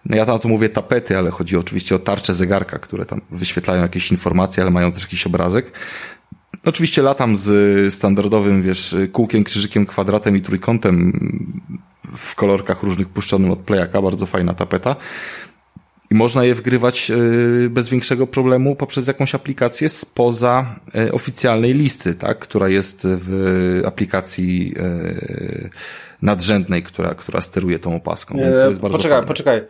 [0.07, 3.83] no ja tam tu mówię tapety, ale chodzi oczywiście o tarcze zegarka, które tam wyświetlają
[3.83, 5.73] jakieś informacje, ale mają też jakiś obrazek.
[6.65, 11.13] Oczywiście latam z standardowym, wiesz, kółkiem, krzyżykiem, kwadratem i trójkątem
[12.17, 14.97] w kolorkach różnych puszczonym od playaka, bardzo fajna tapeta.
[16.11, 17.17] I można je wgrywać e,
[17.69, 24.75] bez większego problemu poprzez jakąś aplikację spoza e, oficjalnej listy, tak, która jest w aplikacji
[24.77, 25.69] e,
[26.23, 28.39] nadrzędnej, która, która steruje tą opaską.
[28.39, 29.29] Więc to jest bardzo Poczekaj, fajne.
[29.29, 29.65] poczekaj.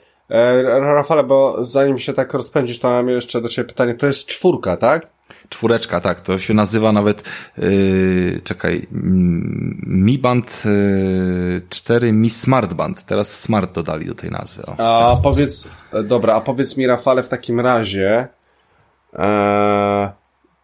[0.81, 3.95] Rafale, bo zanim się tak rozpędzisz, to mam jeszcze do Ciebie pytanie.
[3.95, 5.07] To jest czwórka, tak?
[5.49, 6.21] Czwóreczka, tak.
[6.21, 7.23] To się nazywa nawet,
[7.59, 8.87] yy, czekaj,
[9.87, 13.05] Mi Band yy, 4 Mi Smart Band.
[13.05, 14.63] Teraz Smart dodali do tej nazwy.
[14.67, 15.69] O, a powiedz,
[16.05, 18.29] dobra, a powiedz mi Rafale w takim razie,
[19.15, 20.13] e,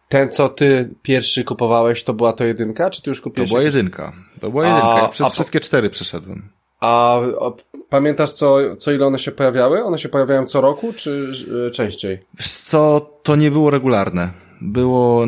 [0.09, 3.49] ten co ty pierwszy kupowałeś, to była to jedynka, czy ty już kupiłeś?
[3.49, 4.13] To była jedynka.
[4.41, 4.97] To była jedynka.
[4.97, 6.49] Ja przez a, wszystkie cztery przeszedłem.
[6.79, 7.51] A, a
[7.89, 9.83] pamiętasz co, co ile one się pojawiały?
[9.83, 11.31] One się pojawiają co roku, czy
[11.67, 12.25] y, częściej?
[12.39, 15.25] Wiesz co, to nie było regularne było,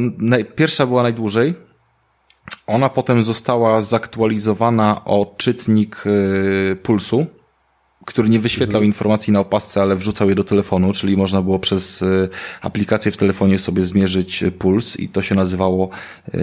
[0.56, 1.54] pierwsza była najdłużej.
[2.68, 7.26] Ona potem została zaktualizowana o czytnik y, pulsu,
[8.06, 8.86] który nie wyświetlał mhm.
[8.86, 12.30] informacji na opasce, ale wrzucał je do telefonu, czyli można było przez y,
[12.62, 15.90] aplikację w telefonie sobie zmierzyć y, puls i to się nazywało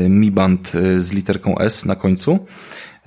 [0.09, 2.39] Mi Band z literką S na końcu.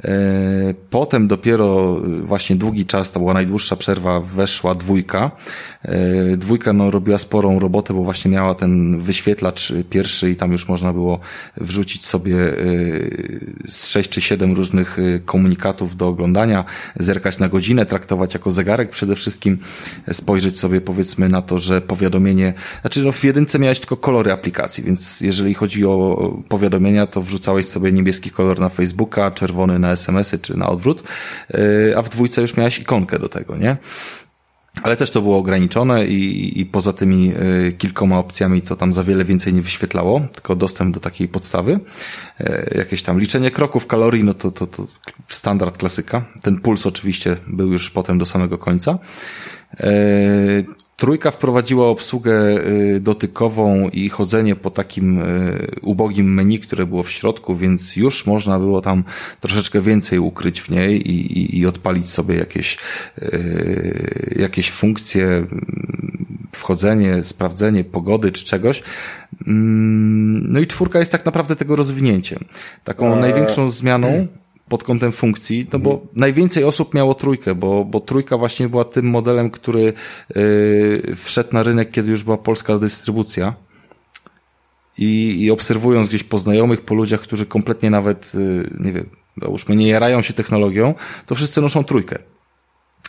[0.03, 5.31] E, potem dopiero e, właśnie długi czas, to była najdłuższa przerwa, weszła dwójka.
[5.81, 10.67] E, dwójka no, robiła sporą robotę, bo właśnie miała ten wyświetlacz pierwszy i tam już
[10.67, 11.19] można było
[11.57, 12.35] wrzucić sobie
[13.67, 16.65] z sześć czy siedem różnych komunikatów do oglądania,
[16.95, 19.57] zerkać na godzinę, traktować jako zegarek przede wszystkim,
[20.11, 24.83] spojrzeć sobie powiedzmy na to, że powiadomienie, znaczy no w jedynce miałeś tylko kolory aplikacji,
[24.83, 29.93] więc jeżeli chodzi o powiadomienia, to wrzucałeś sobie niebieski kolor na Facebooka, czerwony na na
[29.93, 31.03] SMS-y czy na odwrót,
[31.51, 33.77] y, a w dwójce już miałeś ikonkę do tego, nie?
[34.83, 39.03] Ale też to było ograniczone i, i poza tymi y, kilkoma opcjami to tam za
[39.03, 41.79] wiele więcej nie wyświetlało, tylko dostęp do takiej podstawy.
[42.41, 44.87] Y, jakieś tam liczenie kroków, kalorii, no to, to, to
[45.27, 46.25] standard klasyka.
[46.41, 48.99] Ten puls oczywiście był już potem do samego końca.
[50.99, 52.57] Trójka wprowadziła obsługę
[52.95, 58.25] y, dotykową i chodzenie po takim y, ubogim menu, które było w środku, więc już
[58.25, 59.03] można było tam
[59.41, 62.77] troszeczkę więcej ukryć w niej i, i, i odpalić sobie jakieś,
[63.21, 65.45] y, jakieś funkcje,
[66.51, 68.83] wchodzenie, sprawdzenie pogody czy czegoś.
[69.47, 72.39] Mm, no i czwórka jest tak naprawdę tego rozwinięciem.
[72.83, 73.21] Taką eee.
[73.21, 76.09] największą zmianą hmm pod kątem funkcji, no bo mhm.
[76.15, 79.93] najwięcej osób miało trójkę, bo, bo trójka właśnie była tym modelem, który
[80.35, 83.53] yy, wszedł na rynek, kiedy już była polska dystrybucja.
[84.97, 89.09] I, I obserwując gdzieś po znajomych, po ludziach, którzy kompletnie nawet, yy, nie wiem,
[89.41, 90.93] załóżmy, nie jarają się technologią,
[91.25, 92.19] to wszyscy noszą trójkę.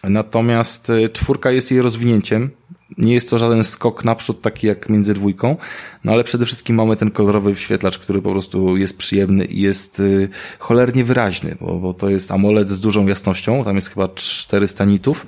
[0.05, 2.51] Natomiast y, czwórka jest jej rozwinięciem.
[2.99, 5.57] Nie jest to żaden skok naprzód, taki jak między dwójką,
[6.05, 10.01] no ale przede wszystkim mamy ten kolorowy wyświetlacz, który po prostu jest przyjemny i jest
[10.01, 10.29] y,
[10.59, 15.27] cholernie wyraźny, bo, bo to jest AMOLED z dużą jasnością, tam jest chyba 400 nitów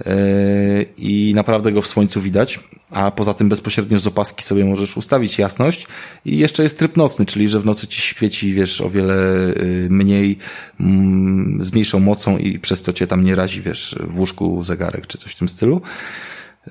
[0.00, 0.12] yy,
[0.98, 2.60] i naprawdę go w słońcu widać,
[2.90, 5.86] a poza tym bezpośrednio z opaski sobie możesz ustawić jasność
[6.24, 9.14] i jeszcze jest tryb nocny, czyli że w nocy ci świeci, wiesz, o wiele
[9.48, 10.38] y, mniej,
[10.80, 15.06] mm, z mniejszą mocą i przez to cię tam nie razi, wiesz, w łóżku zegarek
[15.06, 15.82] czy coś w tym stylu.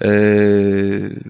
[0.01, 1.23] Yy,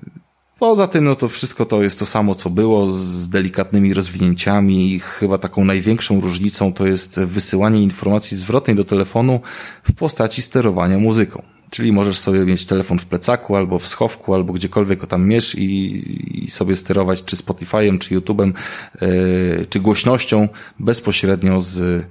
[0.60, 5.00] poza tym, no to wszystko to jest to samo, co było, z delikatnymi rozwinięciami i
[5.00, 9.40] chyba taką największą różnicą to jest wysyłanie informacji zwrotnej do telefonu
[9.84, 11.44] w postaci sterowania muzyką.
[11.72, 15.56] Czyli możesz sobie mieć telefon w plecaku, albo w schowku, albo gdziekolwiek go tam miesz
[15.56, 18.54] i, i sobie sterować czy Spotify'em, czy YouTube'em,
[19.02, 20.48] yy, czy głośnością
[20.80, 22.06] bezpośrednio z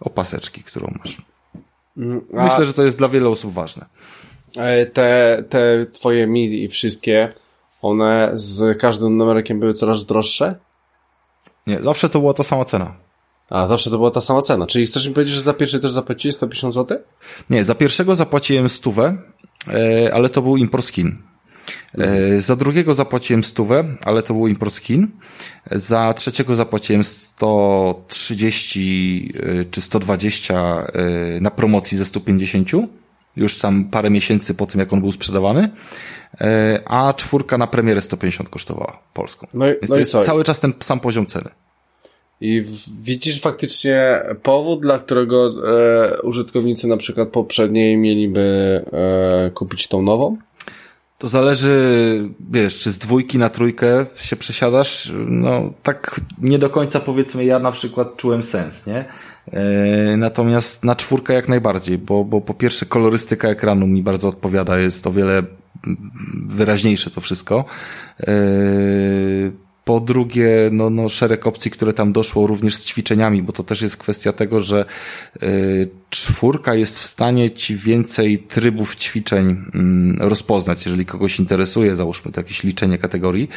[0.00, 1.22] opaseczki, którą masz.
[1.96, 3.86] Mm, Myślę, że to jest dla wielu osób ważne.
[4.56, 7.32] E, te, te twoje MIDI i wszystkie,
[7.82, 10.54] one z każdym numerkiem były coraz droższe?
[11.66, 12.94] Nie, zawsze to była ta sama cena.
[13.50, 14.66] A, zawsze to była ta sama cena.
[14.66, 16.98] Czyli chcesz mi powiedzieć, że za pierwszy też zapłaciłeś 150 zł?
[17.50, 19.16] Nie, za pierwszego zapłaciłem stówę,
[19.68, 21.22] e, ale to był import skin.
[21.98, 25.08] E, za drugiego zapłaciłem stówę, ale to był import skin.
[25.70, 30.86] Za trzeciego zapłaciłem 130 e, czy 120
[31.40, 32.68] na promocji ze 150.
[33.36, 35.68] Już tam parę miesięcy po tym, jak on był sprzedawany.
[36.84, 39.46] A czwórka na premierę 150 kosztowała polską.
[39.54, 41.50] No i, Więc no to jest cały czas ten sam poziom ceny.
[42.40, 42.64] I
[43.02, 50.36] widzisz faktycznie powód, dla którego e, użytkownicy na przykład poprzedniej mieliby e, kupić tą nową?
[51.18, 51.74] To zależy,
[52.50, 57.58] wiesz, czy z dwójki na trójkę się przesiadasz, no tak nie do końca powiedzmy ja
[57.58, 59.04] na przykład czułem sens, nie?
[59.52, 64.78] E, natomiast na czwórkę jak najbardziej, bo, bo po pierwsze kolorystyka ekranu mi bardzo odpowiada,
[64.78, 65.42] jest o wiele
[66.46, 67.64] wyraźniejsze to wszystko.
[69.84, 73.82] Po drugie, no, no, szereg opcji, które tam doszło również z ćwiczeniami, bo to też
[73.82, 74.84] jest kwestia tego, że
[75.42, 79.64] y, czwórka jest w stanie ci więcej trybów ćwiczeń
[80.20, 83.48] y, rozpoznać, jeżeli kogoś interesuje, załóżmy to jakieś liczenie kategorii.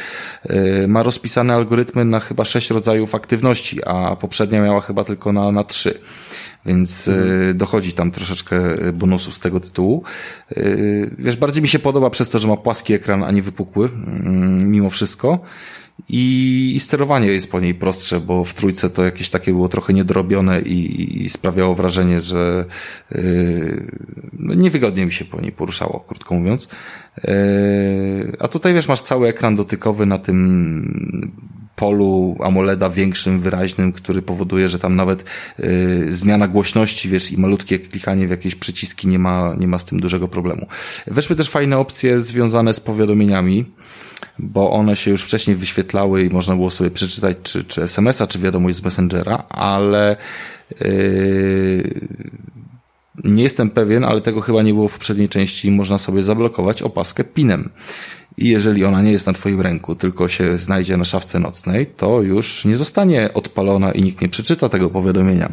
[0.50, 5.52] Y, ma rozpisane algorytmy na chyba sześć rodzajów aktywności, a poprzednia miała chyba tylko na,
[5.52, 6.00] na trzy
[6.66, 7.56] więc mhm.
[7.56, 8.60] dochodzi tam troszeczkę
[8.92, 10.02] bonusów z tego tytułu.
[11.18, 14.70] Wiesz, bardziej mi się podoba przez to, że ma płaski ekran, a nie wypukły, mm,
[14.70, 15.38] mimo wszystko.
[16.08, 19.92] I, I, sterowanie jest po niej prostsze, bo w trójce to jakieś takie było trochę
[19.92, 22.64] niedrobione i, i sprawiało wrażenie, że
[23.10, 23.92] yy,
[24.32, 26.68] niewygodnie mi się po niej poruszało, krótko mówiąc.
[27.24, 31.32] Yy, a tutaj wiesz, masz cały ekran dotykowy na tym
[31.78, 35.24] polu AMOLEDa większym, wyraźnym, który powoduje, że tam nawet
[35.58, 35.66] yy,
[36.12, 40.00] zmiana głośności, wiesz, i malutkie klikanie w jakieś przyciski nie ma, nie ma z tym
[40.00, 40.66] dużego problemu.
[41.06, 43.64] Weszły też fajne opcje związane z powiadomieniami
[44.38, 48.38] bo one się już wcześniej wyświetlały i można było sobie przeczytać czy, czy SMS-a, czy
[48.38, 50.16] wiadomość z Messengera, ale
[50.80, 52.08] yy,
[53.24, 55.70] nie jestem pewien, ale tego chyba nie było w poprzedniej części.
[55.70, 57.70] Można sobie zablokować opaskę pinem.
[58.38, 62.22] I jeżeli ona nie jest na Twoim ręku, tylko się znajdzie na szafce nocnej, to
[62.22, 65.52] już nie zostanie odpalona i nikt nie przeczyta tego powiadomienia,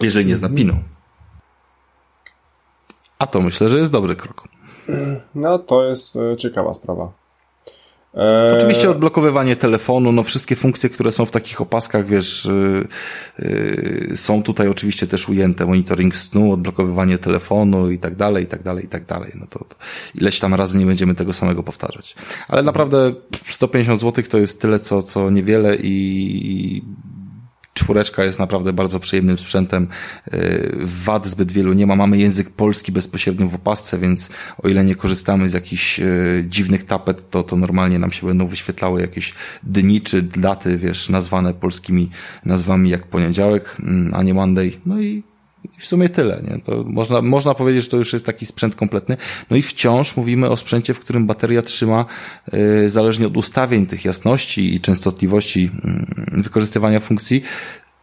[0.00, 0.76] jeżeli nie zna pinu.
[3.18, 4.48] A to myślę, że jest dobry krok.
[5.34, 7.12] No, to jest e, ciekawa sprawa.
[8.14, 8.56] Eee...
[8.56, 12.48] Oczywiście odblokowywanie telefonu, no wszystkie funkcje, które są w takich opaskach, wiesz,
[13.38, 15.66] yy, yy, są tutaj oczywiście też ujęte.
[15.66, 19.32] Monitoring snu, odblokowywanie telefonu i tak dalej, i tak dalej, i tak dalej.
[19.34, 19.76] No to, to
[20.14, 22.14] ileś tam razy nie będziemy tego samego powtarzać.
[22.48, 23.14] Ale naprawdę
[23.50, 26.82] 150 zł to jest tyle, co, co niewiele i
[27.82, 29.88] czwóreczka jest naprawdę bardzo przyjemnym sprzętem.
[30.34, 31.96] Y, wad zbyt wielu nie ma.
[31.96, 34.30] Mamy język polski bezpośrednio w opasce, więc
[34.62, 38.46] o ile nie korzystamy z jakichś y, dziwnych tapet, to, to normalnie nam się będą
[38.46, 42.10] wyświetlały jakieś dni czy daty, wiesz, nazwane polskimi
[42.44, 44.72] nazwami jak poniedziałek, mm, a nie Monday.
[44.86, 45.31] No i
[45.78, 46.60] i w sumie tyle, nie?
[46.62, 49.16] To można, można powiedzieć, że to już jest taki sprzęt kompletny.
[49.50, 52.04] No i wciąż mówimy o sprzęcie, w którym bateria trzyma,
[52.52, 55.70] yy, zależnie od ustawień tych jasności i częstotliwości
[56.32, 57.42] yy, wykorzystywania funkcji,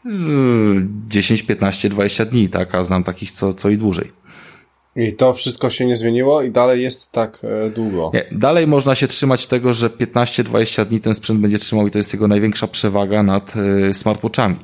[0.05, 0.11] yy,
[1.07, 2.75] 10, 15, 20 dni, tak?
[2.75, 4.11] A znam takich co, co i dłużej.
[4.95, 8.11] I to wszystko się nie zmieniło i dalej jest tak e, długo.
[8.13, 11.97] Nie, dalej można się trzymać tego, że 15-20 dni ten sprzęt będzie trzymał i to
[11.97, 13.53] jest jego największa przewaga nad
[13.89, 14.55] y, smartwatchami.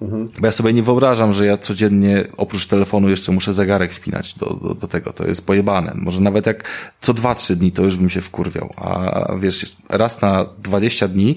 [0.00, 0.28] Mhm.
[0.40, 4.46] Bo ja sobie nie wyobrażam, że ja codziennie oprócz telefonu jeszcze muszę zegarek wpinać do,
[4.54, 5.12] do, do tego.
[5.12, 5.92] To jest pojebane.
[5.94, 6.64] Może nawet jak
[7.00, 8.72] co dwa, trzy dni, to już bym się wkurwiał.
[8.76, 11.36] A wiesz, raz na 20 dni,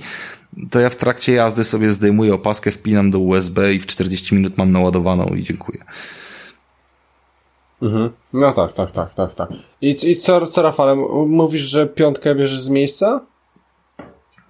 [0.72, 4.58] to ja w trakcie jazdy sobie zdejmuję opaskę, wpinam do USB i w 40 minut
[4.58, 5.80] mam naładowaną i dziękuję.
[7.82, 8.10] Mhm.
[8.34, 9.50] No tak, tak, tak, tak, tak.
[9.82, 10.96] I, i co, co Rafale,
[11.28, 13.22] mówisz, że piątkę bierzesz z miejsca?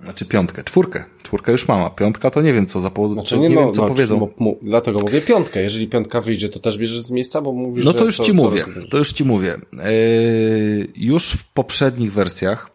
[0.04, 1.04] Znaczy piątkę, czwórkę.
[1.24, 1.90] Czwórkę już mama.
[1.90, 3.14] Piątka to nie wiem, co zapowiedzą.
[3.14, 4.30] Znaczy, nie, nie no, wiem, co no, powiedzą.
[4.38, 5.62] Mu, dlatego mówię piątkę.
[5.62, 8.34] Jeżeli piątka wyjdzie, to też bierzesz z miejsca, bo mówisz, No to już to, ci
[8.34, 8.66] mówię.
[8.92, 9.56] To już ci mówię.
[9.74, 12.72] Yy, już w poprzednich wersjach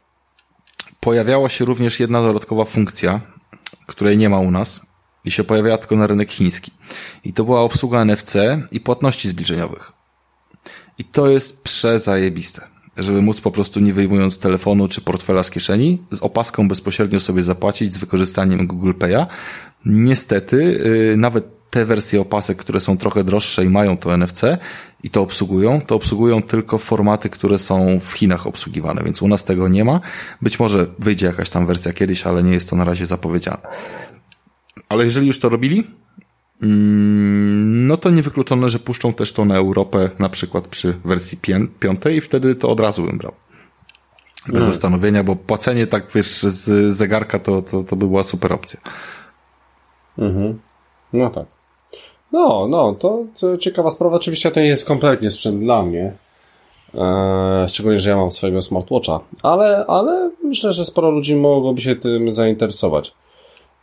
[1.01, 3.21] pojawiała się również jedna dodatkowa funkcja,
[3.87, 4.87] której nie ma u nas
[5.25, 6.73] i się pojawiała tylko na rynek chiński.
[7.25, 8.37] I to była obsługa NFC
[8.73, 9.93] i płatności zbliżeniowych.
[10.99, 16.03] I to jest przezajebiste żeby móc po prostu nie wyjmując telefonu czy portfela z kieszeni,
[16.11, 19.27] z opaską bezpośrednio sobie zapłacić z wykorzystaniem Google Pay'a.
[19.85, 20.57] Niestety,
[21.11, 24.43] yy, nawet te wersje opasek, które są trochę droższe i mają to NFC
[25.03, 29.45] i to obsługują, to obsługują tylko formaty, które są w Chinach obsługiwane, więc u nas
[29.45, 30.01] tego nie ma.
[30.43, 33.63] Być może wyjdzie jakaś tam wersja kiedyś, ale nie jest to na razie zapowiedziane.
[34.89, 35.85] Ale jeżeli już to robili,
[36.61, 41.39] no to niewykluczone, że puszczą też to na Europę, na przykład przy wersji
[41.81, 43.33] piątej i wtedy to od razu bym brał.
[44.47, 44.73] Bez hmm.
[44.73, 48.81] zastanowienia, bo płacenie tak, wiesz, z zegarka to, to, to by była super opcja.
[50.19, 50.61] Mhm.
[51.13, 51.47] No tak.
[52.33, 54.17] No, no, to, to ciekawa sprawa.
[54.17, 56.13] Oczywiście to nie jest kompletnie sprzęt dla mnie.
[56.95, 59.21] Eee, szczególnie, że ja mam swojego smartwatcha.
[59.43, 63.15] Ale, ale myślę, że sporo ludzi mogłoby się tym zainteresować.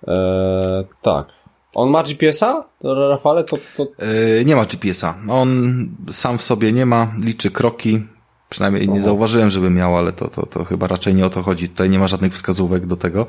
[0.08, 1.28] Eee, tak.
[1.76, 2.66] On ma GPS-a?
[2.84, 3.58] Rafale, to...
[3.78, 3.88] to...
[4.00, 5.16] Eee, nie ma GPS-a.
[5.30, 8.04] On sam w sobie nie ma, liczy kroki,
[8.50, 11.70] Przynajmniej nie zauważyłem, żeby miał, ale to, to, to chyba raczej nie o to chodzi.
[11.70, 13.28] Tutaj nie ma żadnych wskazówek do tego.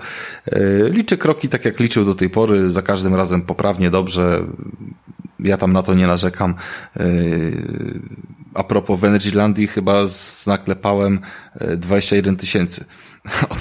[0.90, 4.44] Liczy kroki tak jak liczył do tej pory, za każdym razem poprawnie, dobrze
[5.39, 6.55] ja tam na to nie narzekam.
[6.97, 7.05] Yy,
[8.55, 10.05] a propos w Energylandii chyba
[10.47, 11.20] naklepałem
[11.77, 12.85] 21 yy, tysięcy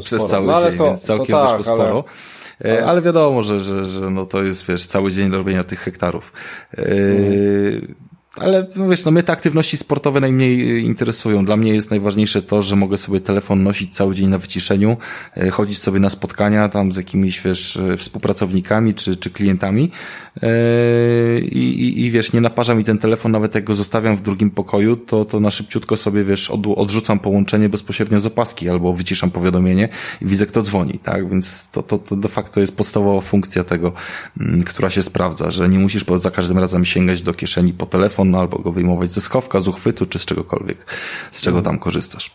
[0.00, 0.28] przez sporo.
[0.28, 1.90] cały no, dzień, to, więc całkiem tak, wyszło sporo.
[1.90, 2.35] Ale...
[2.64, 6.32] Yy, ale wiadomo, że, że, że no to jest, wiesz, cały dzień robienia tych hektarów.
[6.78, 7.94] Yy,
[8.36, 11.44] ale wiesz, no mnie te aktywności sportowe najmniej y, interesują.
[11.44, 14.96] Dla mnie jest najważniejsze to, że mogę sobie telefon nosić cały dzień na wyciszeniu,
[15.36, 19.90] y, chodzić sobie na spotkania tam z jakimiś, wiesz, y, współpracownikami czy, czy klientami
[21.42, 24.50] i, i, i wiesz, nie naparza mi ten telefon, nawet jak go zostawiam w drugim
[24.50, 29.30] pokoju, to, to na szybciutko sobie, wiesz, od, odrzucam połączenie bezpośrednio z opaski albo wyciszam
[29.30, 29.88] powiadomienie
[30.22, 31.30] i widzę, kto dzwoni, tak?
[31.30, 33.92] Więc to, to, to de facto jest podstawowa funkcja tego,
[34.40, 38.25] mm, która się sprawdza, że nie musisz za każdym razem sięgać do kieszeni po telefon,
[38.32, 40.86] telefon, albo go wyjmować ze schowka, z uchwytu, czy z czegokolwiek,
[41.32, 42.30] z czego tam korzystasz.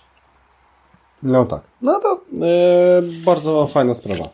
[1.23, 1.63] No tak.
[1.81, 4.29] No to yy, bardzo fajna sprawa.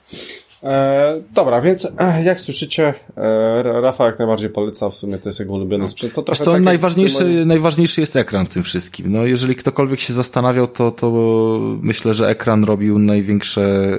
[0.63, 5.39] E, dobra, więc e, jak słyszycie, e, Rafa jak najbardziej poleca, w sumie to jest
[5.39, 6.13] jego ulubiony sprzęt.
[6.13, 7.47] To trochę tak najważniejszy, moim...
[7.47, 9.11] najważniejszy jest ekran w tym wszystkim.
[9.11, 11.11] No, jeżeli ktokolwiek się zastanawiał, to, to
[11.81, 13.97] myślę, że ekran robił największe e,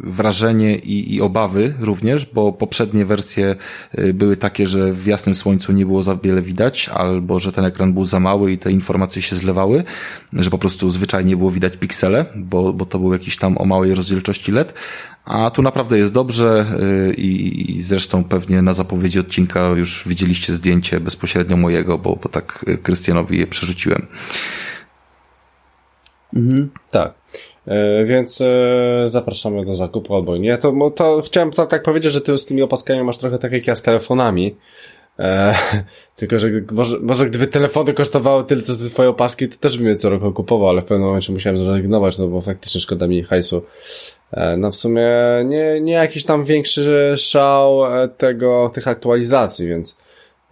[0.00, 3.56] wrażenie i, i obawy również, bo poprzednie wersje
[3.92, 7.64] e, były takie, że w jasnym słońcu nie było za wiele widać, albo że ten
[7.64, 9.84] ekran był za mały i te informacje się zlewały,
[10.32, 13.94] że po prostu zwyczajnie było widać piksele, bo, bo to był jakiś tam o małej
[13.94, 14.74] rozdzielczości LED,
[15.28, 16.66] a tu naprawdę jest dobrze
[17.10, 22.28] y, i, i zresztą pewnie na zapowiedzi odcinka już widzieliście zdjęcie bezpośrednio mojego, bo, bo
[22.28, 24.06] tak y, Krystianowi je przerzuciłem.
[26.34, 27.14] Mhm, tak.
[27.66, 30.58] E, więc e, zapraszamy do zakupu albo nie.
[30.58, 33.66] To, to chciałem tak, tak powiedzieć, że ty z tymi opaskami masz trochę tak jak
[33.66, 34.56] ja z telefonami.
[35.18, 35.54] E,
[36.16, 39.86] tylko, że może, może gdyby telefony kosztowały tyle, co te twoje opaski, to też bym
[39.86, 43.22] je co roku kupował, ale w pewnym momencie musiałem zrezygnować, no bo faktycznie szkoda mi
[43.22, 43.62] hajsu.
[44.32, 45.08] E, no w sumie
[45.44, 49.96] nie, nie jakiś tam większy szał e, tego, tych aktualizacji, więc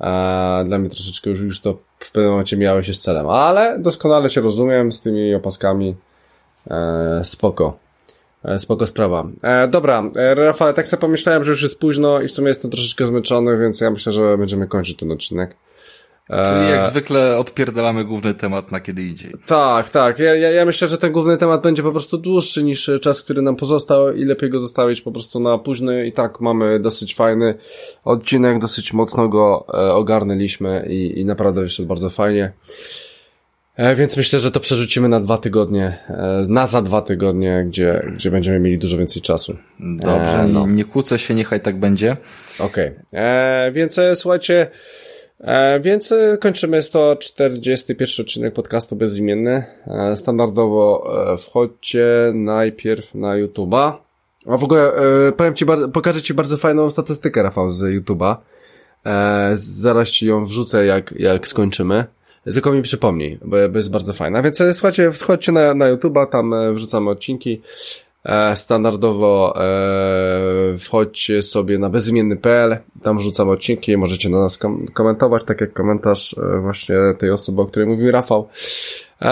[0.01, 3.79] e, dla mnie troszeczkę już, już to w pewnym momencie miało się z celem, ale
[3.79, 5.97] doskonale się rozumiem z tymi opaskami.
[6.71, 7.79] E, spoko.
[8.45, 9.27] E, spoko sprawa.
[9.43, 12.71] E, dobra, e, Rafał, tak sobie pomyślałem, że już jest późno i w sumie jestem
[12.71, 15.57] troszeczkę zmęczony, więc ja myślę, że będziemy kończyć ten odcinek.
[16.27, 19.33] Czyli jak zwykle odpierdalamy główny temat na kiedy indziej.
[19.47, 20.19] Tak, tak.
[20.19, 23.43] Ja, ja, ja myślę, że ten główny temat będzie po prostu dłuższy niż czas, który
[23.43, 27.55] nam pozostał i lepiej go zostawić po prostu na późny i tak mamy dosyć fajny
[28.05, 32.53] odcinek, dosyć mocno go ogarnęliśmy i, i naprawdę wyszedł bardzo fajnie.
[33.77, 38.03] E, więc myślę, że to przerzucimy na dwa tygodnie, e, na za dwa tygodnie, gdzie,
[38.15, 39.57] gdzie będziemy mieli dużo więcej czasu.
[39.81, 40.67] Dobrze, e, no.
[40.67, 42.17] nie kłócę się, niechaj tak będzie.
[42.59, 43.73] Okej, okay.
[43.73, 44.71] więc słuchajcie,
[45.81, 49.65] więc kończymy 141 odcinek podcastu bezimienny.
[50.15, 53.93] Standardowo wchodźcie najpierw na YouTube'a.
[54.47, 54.93] A w ogóle
[55.37, 58.37] powiem ci, pokażę ci bardzo fajną statystykę, Rafał, z YouTube'a.
[59.55, 62.05] Zaraz ci ją wrzucę, jak, jak skończymy.
[62.53, 64.43] Tylko mi przypomnij, bo, jest bardzo fajna.
[64.43, 67.63] Więc e, słuchajcie, wchodźcie na, na YouTube'a, tam e, wrzucamy odcinki.
[68.27, 75.45] E, standardowo e, wchodźcie sobie na bezimienny.pl, tam wrzucamy odcinki, możecie na nas kom komentować,
[75.45, 78.49] tak jak komentarz e, właśnie tej osoby, o której mówił Rafał.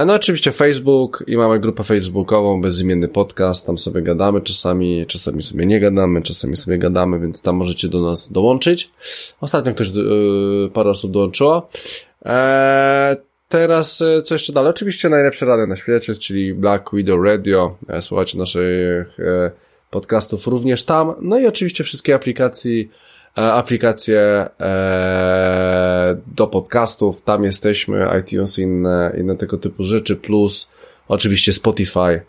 [0.06, 5.66] No oczywiście Facebook i mamy grupę facebookową, bezimienny podcast, tam sobie gadamy czasami, czasami sobie
[5.66, 8.90] nie gadamy, czasami sobie gadamy, więc tam możecie do nas dołączyć.
[9.40, 9.92] Ostatnio ktoś,
[10.72, 11.68] parę osób dołączyło.
[13.54, 14.70] Teraz e, co jeszcze dalej?
[14.70, 17.76] Oczywiście najlepsze rady na świecie, czyli Black Widow Radio.
[17.88, 19.50] E, słuchajcie naszych e,
[19.90, 21.14] podcastów również tam.
[21.20, 22.14] No i oczywiście wszystkie
[23.34, 24.48] aplikacje,
[26.26, 27.22] do podcastów.
[27.22, 30.70] Tam jesteśmy, iTunes i inne, inne tego typu rzeczy, plus
[31.08, 32.20] oczywiście Spotify.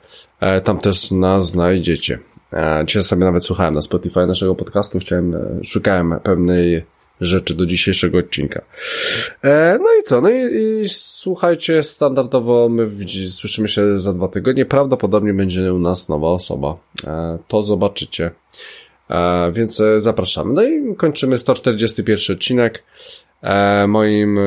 [0.63, 2.19] Tam też nas znajdziecie.
[2.85, 6.85] Dzisiaj sobie nawet słuchałem na Spotify naszego podcastu, chciałem, szukałem pewnej
[7.21, 8.61] rzeczy do dzisiejszego odcinka.
[9.43, 10.21] E, no i co?
[10.21, 14.65] No i, i słuchajcie, standardowo my widzi, słyszymy się za dwa tygodnie.
[14.65, 16.77] Prawdopodobnie będzie u nas nowa osoba.
[17.07, 18.31] E, to zobaczycie.
[19.09, 20.53] E, więc e, zapraszamy.
[20.53, 22.83] No i kończymy 141 odcinek.
[23.41, 24.39] E, moim,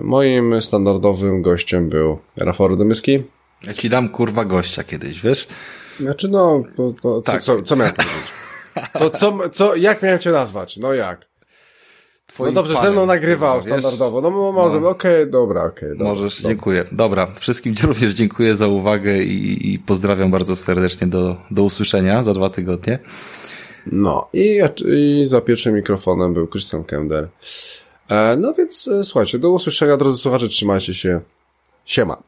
[0.00, 3.22] moim standardowym gościem był Rafał Rodomyski.
[3.66, 5.48] Ja ci dam kurwa gościa kiedyś, wiesz?
[6.00, 7.42] Znaczy no, to, to, Tak.
[7.42, 8.32] co, co, co miałem powiedzieć?
[8.98, 10.76] To co, co, jak miałem cię nazwać?
[10.76, 11.26] No jak?
[12.38, 13.66] No Twoim dobrze, ze panem, mną nagrywał wiesz?
[13.84, 14.20] standardowo.
[14.20, 14.88] No mo- mogę, No.
[14.88, 15.88] okej, dobra, okej.
[15.90, 16.50] dobra, Możesz, dobra.
[16.50, 16.84] dziękuję.
[16.92, 22.34] Dobra, wszystkim również dziękuję za uwagę i, i pozdrawiam bardzo serdecznie do, do usłyszenia za
[22.34, 22.98] dwa tygodnie.
[23.92, 27.28] No i, i za pierwszym mikrofonem był Christian Kender.
[28.08, 31.20] E, no więc e, słuchajcie, do usłyszenia drodzy słuchacze, trzymajcie się.
[31.84, 32.22] Siema.